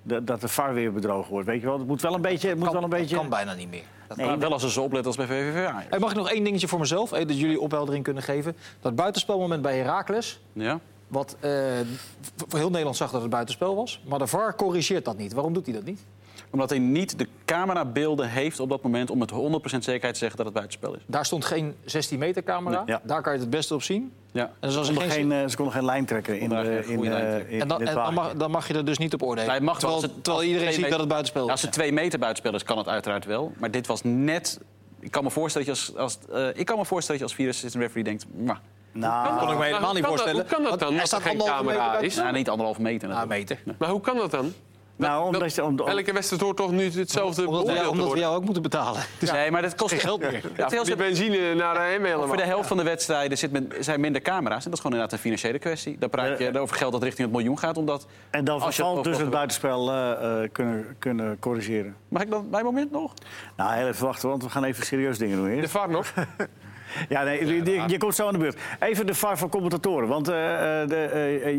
Dat, 0.02 0.26
dat 0.26 0.40
de 0.40 0.48
VAR 0.48 0.74
weer 0.74 0.92
bedrogen 0.92 1.30
wordt, 1.30 1.46
weet 1.46 1.60
je 1.60 1.66
wel. 1.66 1.78
Het 1.78 1.86
moet 1.86 2.02
wel 2.02 2.14
een 2.14 2.20
beetje... 2.22 2.48
Het 2.48 2.58
moet 2.58 2.72
wel 2.72 2.82
een 2.82 2.90
Dat 2.90 2.98
beetje... 2.98 3.16
kan 3.16 3.28
bijna 3.28 3.54
niet 3.54 3.70
meer. 3.70 3.82
Dat 4.08 4.16
Nee, 4.16 4.36
wel 4.36 4.52
als 4.52 4.62
ze 4.62 4.70
zo 4.70 4.82
opletten 4.82 5.06
als 5.16 5.16
bij 5.16 5.26
VVV. 5.26 5.68
Hey, 5.88 5.98
mag 5.98 6.10
ik 6.10 6.16
nog 6.16 6.30
één 6.30 6.44
dingetje 6.44 6.68
voor 6.68 6.78
mezelf? 6.78 7.12
eh, 7.12 7.26
dat 7.26 7.38
jullie 7.40 7.60
opheldering 7.60 8.04
kunnen 8.04 8.22
geven. 8.22 8.56
Dat 8.80 8.94
buitenspelmoment 8.94 9.62
bij 9.62 9.76
Heracles. 9.78 10.40
Ja? 10.52 10.80
Wat 11.08 11.36
eh, 11.40 11.50
voor 12.48 12.58
heel 12.58 12.68
Nederland 12.70 12.96
zag 12.96 13.10
dat 13.10 13.20
het 13.20 13.30
buitenspel 13.30 13.76
was. 13.76 14.00
Maar 14.08 14.18
de 14.18 14.26
VAR 14.26 14.54
corrigeert 14.56 15.04
dat 15.04 15.16
niet. 15.16 15.32
Waarom 15.32 15.52
doet 15.52 15.66
hij 15.66 15.74
dat 15.74 15.84
niet? 15.84 16.00
Omdat 16.50 16.70
hij 16.70 16.78
niet 16.78 17.18
de 17.18 17.26
camerabeelden 17.44 18.28
heeft 18.28 18.60
op 18.60 18.68
dat 18.68 18.82
moment... 18.82 19.10
om 19.10 19.18
met 19.18 19.32
100% 19.32 19.34
zekerheid 19.78 20.12
te 20.12 20.18
zeggen 20.18 20.36
dat 20.36 20.46
het 20.46 20.54
buitenspel 20.54 20.94
is. 20.94 21.00
Daar 21.06 21.24
stond 21.24 21.44
geen 21.44 21.74
16 21.84 22.18
meter 22.18 22.42
camera. 22.42 22.76
Nee, 22.76 22.86
ja. 22.86 23.00
Daar 23.04 23.22
kan 23.22 23.32
je 23.32 23.38
het 23.38 23.46
het 23.46 23.56
beste 23.56 23.74
op 23.74 23.82
zien. 23.82 24.12
Ja. 24.32 24.42
En 24.42 24.68
dus 24.68 24.76
als 24.76 24.86
Ze 24.86 24.92
konden 24.92 25.10
geen... 25.12 25.30
geen, 25.30 25.42
eh, 25.42 25.48
ze 25.48 25.56
konden 25.56 25.74
geen 25.74 25.84
lijn 25.84 26.04
trekken 26.04 26.38
in, 26.40 26.48
de, 26.48 26.82
in, 26.86 26.94
goede 26.96 27.10
eh, 27.10 27.16
lijn 27.16 27.30
trekken. 27.30 27.50
in, 27.54 27.60
en 27.60 27.68
dan, 27.68 27.80
en 27.82 27.94
dan, 27.94 28.14
mag, 28.14 28.32
dan 28.34 28.50
mag 28.50 28.68
je 28.68 28.74
er 28.74 28.84
dus 28.84 28.98
niet 28.98 29.14
op 29.14 29.22
oordelen. 29.22 29.52
Het 29.54 29.62
mag 29.62 29.80
wel 29.80 29.90
terwijl 29.90 30.14
het- 30.14 30.24
terwijl 30.24 30.46
iedereen 30.46 30.72
ziet 30.72 30.90
dat 30.90 30.98
het 30.98 31.08
buitenspel 31.08 31.44
is. 31.44 31.50
Als 31.50 31.62
het 31.62 31.72
twee 31.72 31.92
meter 31.92 32.18
buitenspel 32.18 32.54
is, 32.54 32.62
kan 32.62 32.78
het 32.78 32.88
uiteraard 32.88 33.24
wel. 33.24 33.52
Maar 33.58 33.70
dit 33.70 33.86
was 33.86 34.00
net... 34.02 34.60
Ik 35.00 35.10
kan 35.10 35.24
me 35.24 35.30
voorstellen 35.30 35.66
dat 35.66 35.76
je 35.76 36.00
als, 36.02 36.18
als, 36.30 36.30
eh, 36.32 36.48
ik 36.60 36.66
kan 36.66 36.78
me 36.78 36.84
voorstellen 36.84 37.20
dat 37.20 37.30
je 37.30 37.36
als 37.36 37.44
vier 37.46 37.48
assistant 37.48 37.82
referee 37.82 38.04
denkt... 38.04 38.26
"Mwah." 38.34 38.56
Nou, 38.92 39.38
kon 39.38 39.50
ik 39.52 39.58
me 39.58 39.64
helemaal 39.64 39.92
niet 39.92 40.02
kan 40.02 40.10
dat- 40.10 40.20
voorstellen. 40.20 40.40
Hoe 40.40 40.50
kan 40.50 40.62
dat 40.62 40.78
dan, 40.78 40.94
er 40.94 41.00
als 41.00 41.12
er 41.12 41.20
staat 41.20 41.30
geen 41.30 41.38
camera 41.44 41.98
is? 41.98 42.14
Ja, 42.14 42.30
niet 42.30 42.48
anderhalve 42.48 42.82
meter. 42.82 43.12
Ah, 43.12 43.28
meter. 43.28 43.58
Maar 43.78 43.88
hoe 43.88 44.00
kan 44.00 44.16
dat 44.16 44.30
dan? 44.30 44.52
Nou 44.96 45.26
omdat 45.26 45.54
je... 45.54 45.64
om- 45.64 45.80
om- 45.80 45.88
Elke 45.88 46.12
wedstrijd 46.12 46.42
hoort 46.42 46.56
toch 46.56 46.70
nu 46.70 46.90
hetzelfde 46.90 47.46
Omdat, 47.46 47.88
omdat 47.88 48.12
we 48.12 48.18
jou 48.18 48.36
ook 48.36 48.44
moeten 48.44 48.62
betalen. 48.62 49.02
Dus 49.18 49.30
Nee, 49.30 49.50
maar 49.50 49.62
dat 49.62 49.74
kost 49.74 49.90
geen 49.92 50.00
geld 50.00 50.20
meer. 50.20 50.32
Ja, 50.56 50.68
Die 50.68 50.84
veel- 50.84 50.96
benzine 50.96 51.54
naar 51.54 51.74
hem 51.90 52.04
helemaal. 52.04 52.26
voor 52.26 52.36
de 52.36 52.42
helft 52.42 52.68
van 52.68 52.76
de 52.76 52.82
wedstrijden 52.82 53.38
zit 53.38 53.52
men, 53.52 53.72
zijn 53.80 54.00
minder 54.00 54.22
camera's. 54.22 54.64
En 54.64 54.70
dat 54.70 54.72
is 54.72 54.78
gewoon 54.80 54.92
inderdaad 54.92 55.12
een 55.12 55.18
financiële 55.24 55.58
kwestie. 55.58 55.96
Dan 55.98 56.10
praat 56.10 56.38
je 56.38 56.60
over 56.60 56.76
geld 56.76 56.92
dat 56.92 57.02
richting 57.02 57.26
het 57.28 57.36
miljoen 57.36 57.58
gaat. 57.58 57.76
Omdat, 57.76 58.06
en 58.30 58.44
dan 58.44 58.60
het 58.62 59.04
dus 59.04 59.18
het 59.18 59.30
buitenspel 59.30 59.90
eh, 59.90 60.42
eh, 60.42 60.50
kunnen, 60.52 60.96
kunnen 60.98 61.38
corrigeren. 61.38 61.96
Mag 62.08 62.22
ik 62.22 62.30
dan 62.30 62.50
bij 62.50 62.62
moment 62.62 62.90
nog? 62.90 63.12
Nou, 63.56 63.74
heel 63.74 63.86
even 63.86 64.04
wachten, 64.04 64.28
want 64.28 64.42
we 64.42 64.50
gaan 64.50 64.64
even 64.64 64.86
serieus 64.86 65.18
dingen 65.18 65.36
doen 65.36 65.60
De. 65.60 65.68
VAR 65.68 65.90
nog? 65.90 66.12
Ja, 67.08 67.22
nee, 67.22 67.46
je- 67.46 67.64
je, 67.64 67.82
je 67.86 67.98
komt 67.98 68.14
zo 68.14 68.26
aan 68.26 68.32
de 68.32 68.38
beurt. 68.38 68.58
Even 68.80 69.06
de 69.06 69.14
VAR 69.14 69.38
van 69.38 69.48
commentatoren. 69.48 70.08
Want 70.08 70.28
eh, 70.28 70.82
eh, 70.82 70.88
de, 70.88 70.96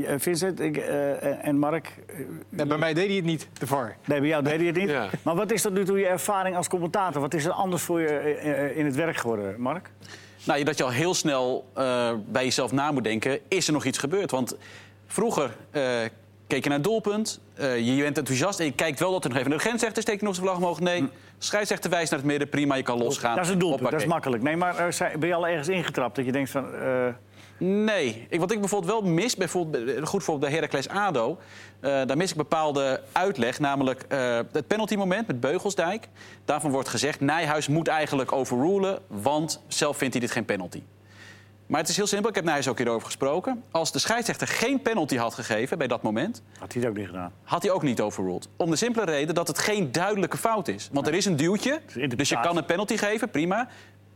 eh, 0.08 0.14
Vincent 0.18 0.60
ik, 0.60 0.78
eh, 0.78 1.46
en 1.48 1.58
Mark... 1.58 1.94
Nee, 2.50 2.66
bij 2.66 2.78
mij 2.78 2.94
deed 2.94 3.08
hij 3.08 3.16
het 3.16 3.26
niet, 3.26 3.48
de 3.60 3.68
VAR. 3.68 3.96
Nee, 4.06 4.20
bij 4.20 4.28
jou 4.30 4.44
deed 4.44 4.58
hij 4.58 4.66
het 4.66 4.76
niet. 4.76 4.90
Ja. 4.90 5.08
Maar 5.24 5.36
wat 5.36 5.52
is 5.52 5.62
tot 5.62 5.74
nu 5.74 5.86
toe 5.86 6.00
je 6.00 6.08
ervaring 6.08 6.56
als 6.56 6.68
commentator? 6.68 7.22
Wat 7.22 7.34
is 7.34 7.46
er 7.46 7.52
anders 7.52 7.82
voor 7.84 8.02
je 8.02 8.72
in 8.76 8.86
het 8.86 8.96
werk 8.96 9.18
geworden, 9.18 9.56
Mark? 9.62 9.90
Nou, 10.44 10.64
dat 10.64 10.78
je 10.78 10.84
al 10.84 10.90
heel 10.92 11.14
snel 11.14 11.66
eh, 11.74 12.12
bij 12.26 12.44
jezelf 12.44 12.72
na 12.72 12.92
moet 12.92 13.04
denken. 13.04 13.40
Is 13.48 13.68
er 13.68 13.74
nog 13.74 13.86
iets 13.86 13.98
gebeurd? 13.98 14.32
Want 14.32 14.56
vroeger 15.08 15.52
eh, 15.72 15.82
keek 16.48 16.64
je 16.64 16.70
naar 16.70 16.78
het 16.78 16.88
doelpunt. 16.88 17.40
eh, 17.56 17.96
je 17.96 18.02
bent 18.02 18.18
enthousiast 18.18 18.60
en 18.60 18.66
je 18.66 18.72
kijkt 18.72 19.00
wel 19.00 19.12
dat 19.12 19.24
er 19.24 19.30
nog 19.30 19.40
even... 19.40 19.52
De 19.52 19.60
grensrechter 19.60 20.02
steekt 20.02 20.22
nog 20.22 20.34
zijn 20.36 20.46
vlag 20.48 20.58
omhoog. 20.58 20.80
Nee, 20.80 21.08
scheidsrechter 21.38 21.90
wijst 21.90 22.12
naar 22.12 22.20
het 22.20 22.30
midden. 22.30 22.50
Prima, 22.50 22.76
je 22.76 22.84
kan 22.84 22.98
losgaan. 22.98 23.36
Dat 23.36 23.46
is 23.46 23.52
een 23.52 23.60
doelpunt, 23.60 23.92
dat 23.92 24.02
is 24.02 24.06
makkelijk. 24.08 24.44
Nee, 24.44 24.58
maar 24.58 24.78
eh, 24.78 24.92
zijn- 24.92 25.20
ben 25.20 25.28
je 25.30 25.36
al 25.36 25.48
ergens 25.48 25.68
ingetrapt 25.68 26.16
dat 26.16 26.26
je 26.26 26.32
denkt 26.32 26.50
van... 26.50 26.74
eh, 26.76 27.08
Nee. 27.60 28.26
Ik, 28.30 28.40
wat 28.40 28.52
ik 28.52 28.60
bijvoorbeeld 28.60 28.92
wel 29.02 29.12
mis, 29.12 29.36
bijvoorbeeld, 29.36 29.86
bij- 29.86 30.02
goed 30.02 30.24
voorbeeld 30.24 30.52
bij 30.52 30.60
Heracles 30.60 30.90
ADO... 30.90 31.38
eh, 31.80 31.92
daar 32.06 32.18
mis 32.18 32.32
ik 32.32 32.38
bepaalde 32.38 33.02
uitleg, 33.12 33.60
namelijk 33.60 34.06
eh, 34.08 34.40
het 34.52 34.68
penaltymoment 34.68 35.28
met 35.28 35.40
Beugelsdijk. 35.40 36.08
Daarvan 36.46 36.72
wordt 36.72 36.90
gezegd, 36.90 37.20
Nijhuis 37.20 37.68
moet 37.68 37.88
eigenlijk 37.88 38.32
overrulen... 38.32 39.00
want 39.08 39.64
zelf 39.68 39.98
vindt 39.98 40.14
hij 40.14 40.22
dit 40.24 40.32
geen 40.32 40.46
penalty. 40.46 40.82
Maar 41.68 41.80
het 41.80 41.90
is 41.90 41.96
heel 41.96 42.08
simpel, 42.08 42.30
ik 42.30 42.36
heb 42.36 42.44
Nijhuis 42.44 42.68
ook 42.68 42.78
hierover 42.78 43.06
gesproken. 43.06 43.64
Als 43.72 43.92
de 43.92 44.00
scheidsrechter 44.00 44.48
geen 44.48 44.82
penalty 44.82 45.16
had 45.18 45.34
gegeven 45.34 45.78
bij 45.78 45.88
dat 45.88 46.02
moment... 46.02 46.42
had 46.60 46.74
hij 46.74 46.82
het 46.82 46.92
ook 46.92 46.98
niet 46.98 47.06
gedaan. 47.08 47.32
had 47.44 47.62
hij 47.64 47.72
ook 47.72 47.82
niet 47.84 48.02
overruled. 48.02 48.48
Om 48.58 48.70
de 48.70 48.76
simpele 48.76 49.06
reden 49.06 49.36
dat 49.36 49.48
het 49.48 49.58
geen 49.58 49.92
duidelijke 49.92 50.38
fout 50.38 50.68
is. 50.68 50.90
Want 50.92 51.08
er 51.08 51.14
is 51.14 51.26
een 51.26 51.36
duwtje, 51.36 51.82
dus 52.16 52.30
je 52.30 52.40
kan 52.40 52.58
een 52.58 52.66
penalty 52.66 52.98
geven, 52.98 53.30
prima. 53.30 53.68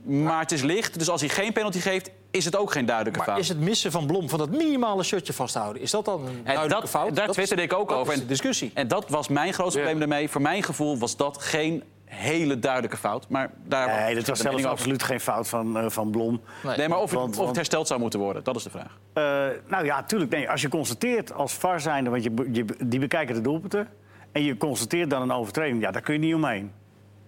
Maar 0.04 0.40
het 0.40 0.52
is 0.52 0.62
licht, 0.62 0.98
dus 1.00 1.10
als 1.10 1.22
hij 1.22 1.30
geen 1.30 1.54
penalty 1.54 1.80
geeft... 1.80 2.10
is 2.32 2.46
het 2.46 2.56
ook 2.56 2.72
geen 2.72 2.86
duidelijke 2.86 3.20
Maar 3.20 3.28
fout. 3.28 3.40
is 3.40 3.48
het 3.50 3.60
missen 3.60 3.92
van 3.92 4.06
Blom, 4.06 4.30
van 4.30 4.40
dat 4.40 4.50
minimale 4.50 5.04
shirtje 5.04 5.34
vasthouden... 5.34 5.82
is 5.82 5.92
dat 5.92 6.06
dan 6.06 6.22
een 6.22 6.28
En 6.28 6.44
duidelijke 6.44 6.82
dat, 6.82 6.90
fout? 6.90 7.16
Daar 7.16 7.28
twitterde 7.28 7.62
ik 7.64 7.74
ook 7.74 7.90
dat 7.90 7.98
over. 7.98 8.14
is 8.14 8.20
En- 8.20 8.26
de 8.26 8.30
discussie. 8.32 8.72
En 8.74 8.88
dat 8.88 9.10
was 9.10 9.28
mijn 9.28 9.54
grootste 9.54 9.80
Ja. 9.80 9.86
probleem 9.86 10.10
daarmee. 10.10 10.30
Voor 10.30 10.42
mijn 10.42 10.64
gevoel 10.64 10.98
was 10.98 11.16
dat 11.18 11.42
geen 11.42 11.84
hele 12.14 12.60
duidelijke 12.60 12.98
fout. 12.98 13.30
Maar 13.30 13.52
daar 13.68 13.88
Nee, 14.04 14.16
dit 14.16 14.28
was 14.28 14.38
de 14.38 14.44
zelfs 14.44 14.58
over. 14.58 14.70
absoluut 14.70 15.04
geen 15.04 15.20
fout 15.20 15.48
van, 15.48 15.78
eh, 15.78 15.86
van 15.90 16.12
Blom. 16.12 16.42
Nee. 16.64 16.78
Nee, 16.78 16.88
maar 16.88 17.00
of, 17.00 17.12
het- 17.12 17.38
of 17.40 17.48
het 17.48 17.56
hersteld 17.56 17.88
zou 17.88 18.00
moeten 18.00 18.20
worden, 18.20 18.44
dat 18.44 18.56
is 18.56 18.64
de 18.64 18.70
vraag. 18.70 18.98
Eh, 19.14 19.24
nou 19.68 19.86
ja, 19.86 20.04
tuurlijk. 20.04 20.32
Nee, 20.32 20.50
als 20.50 20.62
je 20.62 20.70
constateert 20.70 21.34
als 21.34 21.54
VAR 21.54 21.80
zijnde, 21.82 22.10
want 22.10 22.24
je, 22.24 22.48
je, 22.52 22.66
die 22.86 23.00
bekijken 23.00 23.36
de 23.36 23.42
doelpunten... 23.42 23.88
en 24.32 24.44
je 24.44 24.58
constateert 24.58 25.10
dan 25.10 25.22
een 25.22 25.32
overtreding, 25.32 25.82
ja, 25.82 25.92
daar 25.92 26.02
kun 26.02 26.14
je 26.14 26.20
niet 26.20 26.36
omheen. 26.36 26.72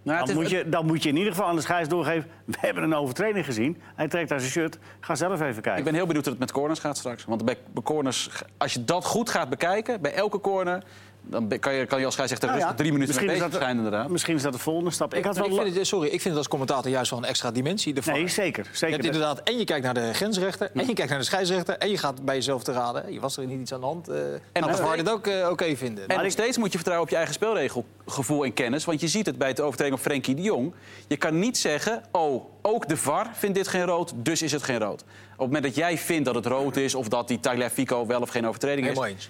Nou, 0.03 0.19
Dan 0.19 0.27
is- 0.29 0.33
moet, 0.35 0.49
je, 0.49 0.69
dan 0.69 0.85
moet 0.85 1.03
je 1.03 1.09
in 1.09 1.15
ieder 1.17 1.31
geval 1.31 1.47
aan 1.47 1.55
de 1.55 1.61
scheids 1.61 1.89
doorgeven... 1.89 2.29
we 2.45 2.55
hebben 2.59 2.83
een 2.83 2.93
overtreding 2.95 3.45
gezien. 3.45 3.81
Hij 3.95 4.07
trekt 4.07 4.31
aan 4.31 4.39
zijn 4.39 4.51
shirt. 4.51 4.77
Ga 4.99 5.15
zelf 5.15 5.41
even 5.41 5.61
kijken. 5.61 5.77
Ik 5.77 5.83
ben 5.83 5.93
heel 5.93 6.05
benieuwd 6.05 6.23
hoe 6.23 6.31
het 6.33 6.41
met 6.41 6.51
corners 6.51 6.79
gaat 6.79 6.97
straks. 6.97 7.25
Want 7.25 7.45
bij, 7.45 7.57
bij 7.73 7.83
corners, 7.83 8.29
als 8.57 8.73
je 8.73 8.83
dat 8.85 9.05
goed 9.05 9.29
gaat 9.29 9.49
bekijken, 9.49 10.01
bij 10.01 10.13
elke 10.13 10.39
corner... 10.39 10.83
dan 11.25 11.59
kan 11.59 11.73
je, 11.73 11.85
kan 11.85 11.99
je 11.99 12.05
als 12.05 12.13
scheidsrechter 12.13 12.49
Nou 12.49 12.59
ja, 12.59 12.65
rustig 12.65 12.85
drie 12.85 12.93
minuten 12.93 13.15
mee 13.15 13.25
misschien 13.25 13.27
bezig 13.27 13.45
is 13.45 13.51
dat- 13.51 13.61
zijn 13.61 13.77
inderdaad. 13.77 14.09
Misschien 14.09 14.35
is 14.35 14.41
dat 14.41 14.53
de 14.53 14.59
volgende 14.59 14.91
stap. 14.91 15.13
Ik 15.13 15.25
had 15.25 15.37
wel... 15.37 15.45
ik 15.45 15.61
vind 15.61 15.75
het, 15.75 15.87
sorry, 15.87 16.05
ik 16.05 16.11
vind 16.11 16.23
het 16.23 16.37
als 16.37 16.47
commentator 16.47 16.91
juist 16.91 17.09
wel 17.09 17.19
een 17.19 17.25
extra 17.25 17.51
dimensie. 17.51 17.93
De. 17.93 18.01
Nee, 18.05 18.27
zeker. 18.27 18.63
Je 18.71 18.77
zeker. 18.77 18.95
hebt 18.95 19.05
inderdaad, 19.05 19.41
en 19.43 19.57
je 19.57 19.63
kijkt 19.63 19.83
naar 19.83 19.93
de 19.93 20.13
grensrechter, 20.13 20.69
en 20.73 20.87
je 20.87 20.93
kijkt 20.93 21.09
naar 21.09 21.19
de 21.19 21.25
scheidsrechter... 21.25 21.77
en 21.77 21.89
je 21.89 21.97
gaat 21.97 22.25
bij 22.25 22.35
jezelf 22.35 22.63
te 22.63 22.71
raden, 22.71 23.03
hey, 23.03 23.19
was 23.19 23.37
er 23.37 23.45
niet 23.45 23.59
iets 23.59 23.73
aan 23.73 23.79
de 23.79 23.85
hand? 23.85 24.07
eh 24.07 24.17
en 24.51 24.61
de 24.67 24.75
VAR 24.75 24.97
dit 24.97 25.09
ook 25.09 25.27
eh, 25.27 25.49
oké 25.49 25.75
vinden? 25.75 26.07
En 26.07 26.23
nog 26.23 26.31
steeds 26.31 26.57
moet 26.57 26.71
je 26.71 26.77
vertrouwen 26.77 27.05
op 27.05 27.09
je 27.09 27.15
eigen 27.15 27.33
spelregelgevoel 27.33 28.45
en 28.45 28.53
kennis. 28.53 28.85
Want 28.85 29.01
je 29.01 29.07
ziet 29.07 29.25
het 29.25 29.37
bij 29.37 29.47
het 29.47 29.61
overtreding 29.61 29.97
op 29.97 30.01
Frenkie 30.03 30.35
de 30.35 30.41
Jong. 30.41 30.73
Je 31.07 31.17
kan 31.17 31.39
niet 31.39 31.57
zeggen, 31.57 32.03
oh, 32.11 32.45
ook 32.61 32.87
de 32.87 32.97
VAR 32.97 33.29
vindt 33.33 33.55
dit 33.55 33.67
geen 33.67 33.85
rood, 33.85 34.13
dus 34.15 34.41
is 34.41 34.51
het 34.51 34.63
geen 34.63 34.79
rood. 34.79 35.01
Op 35.01 35.07
het 35.29 35.37
moment 35.37 35.63
dat 35.63 35.75
jij 35.75 35.97
vindt 35.97 36.25
dat 36.25 36.35
het 36.35 36.45
rood 36.45 36.77
is... 36.77 36.95
of 36.95 37.07
dat 37.07 37.27
die 37.27 37.39
Tagliafico 37.39 38.05
wel 38.05 38.21
of 38.21 38.29
geen 38.29 38.47
overtreding 38.47 38.87
is... 38.87 39.29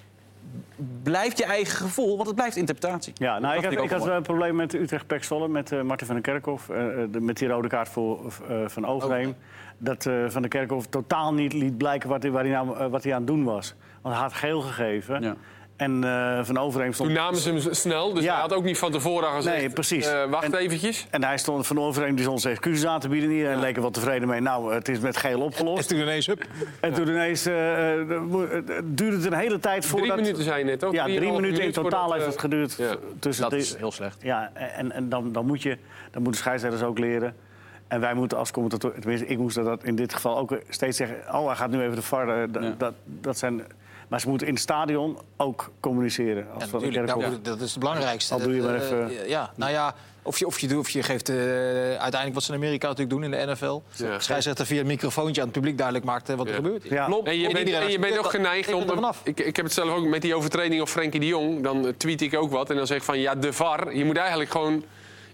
Blijft 1.04 1.38
je 1.38 1.46
eigen 1.46 1.76
gevoel, 1.78 2.16
want 2.16 2.28
het 2.28 2.36
blijft 2.36 2.56
interpretatie. 2.56 3.14
Ja, 3.18 3.40
nou, 3.40 3.56
ik 3.58 3.64
had, 3.64 3.72
ik 3.84 3.90
had 3.90 4.06
wel 4.06 4.16
een 4.16 4.22
probleem 4.24 4.56
met 4.56 4.74
Utrecht 4.74 5.08
Pek 5.08 5.24
Zwolle, 5.24 5.48
met 5.48 5.72
eh, 5.72 5.82
Martin 5.82 6.06
van 6.08 6.16
den 6.16 6.24
Kerkhof. 6.24 6.70
eh, 6.70 7.02
eh, 7.04 7.08
de- 7.12 7.20
met 7.22 7.38
die 7.38 7.48
rode 7.48 7.68
kaart 7.68 7.90
voor, 7.90 8.34
eh, 8.50 8.58
van 8.68 8.86
Overheem. 8.88 9.36
Dat 9.78 10.06
eh, 10.06 10.14
Van 10.28 10.42
den 10.42 10.50
Kerkhof 10.52 10.88
totaal 10.88 11.34
niet 11.34 11.54
liet 11.54 11.78
blijken 11.78 12.10
wat 12.10 12.22
hij, 12.24 12.32
waar 12.32 12.44
hij 12.44 12.52
nou, 12.54 12.90
wat 12.90 13.04
hij 13.04 13.12
aan 13.14 13.18
het 13.18 13.28
doen 13.28 13.44
was. 13.44 13.76
Want 14.02 14.16
hij 14.16 14.24
had 14.24 14.34
geel 14.34 14.62
gegeven. 14.62 15.22
Ja. 15.22 15.36
En 15.84 16.04
eh, 16.04 16.40
Van 16.44 16.58
Overheem 16.58 16.94
stond... 16.94 17.10
Toen 17.10 17.18
namen 17.18 17.40
ze 17.40 17.50
hem 17.50 17.74
snel, 17.74 18.14
dus 18.14 18.24
Ja. 18.24 18.32
hij 18.32 18.42
had 18.42 18.54
ook 18.54 18.64
niet 18.64 18.78
van 18.78 18.92
tevoren 18.92 19.30
gezegd... 19.30 19.58
Nee, 19.58 19.70
precies. 19.70 20.06
eh, 20.08 20.30
wacht 20.30 20.44
En- 20.44 20.54
eventjes. 20.56 21.06
En 21.10 21.24
hij 21.24 21.38
stond 21.38 21.68
van 21.68 21.80
Overheem 21.80 22.16
die 22.16 22.24
stond 22.24 22.42
zijn 22.42 22.54
excuses 22.54 22.86
aan 22.86 23.00
te 23.00 23.08
bieden. 23.08 23.30
En 23.30 23.36
iedereen 23.36 23.60
leek 23.60 23.76
er 23.76 23.82
wel 23.82 23.92
tevreden 23.92 24.28
mee. 24.28 24.40
Nou, 24.40 24.74
het 24.74 24.88
is 24.90 25.00
met 25.00 25.18
geel 25.18 25.32
En 25.32 25.42
opgelost. 25.42 25.90
toen 25.90 25.98
ineens, 26.00 26.26
hup. 26.26 26.46
En 26.80 26.94
toen 26.94 27.08
ineens 27.08 27.46
eh, 27.46 28.02
eh, 28.02 28.08
het 28.66 28.98
duurde 28.98 29.16
het 29.16 29.26
een 29.26 29.34
hele 29.34 29.60
tijd 29.60 29.86
voordat... 29.86 30.10
Drie 30.10 30.22
minuten 30.22 30.44
zei 30.44 30.60
je 30.60 30.66
net, 30.66 30.84
ook? 30.84 30.94
Ja, 30.94 31.04
drie 31.06 31.32
minuten 31.32 31.64
in 31.64 31.72
totaal 31.72 32.14
heeft 32.14 32.26
het 32.26 32.40
geduurd. 32.40 32.78
Tussen 33.20 33.44
Dat 33.50 33.54
is 33.60 33.76
heel 33.78 33.92
slecht. 33.92 34.18
Ja, 34.22 34.52
en, 34.54 34.92
en 34.92 35.10
dan, 35.10 35.32
dan, 35.32 35.46
moet 35.46 35.62
je, 35.62 35.78
dan 36.12 36.22
moeten 36.22 36.42
scheidsrechters 36.42 36.84
ook 36.84 37.00
leren. 37.00 37.36
En 37.88 38.00
wij 38.00 38.14
moeten 38.14 38.38
als 38.38 38.52
commentator, 38.52 38.94
tenminste, 39.00 39.28
ik 39.28 39.38
moest 39.38 39.56
dat 39.56 39.84
in 39.84 39.96
dit 39.96 40.14
geval 40.14 40.38
ook 40.38 40.58
steeds 40.70 40.98
zeggen. 40.98 41.18
Oh, 41.32 41.48
hij 41.48 41.56
gaat 41.56 41.70
nu 41.70 41.82
even 41.82 41.96
de 41.96 42.02
VAR. 42.02 42.48
dat, 42.78 42.94
dat 43.06 43.38
zijn, 43.38 43.62
maar 44.08 44.20
ze 44.20 44.30
moeten 44.30 44.48
in 44.48 44.54
het 44.54 44.62
stadion 44.62 45.18
ook 45.38 45.72
communiceren. 45.80 46.48
Als 46.54 46.64
Ja, 46.72 46.78
natuurlijk, 46.80 47.44
dat 47.46 47.62
is 47.62 47.70
het 47.70 47.80
belangrijkste. 47.80 48.34
Al 48.34 48.40
doe 48.40 48.56
je 48.56 48.62
maar 48.62 48.76
eh, 48.76 48.82
even- 48.84 49.12
ja, 49.28 49.52
nou 49.56 49.72
ja, 49.72 49.96
Of 50.26 50.40
je, 50.40 50.46
of 50.46 50.60
je, 50.60 50.68
doet- 50.68 50.80
of 50.80 50.90
je 50.90 51.04
geeft 51.04 51.30
eh, 51.30 51.36
uiteindelijk 51.36 52.34
wat 52.34 52.44
ze 52.44 52.52
in 52.52 52.58
Amerika 52.58 52.88
natuurlijk 52.88 53.16
doen 53.22 53.24
in 53.24 53.32
de 53.32 53.52
NFL. 53.52 53.82
Ja. 53.96 54.20
Scheidsrechter 54.20 54.66
via 54.66 54.80
een 54.80 54.88
microfoontje 54.88 55.42
aan 55.42 55.48
het 55.48 55.56
publiek 55.56 55.78
duidelijk 55.78 56.06
maakt 56.06 56.30
eh, 56.30 56.36
wat 56.36 56.46
er 56.46 56.52
Ja. 56.52 56.58
gebeurt. 56.58 56.84
Ja. 56.84 57.06
Klopt. 57.06 57.28
En 57.28 57.38
je 57.40 57.48
En 57.48 57.54
bent, 57.54 57.70
en 57.70 57.92
je 57.92 58.00
bent 58.00 58.18
ook 58.18 58.30
geneigd 58.30 58.74
om... 58.74 58.82
er 58.82 58.88
vanaf. 58.94 59.22
Ik, 59.24 59.40
ik 59.40 59.56
heb 59.56 59.66
het 59.66 59.74
zelf 59.74 59.90
ook 59.90 60.06
met 60.06 60.22
die 60.22 60.36
overtreding 60.36 60.82
op 60.82 60.88
Frenkie 60.88 61.20
de 61.20 61.26
Jong. 61.26 61.64
Dan 61.64 61.88
eh, 61.88 61.94
tweet 61.98 62.22
ik 62.22 62.36
ook 62.36 62.52
wat 62.52 62.70
en 62.70 62.76
dan 62.76 62.88
zeg 62.88 62.98
ik 62.98 63.04
van... 63.04 63.20
Ja, 63.20 63.36
de 63.36 63.54
VAR, 63.54 63.96
je 63.96 64.06
moet 64.06 64.18
eigenlijk 64.18 64.52
gewoon... 64.52 64.84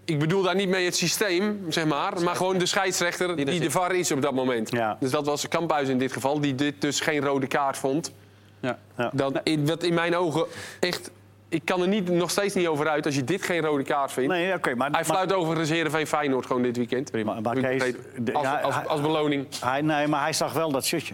Ik 0.05 0.19
bedoel 0.19 0.41
daar 0.41 0.55
niet 0.55 0.69
mee 0.69 0.85
het 0.85 0.95
systeem, 0.95 1.65
zeg 1.69 1.85
maar. 1.85 2.21
Maar 2.23 2.35
gewoon 2.35 2.57
de 2.57 2.65
scheidsrechter 2.65 3.29
er 3.29 3.35
die 3.45 3.59
de. 3.59 3.71
VAR 3.71 3.95
is 3.95 4.11
op 4.11 4.21
dat 4.21 4.33
moment. 4.33 4.71
Ja. 4.71 4.97
Dus 4.99 5.11
dat 5.11 5.25
was 5.25 5.47
Kamphuis 5.47 5.87
in 5.89 5.97
dit 5.97 6.11
geval. 6.13 6.39
Die 6.39 6.55
dit 6.55 6.81
dus 6.81 6.99
geen 6.99 7.23
rode 7.25 7.47
kaart 7.47 7.77
vond. 7.77 8.11
Ja. 8.59 8.77
Ja. 8.97 9.11
Dat, 9.13 9.39
in, 9.43 9.65
wat 9.67 9.83
in 9.83 9.93
mijn 9.93 10.15
ogen 10.15 10.45
echt... 10.79 11.11
Ik 11.49 11.65
kan 11.65 11.81
er 11.81 11.87
niet, 11.87 12.09
nog 12.09 12.29
steeds 12.29 12.53
niet 12.55 12.67
over 12.67 12.87
uit 12.89 13.05
als 13.05 13.15
je 13.15 13.23
dit 13.23 13.43
geen 13.43 13.61
rode 13.61 13.83
kaart 13.83 14.11
vindt. 14.11 14.29
Nee, 14.29 14.53
oké, 14.53 14.75
maar... 14.75 14.91
Hij 14.91 15.05
fluit 15.05 15.33
overigens 15.33 15.69
Heerenveen 15.69 16.07
Feyenoord 16.07 16.45
gewoon 16.45 16.61
dit 16.61 16.77
weekend. 16.77 17.23
Maar- 17.23 17.41
maar 17.41 17.55
Kees, 17.55 17.93
de- 18.17 18.33
als, 18.33 18.43
ja, 18.43 18.59
als, 18.59 18.75
hij- 18.75 18.85
als 18.87 19.01
beloning. 19.01 19.47
Hij, 19.61 19.81
nee, 19.81 20.07
maar 20.07 20.21
hij 20.21 20.33
zag 20.33 20.53
wel 20.53 20.71
dat 20.71 20.85
shirtje. 20.85 21.13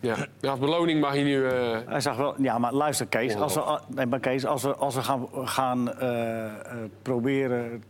Ja. 0.00 0.16
Ja, 0.40 0.50
als 0.50 0.58
beloning 0.58 1.00
mag 1.00 1.14
je 1.16 1.22
nu... 1.22 1.46
eh, 1.48 1.78
Hij 1.86 2.00
zag 2.00 2.16
wel... 2.16 2.34
Ja, 2.42 2.58
maar 2.58 2.72
luister, 2.72 3.06
Kees. 3.06 3.34
Als 3.34 3.54
we, 3.54 3.80
nee, 3.88 4.06
maar 4.06 4.20
Kees, 4.20 4.46
als 4.46 4.62
we, 4.62 4.74
als 4.74 4.94
we 4.94 5.02
gaan, 5.02 5.28
gaan 5.44 5.92
eh, 5.98 6.44
eh, 6.44 6.50
proberen 7.02 7.82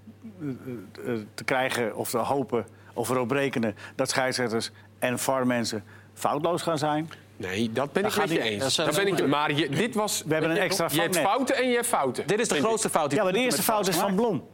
te 1.34 1.44
krijgen 1.44 1.96
of 1.96 2.10
te 2.10 2.18
hopen 2.18 2.66
of 2.92 3.08
erop 3.08 3.30
rekenen... 3.30 3.76
dat 3.94 4.10
scheidsrechters 4.10 4.70
en 4.98 5.18
VAR-mensen 5.18 5.84
foutloos 6.14 6.62
gaan 6.62 6.78
zijn... 6.78 7.10
Nee, 7.36 7.72
dat 7.72 7.92
ben 7.92 8.04
ik 8.04 8.10
gaat 8.10 8.28
met 8.28 8.36
je 8.36 8.42
niet. 8.42 8.62
eens. 8.62 8.76
Dat 8.76 8.94
ben 8.94 9.06
ik, 9.06 9.26
maar 9.26 9.52
je, 9.52 9.68
dit 9.68 9.94
was... 9.94 10.22
We 10.26 10.32
hebben 10.32 10.50
een 10.50 10.56
extra 10.56 10.88
Je 10.92 11.00
hebt 11.00 11.18
fouten 11.18 11.56
en 11.56 11.68
je 11.68 11.74
hebt 11.74 11.86
fouten. 11.86 12.26
Dit 12.26 12.40
is 12.40 12.48
de 12.48 12.58
grootste 12.58 12.90
fout 12.90 13.10
die 13.10 13.18
Ja, 13.18 13.24
maar 13.24 13.32
de 13.32 13.38
eerste 13.38 13.62
fout 13.62 13.88
is 13.88 13.96
van. 13.96 14.14
Blom. 14.14 14.48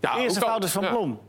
De 0.00 0.08
eerste 0.18 0.40
fout 0.40 0.64
is 0.64 0.70
van 0.70 0.82
ja. 0.82 0.90
Blom. 0.90 1.20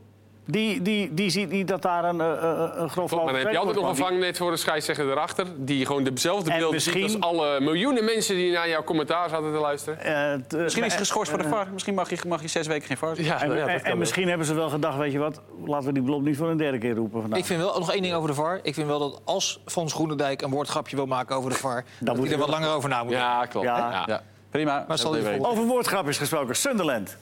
Die, 0.48 0.82
die, 0.82 1.14
die 1.14 1.30
ziet 1.30 1.50
niet 1.50 1.68
dat 1.68 1.82
daar 1.82 2.04
een, 2.04 2.22
eh, 2.22 2.32
eh, 2.32 2.70
een 2.76 2.90
grof 2.90 3.12
Maar 3.12 3.26
dan 3.26 3.36
heb 3.36 3.52
je 3.52 3.58
altijd 3.58 3.76
nog 3.76 3.90
een 3.90 3.96
vangnet 3.96 4.38
voor 4.38 4.52
de 4.52 4.58
scheidsrechter 4.58 5.10
erachter... 5.12 5.46
die 5.58 5.86
gewoon 5.86 6.04
dezelfde 6.04 6.50
En 6.52 6.58
beelden 6.58 6.74
misschien- 6.76 7.10
ziet 7.10 7.22
als 7.22 7.32
alle 7.40 7.60
miljoenen 7.60 8.06
mensen... 8.06 8.36
die 8.36 8.52
naar 8.52 8.70
jouw 8.70 8.84
commentaar 8.84 9.30
zaten 9.30 9.52
te 9.52 9.58
luisteren. 9.60 10.00
Eh, 10.00 10.34
t- 10.48 10.52
Misschien 10.52 10.84
is 10.84 10.90
eh, 10.92 10.98
hij 10.98 11.06
geschorst 11.06 11.30
voor 11.32 11.42
de 11.42 11.48
VAR. 11.48 11.68
Misschien 11.74 11.94
mag 11.94 12.10
je, 12.10 12.18
mag 12.28 12.42
je 12.42 12.48
zes 12.48 12.68
weken 12.68 12.88
geen 12.88 12.98
VAR. 12.98 13.22
Ja, 13.22 13.42
En, 13.42 13.82
ja, 13.84 13.96
misschien 13.96 14.28
hebben 14.28 14.46
ze 14.48 14.54
wel 14.54 14.70
gedacht, 14.70 14.98
weet 14.98 15.12
je 15.12 15.20
wat, 15.20 15.42
laten 15.66 15.88
we 15.88 15.94
die 15.94 16.04
Blom 16.04 16.24
niet 16.24 16.38
voor 16.38 16.50
een 16.50 16.58
derde 16.58 16.78
keer 16.78 16.96
roepen 16.96 17.22
vandaag. 17.22 17.40
Ik 17.40 17.46
vind 17.46 17.62
wel 17.62 17.80
nog 17.80 17.92
één 17.92 18.02
ding 18.02 18.14
over 18.14 18.30
de 18.30 18.36
VAR. 18.36 18.60
Ik 18.64 18.74
vind 18.74 18.88
wel 18.88 19.00
dat 19.00 19.22
als 19.24 19.60
Fons 19.66 19.94
Groenendijk 19.94 20.42
een 20.42 20.50
woordgrapje 20.52 20.96
wil 20.96 21.06
maken 21.06 21.36
over 21.36 21.50
de 21.50 21.56
VAR... 21.58 21.84
dat 22.00 22.16
moet 22.16 22.26
hij 22.26 22.34
er 22.34 22.40
wat 22.40 22.50
langer 22.50 22.70
over 22.70 22.90
na 22.90 23.04
moet 23.04 23.12
denken. 23.12 23.28
Ja, 23.30 23.46
klopt. 23.46 23.66
Ja. 23.66 23.78
Ja. 23.90 24.04
Ja, 24.06 24.22
prima. 24.50 24.86
Maar 24.88 24.98
zal? 24.98 25.16
Over 25.40 25.64
woordgrapjes 25.64 26.18
gesproken, 26.18 26.56
Sunderland. 26.56 27.18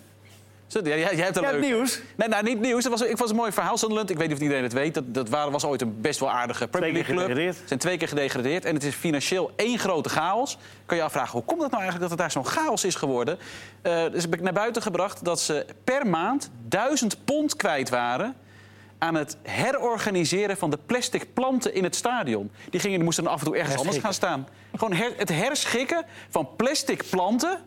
Jij, 0.83 0.99
jij 0.99 1.15
hebt 1.15 1.37
een 1.37 1.43
leuk. 1.43 1.61
nieuws. 1.61 2.01
Nee, 2.15 2.27
nou, 2.27 2.43
niet 2.43 2.59
nieuws. 2.59 2.83
Dat 2.83 2.91
was, 2.91 3.01
ik 3.01 3.07
vond 3.07 3.19
het 3.19 3.29
een 3.29 3.35
mooi 3.35 3.51
verhaal, 3.51 3.77
Sunderland. 3.77 4.09
Ik 4.09 4.17
weet 4.17 4.27
niet 4.27 4.35
of 4.37 4.41
iedereen 4.43 4.63
het 4.63 4.73
weet. 4.73 4.93
Dat, 4.93 5.13
dat 5.13 5.29
waren, 5.29 5.51
was 5.51 5.65
ooit 5.65 5.81
een 5.81 6.01
best 6.01 6.19
wel 6.19 6.31
aardige 6.31 6.67
Premier 6.67 6.89
Twee 6.91 7.03
keer 7.03 7.15
League 7.15 7.15
club. 7.15 7.27
gedegradeerd. 7.27 7.55
Ze 7.61 7.67
zijn 7.67 7.79
twee 7.79 7.97
keer 7.97 8.07
gedegradeerd. 8.07 8.65
En 8.65 8.73
het 8.73 8.83
is 8.83 8.95
financieel 8.95 9.51
één 9.55 9.79
grote 9.79 10.09
chaos. 10.09 10.57
Kan 10.85 10.97
je 10.97 11.03
afvragen, 11.03 11.31
hoe 11.31 11.43
komt 11.43 11.61
het 11.61 11.71
nou 11.71 11.83
eigenlijk 11.83 12.11
dat 12.11 12.19
het 12.19 12.33
daar 12.33 12.43
zo'n 12.43 12.51
chaos 12.61 12.83
is 12.83 12.95
geworden? 12.95 13.37
Eh, 13.81 14.03
dus 14.11 14.21
heb 14.21 14.33
ik 14.33 14.41
naar 14.41 14.53
buiten 14.53 14.81
gebracht 14.81 15.25
dat 15.25 15.39
ze 15.39 15.65
per 15.83 16.07
maand 16.07 16.49
duizend 16.67 17.17
pond 17.25 17.55
kwijt 17.55 17.89
waren 17.89 18.35
aan 18.97 19.15
het 19.15 19.37
herorganiseren 19.43 20.57
van 20.57 20.69
de 20.69 20.77
plastic 20.85 21.33
planten 21.33 21.73
in 21.73 21.83
het 21.83 21.95
stadion. 21.95 22.51
Die, 22.69 22.79
gingen, 22.79 22.95
die 22.95 23.03
moesten 23.05 23.23
dan 23.23 23.33
af 23.33 23.39
en 23.39 23.45
toe 23.45 23.57
ergens 23.57 23.77
anders 23.77 23.97
gaan 23.97 24.13
staan. 24.13 24.47
Gewoon 24.75 24.93
her- 24.93 25.13
het 25.17 25.29
herschikken 25.29 26.05
van 26.29 26.49
plastic 26.55 27.03
planten 27.09 27.59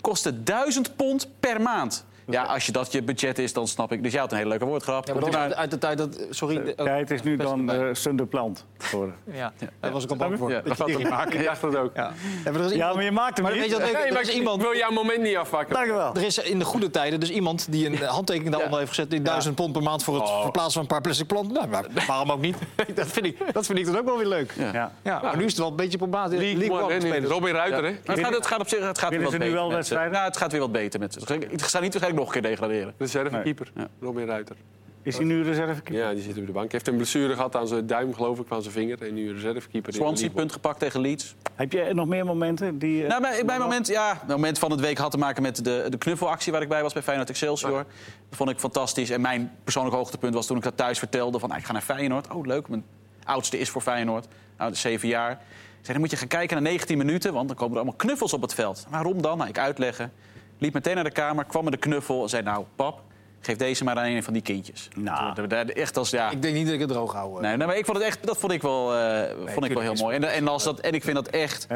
kostte 0.00 0.42
duizend 0.42 0.96
pond 0.96 1.28
per 1.40 1.60
maand. 1.60 2.04
Ja, 2.26 2.42
als 2.42 2.66
je 2.66 2.72
dat 2.72 2.92
je 2.92 3.02
budget 3.02 3.38
is, 3.38 3.52
dan 3.52 3.66
snap 3.68 3.92
ik. 3.92 4.02
Dus 4.02 4.12
jij 4.12 4.20
had 4.20 4.30
een 4.32 4.36
hele 4.36 4.48
leuke 4.48 4.64
woordgrap. 4.64 5.06
Ja, 5.06 5.12
maar 5.14 5.22
dat 5.22 5.34
uit, 5.36 5.54
uit 5.54 5.70
de 5.70 5.78
tijd 5.78 5.98
dat... 5.98 6.26
Sorry. 6.30 6.62
de- 6.62 6.72
Ja, 6.84 6.84
het 6.96 7.10
is 7.10 7.22
nu 7.22 7.36
dan 7.36 7.70
eh 7.70 7.80
Sunderplant 7.92 8.64
geworden. 8.78 9.14
Ja, 9.32 9.52
daar 9.80 9.90
was 9.92 10.04
ik 10.04 10.10
al 10.10 10.16
bang 10.16 10.38
voor. 10.38 10.50
Ja, 10.50 10.60
dat 10.60 10.76
je 10.78 10.84
die 10.84 10.94
ging 10.96 11.08
maken. 11.08 11.38
Ik 11.38 11.44
dacht 11.44 11.60
dat 11.60 11.76
ook. 11.76 11.90
Ja. 11.94 12.12
Ja, 12.44 12.50
maar 12.50 12.60
er 12.60 12.66
is 12.66 12.72
Ja, 12.72 12.92
maar 12.94 13.04
je 13.04 13.10
maakt 13.12 13.34
hem 13.36 13.44
Maar 13.44 13.52
weet 13.52 13.62
niet. 13.62 13.70
je 13.70 13.76
wat 13.76 13.86
leuk 13.86 13.92
is? 13.92 13.98
Nee, 13.98 14.06
Er 14.08 14.12
maar 14.12 14.22
ik, 14.22 14.28
iemand- 14.34 14.56
ik 14.56 14.68
wil 14.68 14.76
jouw 14.76 14.90
moment 14.90 15.20
niet 15.22 15.36
afpakken. 15.36 15.74
Dank 15.74 15.86
je 15.86 15.92
wel. 15.92 16.14
Er 16.14 16.22
is 16.22 16.38
in 16.38 16.58
de 16.58 16.64
goede 16.64 16.90
tijden 16.90 17.20
dus 17.20 17.30
iemand 17.30 17.66
die 17.72 17.86
een 17.86 17.96
handtekening 18.06 18.50
daaronder 18.52 18.78
heeft 18.78 18.90
gezet... 18.90 19.10
die 19.10 19.22
duizend 19.22 19.54
pond 19.54 19.72
per 19.72 19.82
maand 19.82 20.04
voor 20.04 20.14
het 20.20 20.28
verplaatsen 20.42 20.72
van 20.72 20.82
een 20.82 20.86
paar 20.88 21.00
plastic 21.00 21.26
planten. 21.26 21.52
Nou, 21.52 21.68
maar 21.68 21.84
waarom 22.06 22.30
ook 22.32 22.40
niet? 22.40 22.56
dat, 22.94 23.06
vind 23.06 23.26
ik, 23.26 23.38
dat 23.52 23.66
vind 23.66 23.78
ik 23.78 23.86
dan 23.86 23.98
ook 23.98 24.04
wel 24.04 24.16
weer 24.16 24.26
leuk. 24.26 24.52
Ja. 24.56 24.92
Ja. 25.02 25.20
maar 25.22 25.36
nu 25.36 25.44
is 25.44 25.50
het 25.50 25.58
wel 25.60 25.68
een 25.70 25.76
beetje 25.76 25.98
problematisch. 25.98 26.38
League. 26.38 27.26
Robin 27.26 27.52
Ruiter, 27.54 27.84
hè? 27.84 27.90
Maar 28.06 28.16
het, 28.16 28.24
gaat, 28.24 28.34
het 28.34 28.46
gaat 28.46 28.60
op 28.60 28.68
zich 28.68 28.86
het 28.86 28.98
gaat 28.98 29.10
weer 29.10 29.18
Winnen 29.20 29.22
wat 29.22 29.32
ze 29.32 29.38
nu 29.38 29.44
beter. 29.44 29.54
wel 29.54 29.66
met, 29.66 29.76
wedstrijden? 29.76 30.12
nou, 30.12 30.24
het 30.24 30.36
gaat 30.36 30.52
weer 30.52 30.60
wat 30.60 30.72
beter. 30.72 31.00
Met, 31.00 31.16
ik 31.50 31.62
ga 31.62 31.80
niet 31.80 31.92
nog 32.14 32.26
een 32.26 32.32
keer 32.32 32.50
degraderen. 32.50 32.94
Reservekeeper, 32.98 33.70
Nee. 33.74 33.86
Robin 34.00 34.26
Ruiter. 34.26 34.56
Is 35.04 35.16
hij 35.16 35.24
nu 35.24 35.42
reservekeeper? 35.42 35.94
Ja, 35.94 36.12
die 36.12 36.22
zit 36.22 36.38
op 36.38 36.46
de 36.46 36.52
bank. 36.52 36.70
Hij 36.70 36.70
heeft 36.70 36.88
een 36.88 36.96
blessure 36.96 37.34
gehad 37.34 37.56
aan 37.56 37.66
zijn 37.66 37.86
duim, 37.86 38.14
geloof 38.14 38.38
ik, 38.38 38.46
van 38.46 38.62
zijn 38.62 38.74
vinger. 38.74 39.02
En 39.02 39.14
nu 39.14 39.32
reservekeeper. 39.32 39.92
Swansea, 39.92 40.28
punt 40.30 40.52
gepakt 40.52 40.78
tegen 40.78 41.00
Leeds. 41.00 41.34
Heb 41.54 41.72
je 41.72 41.90
nog 41.94 42.06
meer 42.06 42.24
momenten? 42.24 42.78
Die, 42.78 43.02
eh, 43.02 43.08
Nou, 43.08 43.20
mijn, 43.20 43.46
mijn 43.46 43.60
moment, 43.60 43.86
ja, 43.86 44.12
mijn 44.12 44.26
moment 44.40 44.58
van 44.58 44.70
het 44.70 44.80
week 44.80 44.98
had 44.98 45.10
te 45.10 45.18
maken 45.18 45.42
met 45.42 45.64
de, 45.64 45.86
de 45.88 45.98
knuffelactie 45.98 46.52
waar 46.52 46.62
ik 46.62 46.68
bij 46.68 46.82
was 46.82 46.92
bij 46.92 47.02
Feyenoord 47.02 47.28
Excelsior. 47.30 47.76
Dat 48.28 48.36
vond 48.38 48.50
ik 48.50 48.58
fantastisch. 48.58 49.10
En 49.10 49.20
mijn 49.20 49.52
persoonlijk 49.64 49.96
hoogtepunt 49.96 50.34
was 50.34 50.46
toen 50.46 50.56
ik 50.56 50.62
dat 50.62 50.76
thuis 50.76 50.98
vertelde. 50.98 51.38
Van, 51.38 51.50
ah, 51.50 51.58
ik 51.58 51.64
ga 51.64 51.72
naar 51.72 51.82
Feyenoord. 51.82 52.30
Oh, 52.30 52.46
leuk. 52.46 52.68
Mijn 52.68 52.84
oudste 53.24 53.58
is 53.58 53.68
voor 53.70 53.82
Feyenoord. 53.82 54.26
Nou, 54.58 54.74
zeven 54.74 55.08
jaar. 55.08 55.32
Ik 55.32 55.38
zei, 55.88 55.92
dan 55.92 56.00
moet 56.00 56.10
je 56.10 56.16
gaan 56.16 56.28
kijken 56.28 56.62
naar 56.62 56.70
19 56.70 56.98
minuten, 56.98 57.32
want 57.32 57.48
dan 57.48 57.56
komen 57.56 57.72
er 57.72 57.80
allemaal 57.80 57.98
knuffels 57.98 58.32
op 58.32 58.42
het 58.42 58.54
veld. 58.54 58.86
Waarom 58.90 59.22
dan? 59.22 59.36
Nou, 59.38 59.48
ik 59.50 59.58
uitleggen. 59.58 60.12
Liep 60.62 60.74
meteen 60.74 60.94
naar 60.94 61.04
de 61.04 61.10
kamer, 61.10 61.44
kwam 61.44 61.64
met 61.64 61.72
de 61.72 61.78
knuffel 61.78 62.22
en 62.22 62.28
zei, 62.28 62.42
nou, 62.42 62.64
pap, 62.76 63.00
geef 63.40 63.56
deze 63.56 63.84
maar 63.84 63.96
aan 63.96 64.04
een 64.04 64.22
van 64.22 64.32
die 64.32 64.42
kindjes. 64.42 64.88
Nou. 64.96 65.48
Echt 65.66 65.96
als, 65.96 66.10
ja... 66.10 66.30
Ik 66.30 66.42
denk 66.42 66.54
niet 66.54 66.64
dat 66.64 66.74
ik 66.74 66.80
het 66.80 66.88
droog 66.88 67.12
hou. 67.12 67.34
eh. 67.36 67.40
Nee, 67.42 67.56
nee, 67.56 67.66
maar 67.66 67.76
ik 67.76 67.84
vond 67.84 67.96
het 67.96 68.06
echt, 68.06 68.26
dat 68.26 68.38
vond 68.38 68.52
ik 68.52 68.62
wel, 68.62 68.94
eh, 68.94 69.30
vond 69.46 69.64
ik 69.64 69.72
wel 69.72 69.82
heel 69.82 69.94
mooi. 69.94 70.16
En, 70.16 70.24
en, 70.24 70.48
als 70.48 70.64
dat, 70.64 70.80
en 70.80 70.92
ik 70.92 71.02
vind 71.02 71.16
dat 71.16 71.28
echt. 71.28 71.66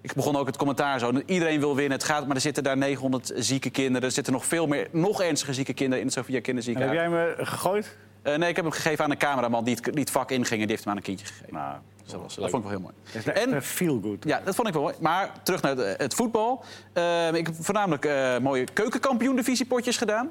Ik 0.00 0.12
begon 0.14 0.36
ook 0.36 0.46
het 0.46 0.56
commentaar 0.56 0.98
zo. 0.98 1.12
Iedereen 1.26 1.60
wil 1.60 1.74
winnen. 1.74 1.98
Het 1.98 2.06
gaat, 2.06 2.26
maar 2.26 2.36
er 2.36 2.42
zitten 2.42 2.62
daar 2.62 2.76
900 2.76 3.32
zieke 3.34 3.70
kinderen. 3.70 4.02
Er 4.02 4.14
zitten 4.14 4.32
nog 4.32 4.46
veel 4.46 4.66
meer, 4.66 4.88
nog 4.92 5.22
ernstige 5.22 5.54
zieke 5.54 5.74
kinderen 5.74 6.00
in 6.00 6.06
het 6.06 6.14
Sofia 6.14 6.28
en 6.28 6.34
heb 6.34 6.44
Kinderziekenhuis. 6.44 6.98
jij 6.98 7.08
me 7.08 7.34
gegooid? 7.38 7.96
Eh, 8.26 8.34
nee, 8.36 8.48
ik 8.48 8.56
heb 8.56 8.64
hem 8.64 8.74
gegeven 8.74 9.04
aan 9.04 9.10
een 9.10 9.18
cameraman 9.18 9.64
die 9.64 9.74
het, 9.74 9.84
die 9.84 10.00
het 10.00 10.10
vak 10.10 10.30
inging. 10.30 10.50
En 10.50 10.58
die 10.58 10.66
heeft 10.66 10.82
hem 10.82 10.90
aan 10.90 10.96
een 10.98 11.02
kindje 11.04 11.26
gegeven. 11.26 11.54
Nou, 11.54 11.74
Dus 12.02 12.12
dat, 12.12 12.20
was, 12.20 12.34
dat 12.34 12.50
vond 12.50 12.64
ik 12.64 12.70
wel 12.70 12.78
heel 12.80 12.90
mooi. 13.24 13.34
En- 13.52 13.62
feel 13.62 14.00
good. 14.02 14.24
Ja, 14.24 14.40
dat 14.44 14.54
vond 14.54 14.68
ik 14.68 14.74
wel 14.74 14.82
mooi. 14.82 14.94
Maar 15.00 15.30
terug 15.42 15.62
naar 15.62 15.76
het, 15.76 15.98
het 16.00 16.14
voetbal. 16.14 16.64
Eh, 16.92 17.32
ik 17.32 17.46
heb 17.46 17.54
voornamelijk 17.60 18.04
eh, 18.04 18.38
mooie 18.38 18.64
keukenkampioen-divisiepotjes 18.72 19.96
gedaan. 19.96 20.30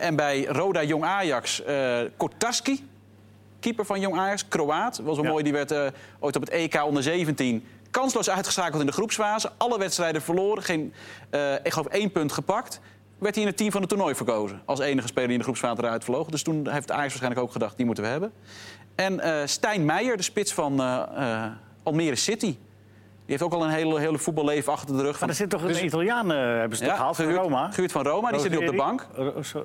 En 0.00 0.16
bij 0.16 0.44
Roda 0.44 0.82
Jong 0.82 1.04
Ajax, 1.04 1.62
Kortaski, 2.16 2.88
keeper 3.60 3.84
van 3.84 4.00
Jong 4.00 4.16
Ajax, 4.18 4.48
Kroaat. 4.48 4.98
Was 4.98 5.16
wel 5.16 5.24
Ja. 5.24 5.30
mooi, 5.30 5.44
die 5.44 5.52
werd 5.52 5.72
ooit 6.18 6.36
op 6.36 6.42
het 6.42 6.50
EK 6.50 6.84
onder 6.84 7.02
17 7.02 7.66
kansloos 7.90 8.30
uitgeschakeld 8.30 8.80
in 8.80 8.86
de 8.86 8.92
groepsfase. 8.92 9.50
Alle 9.56 9.78
wedstrijden 9.78 10.22
verloren, 10.22 10.62
geen, 10.62 10.92
ik 11.62 11.72
geloof 11.72 11.86
één 11.86 12.12
punt 12.12 12.32
gepakt. 12.32 12.80
Werd 13.20 13.34
hij 13.34 13.44
in 13.44 13.48
het 13.50 13.56
team 13.56 13.70
van 13.70 13.80
het 13.80 13.90
toernooi 13.90 14.14
verkozen. 14.14 14.62
Als 14.64 14.78
enige 14.78 15.06
speler 15.06 15.28
die 15.28 15.32
in 15.32 15.38
de 15.38 15.44
groepsfase 15.44 15.82
eruit 15.82 16.04
vloog. 16.04 16.28
Dus 16.28 16.42
toen 16.42 16.68
heeft 16.68 16.90
Ajax 16.90 17.08
waarschijnlijk 17.08 17.42
ook 17.42 17.52
gedacht, 17.52 17.76
die 17.76 17.86
moeten 17.86 18.04
we 18.04 18.10
hebben. 18.10 18.32
En 18.94 19.20
eh 19.20 19.46
Stijn 19.46 19.84
Meijer, 19.84 20.16
de 20.16 20.22
spits 20.22 20.54
van 20.54 20.80
eh, 20.80 21.02
eh, 21.14 21.52
Almere 21.82 22.16
City. 22.16 22.56
Die 23.30 23.38
heeft 23.38 23.50
ook 23.50 23.60
al 23.60 23.66
een 23.66 23.72
hele, 23.74 23.98
hele 24.00 24.18
voetballeven 24.18 24.72
achter 24.72 24.96
de 24.96 25.02
rug. 25.02 25.20
Maar 25.20 25.28
er 25.28 25.34
zit 25.34 25.50
toch 25.50 25.62
een 25.62 25.84
Italiaan, 25.84 26.32
eh, 26.32 26.38
hebben 26.38 26.78
ze 26.78 26.84
toch 26.84 26.94
gehaald 26.94 27.16
van 27.16 27.24
gehuurd, 27.24 27.42
Roma? 27.42 27.70
gehuurd 27.70 27.92
van 27.92 28.02
Roma, 28.02 28.30
die 28.30 28.40
zit 28.40 28.50
nu 28.50 28.56
op 28.56 28.66
de 28.66 28.72
bank. 28.72 29.06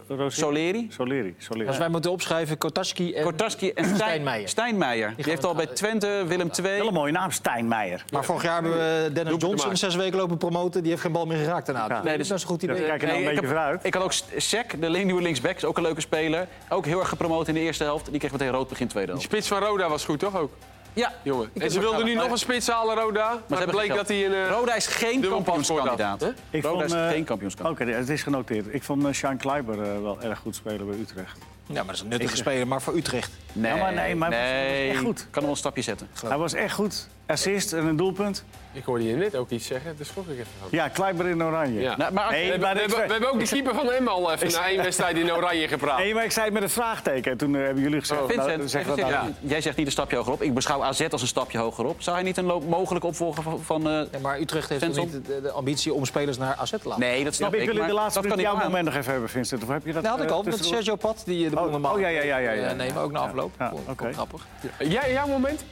Ro-? 0.07 0.29
Soleri. 0.29 0.87
Soleri. 0.91 1.35
Soleri. 1.37 1.67
Als 1.67 1.77
wij 1.77 1.89
moeten 1.89 2.11
opschrijven, 2.11 2.57
Kotaski 2.57 3.13
en... 3.13 3.23
Kortaski 3.23 3.69
en 3.71 3.83
Stijn, 3.83 3.97
Stijnmeijer. 3.97 4.49
Stijnmeijer. 4.49 5.13
Die, 5.15 5.25
heeft 5.25 5.45
al 5.45 5.55
bij 5.55 5.65
Twente, 5.65 6.23
Willem 6.27 6.49
II. 6.63 6.77
Wel 6.77 6.87
een 6.87 6.93
mooie 6.93 7.11
naam, 7.11 7.31
Stijn 7.31 7.67
Meijer. 7.67 8.05
Maar 8.11 8.23
vorig 8.23 8.43
jaar 8.43 8.53
hebben 8.53 8.71
we 8.71 9.09
Dennis 9.13 9.33
Johnson 9.37 9.75
zes 9.75 9.95
weken 9.95 10.17
lopen 10.17 10.37
promoten. 10.37 10.81
Die 10.81 10.89
heeft 10.89 11.01
geen 11.03 11.11
bal 11.11 11.25
meer 11.25 11.37
geraakt 11.37 11.65
daarna. 11.65 11.85
Ja. 11.87 12.03
Nee, 12.03 12.17
dus 12.17 12.27
dat 12.27 12.37
is 12.37 12.43
een 12.43 12.49
goed 12.49 12.61
Ja, 12.61 12.73
idee. 12.73 12.85
kijk 12.85 13.01
er 13.01 13.07
nou 13.07 13.19
een 13.19 13.23
ik, 13.23 13.29
beetje 13.29 13.47
heb- 13.47 13.55
vooruit. 13.55 13.85
ik 13.85 13.93
had 13.93 14.03
ook 14.03 14.13
Sek, 14.37 14.81
de 14.81 14.89
nieuwe 14.89 15.21
linksback, 15.21 15.55
is 15.55 15.65
ook 15.65 15.77
een 15.77 15.83
leuke 15.83 16.01
speler. 16.01 16.47
Ook 16.69 16.85
heel 16.85 16.99
erg 16.99 17.09
gepromoot 17.09 17.47
in 17.47 17.53
de 17.53 17.59
eerste 17.59 17.83
helft. 17.83 18.09
Die 18.09 18.19
kreeg 18.19 18.31
meteen 18.31 18.51
rood 18.51 18.69
begin 18.69 18.87
tweede 18.87 19.11
Die 19.11 19.19
helft. 19.21 19.33
spits 19.33 19.47
van 19.59 19.59
Roda 19.69 19.89
was 19.89 20.05
goed, 20.05 20.19
toch 20.19 20.37
ook? 20.37 20.51
Ja, 20.95 21.13
Jongen. 21.23 21.49
En 21.57 21.71
ze 21.71 21.79
wilden 21.79 22.05
nu 22.05 22.13
nog 22.13 22.31
een 22.31 22.37
spits 22.37 22.67
halen, 22.67 22.95
Roda. 22.95 23.41
Maar, 23.47 23.59
het 23.59 23.71
bleek 23.71 23.95
dat 23.95 24.07
hij 24.07 24.25
een... 24.25 24.33
eh, 24.33 24.49
Roda 24.49 24.75
is 24.75 24.87
geen 24.87 25.21
kampioenskandidaat. 25.21 26.33
Ik 26.49 26.63
Roda 26.63 26.83
is 26.83 26.91
eh, 26.93 27.07
geen 27.09 27.23
kampioenskandidaat. 27.23 27.81
Oké, 27.87 27.91
het 27.97 28.09
is 28.09 28.23
genoteerd. 28.23 28.65
Ik 28.73 28.83
vond 28.83 29.03
uh, 29.05 29.11
Sean 29.13 29.37
Kleiber 29.37 29.81
eh, 29.81 30.01
wel 30.01 30.21
erg 30.21 30.39
goed 30.39 30.55
spelen 30.55 30.87
bij 30.87 30.97
Utrecht. 30.99 31.37
Ja, 31.67 31.73
maar 31.75 31.85
dat 31.85 31.95
is 31.95 32.01
een 32.01 32.07
nuttige 32.07 32.35
speler, 32.35 32.67
maar 32.67 32.81
voor 32.81 32.95
Utrecht. 32.95 33.31
Nee, 33.53 33.73
Ja, 33.73 33.77
maar 33.81 33.93
nee, 33.93 34.15
maar 34.15 34.29
was- 34.29 34.39
nee. 34.39 34.89
echt 34.89 34.99
goed. 34.99 35.17
Kan 35.17 35.27
hem 35.31 35.41
wel 35.41 35.51
een 35.51 35.57
stapje 35.57 35.81
zetten. 35.81 36.07
Hij 36.25 36.37
was 36.37 36.53
echt 36.53 36.73
goed. 36.73 37.07
Assist 37.27 37.73
en 37.73 37.85
een 37.85 37.95
doelpunt. 37.95 38.43
Ik 38.71 38.83
hoorde 38.83 39.07
je 39.07 39.15
net 39.15 39.35
ook 39.35 39.49
iets 39.49 39.65
zeggen, 39.67 39.93
daar 39.97 40.05
schrok 40.05 40.25
ik 40.27 40.31
even 40.33 40.45
van. 40.59 40.67
Ja, 40.71 40.87
Kleiber 40.87 41.25
in 41.27 41.43
oranje. 41.43 41.79
Ja. 41.81 41.97
Nou, 41.97 42.13
maar 42.13 42.31
Nee, 42.31 42.43
We, 42.45 42.49
hebben, 42.51 42.59
maar 42.67 42.75
we, 42.75 42.81
ik- 42.81 42.89
hebben, 42.89 43.05
we 43.07 43.11
hebben 43.11 43.31
ook 43.33 43.39
de 43.39 43.47
keeper 43.47 43.75
van 43.75 43.91
Emma 43.91 44.11
al 44.11 44.31
even 44.33 44.51
na 44.51 44.67
één 44.67 44.83
wedstrijd 44.83 45.17
in 45.17 45.31
oranje 45.33 45.67
gepraat. 45.67 45.97
Nee, 45.97 46.13
maar 46.13 46.23
ik 46.23 46.31
zei 46.31 46.45
het 46.45 46.53
met 46.53 46.63
een 46.63 46.69
vraagteken. 46.69 47.31
En 47.31 47.37
toen 47.37 47.55
eh, 47.55 47.63
hebben 47.63 47.83
jullie 47.83 47.99
gezegd... 47.99 48.21
Oh. 48.21 48.35
nou, 48.35 48.67
zeg 48.67 48.85
dat 48.87 48.97
nou. 48.97 49.33
jij 49.39 49.61
zegt 49.61 49.77
niet 49.77 49.85
een 49.85 49.91
stapje 49.91 50.15
hogerop. 50.15 50.41
Ik 50.41 50.53
beschouw 50.53 50.83
AZ 50.83 51.01
als 51.11 51.21
een 51.21 51.27
stapje 51.27 51.57
hogerop. 51.57 52.01
Zou 52.01 52.15
hij 52.15 52.25
niet 52.25 52.37
een 52.37 52.45
mogelijke 52.67 53.07
opvolger 53.07 53.43
van... 53.43 53.61
van 53.63 53.87
eh, 53.89 54.01
Ja, 54.11 54.19
maar 54.21 54.39
Utrecht 54.39 54.69
heeft 54.69 54.87
niet 54.95 55.11
de, 55.11 55.41
de 55.41 55.51
ambitie 55.51 55.93
om 55.93 56.05
spelers 56.05 56.37
naar 56.37 56.55
AZ 56.55 56.69
te 56.71 56.77
laten. 56.83 56.99
Nee, 56.99 57.23
dat 57.23 57.31
Ja, 57.31 57.31
snap 57.31 57.51
maar 57.51 57.59
ik 57.59 57.65
wil 57.65 57.73
in 57.73 57.79
maar 57.79 57.89
de 57.89 57.95
laatste 57.95 58.21
dat 58.21 58.31
kan 58.31 58.39
jouw 58.41 58.55
aan. 58.55 58.63
moment 58.63 58.85
nog 58.85 58.95
even 58.95 59.11
hebben, 59.11 59.29
Vincent. 59.29 59.63
Of 59.63 59.69
heb 59.69 59.85
je 59.85 59.93
dat... 59.93 60.03
Dat 60.03 60.11
had 60.11 60.21
ik 60.21 60.29
eh, 60.29 60.35
al 60.35 60.43
met? 60.43 60.65
Sergio 60.65 60.95
Pat, 60.95 61.21
die 61.25 61.49
de 61.49 61.55
boel 61.55 61.65
Oh, 61.65 61.71
normaal 61.71 61.93
oh, 61.93 61.99
ja, 61.99 62.07
ja, 62.07 62.21
ja, 62.23 62.37
ja, 62.37 62.51
ja. 62.51 62.73
nemen, 62.73 63.01
ook 63.01 63.11
na 63.11 63.19
Ja, 63.19 63.25
afloop. 63.25 63.51
ja, 63.59 63.73
ik 64.07 64.13
grappig. 64.13 64.45
Jij, 64.79 65.11
jouw 65.11 65.27
moment? 65.27 65.63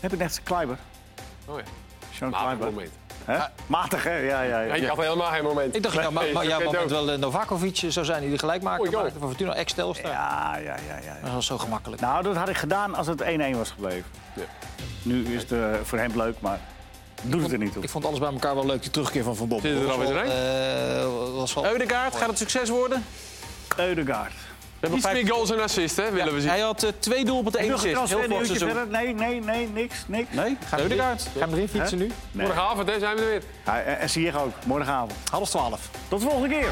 Heb 0.00 0.12
ik 0.12 0.18
net 0.18 0.40
Kleiber? 0.42 0.78
Oh 1.46 1.58
ja, 1.58 1.64
Sean 2.12 2.58
moment. 2.58 2.90
Hè? 3.24 3.38
Matig, 3.66 4.04
hè? 4.04 4.16
Ja, 4.16 4.42
ja, 4.42 4.60
ja. 4.60 4.60
Ja, 4.60 4.74
ik 4.74 4.86
had 4.86 4.96
helemaal 4.96 5.30
geen 5.30 5.42
moment. 5.42 5.76
Ik 5.76 5.82
dacht, 5.82 5.94
ja, 5.94 6.10
maar, 6.10 6.46
jouw 6.46 6.62
moment 6.62 6.90
wel 6.90 7.10
eh, 7.10 7.18
Novakovic 7.18 7.82
zou 7.88 8.06
zijn 8.06 8.22
die 8.22 8.30
de 8.30 8.38
gelijkmaker 8.38 8.86
Oh, 8.86 9.02
maakte 9.02 9.18
voor 9.18 9.28
Fortuna 9.28 9.54
ex-Telstar. 9.54 10.10
Ja, 10.10 10.56
ja, 10.56 10.76
ja, 10.88 10.98
ja. 11.04 11.16
Dat 11.22 11.32
was 11.32 11.46
zo 11.46 11.58
gemakkelijk. 11.58 12.00
Nou, 12.00 12.22
dat 12.22 12.36
had 12.36 12.48
ik 12.48 12.56
gedaan 12.56 12.94
als 12.94 13.06
het 13.06 13.22
1-1 13.22 13.26
was 13.56 13.70
gebleven. 13.70 14.10
Ja. 14.34 14.42
Nu 15.02 15.34
is 15.34 15.42
het 15.42 15.52
eh, 15.52 15.58
voor 15.82 15.98
hem 15.98 16.16
leuk, 16.16 16.40
maar 16.40 16.60
doet 17.22 17.42
het 17.42 17.52
er 17.52 17.58
niet 17.58 17.72
toe. 17.72 17.82
Ik 17.82 17.88
vond 17.88 18.04
alles 18.04 18.18
bij 18.18 18.32
elkaar 18.32 18.54
wel 18.54 18.66
leuk, 18.66 18.82
die 18.82 18.90
terugkeer 18.90 19.22
van 19.24 19.36
Van 19.36 19.48
Bommel. 19.48 19.70
Zit 19.70 19.82
er 19.82 19.90
alweer 19.90 20.16
eh, 20.16 21.34
was 21.34 21.54
wel... 21.54 21.66
Eudegaard, 21.66 22.16
gaat 22.16 22.28
het 22.28 22.38
succes 22.38 22.68
worden? 22.68 23.04
Eudegaard. 23.76 24.32
We 24.82 24.88
hebben 24.88 24.98
Iets 25.06 25.10
vijf- 25.12 25.22
meer 25.24 25.32
goals 25.32 25.50
en 25.50 25.60
assists, 25.62 25.96
hè, 25.96 26.10
willen 26.10 26.34
we 26.34 26.40
zien. 26.40 26.50
Hij 26.50 26.60
had 26.60 26.82
eh, 26.82 26.90
twee 26.98 27.24
doelpunten, 27.24 27.60
één 27.60 27.72
assist. 27.72 28.08
Heel 28.08 28.44
seizoen. 28.44 28.56
verder? 28.68 28.86
Nee, 28.86 29.14
nee, 29.14 29.40
nee, 29.40 29.68
niks, 29.68 30.04
niks. 30.06 30.28
Nee, 30.34 30.56
Eudegaard. 30.78 31.22
Ga 31.22 31.40
hem 31.40 31.52
erin 31.52 31.68
fietsen 31.68 31.98
nu? 31.98 32.10
Nee. 32.32 32.46
Morgenavond 32.46 32.88
hè, 32.90 32.98
zijn 32.98 33.16
we 33.16 33.22
er 33.22 33.28
weer. 33.28 33.42
Ja, 33.64 33.80
en 33.82 33.98
en 33.98 34.10
zie 34.10 34.22
je 34.24 34.38
ook, 34.38 34.52
morgenavond. 34.66 35.12
Half 35.30 35.48
twaalf. 35.48 35.90
Tot 36.08 36.20
de 36.20 36.26
volgende 36.28 36.48
keer. 36.56 36.70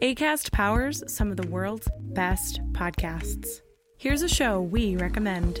ACAST 0.00 0.50
powers 0.52 1.02
some 1.06 1.30
of 1.30 1.36
the 1.36 1.48
world's 1.48 1.88
best 2.12 2.60
podcasts. 2.72 3.62
Here's 3.98 4.22
a 4.22 4.28
show 4.28 4.60
we 4.60 4.96
recommend. 4.96 5.60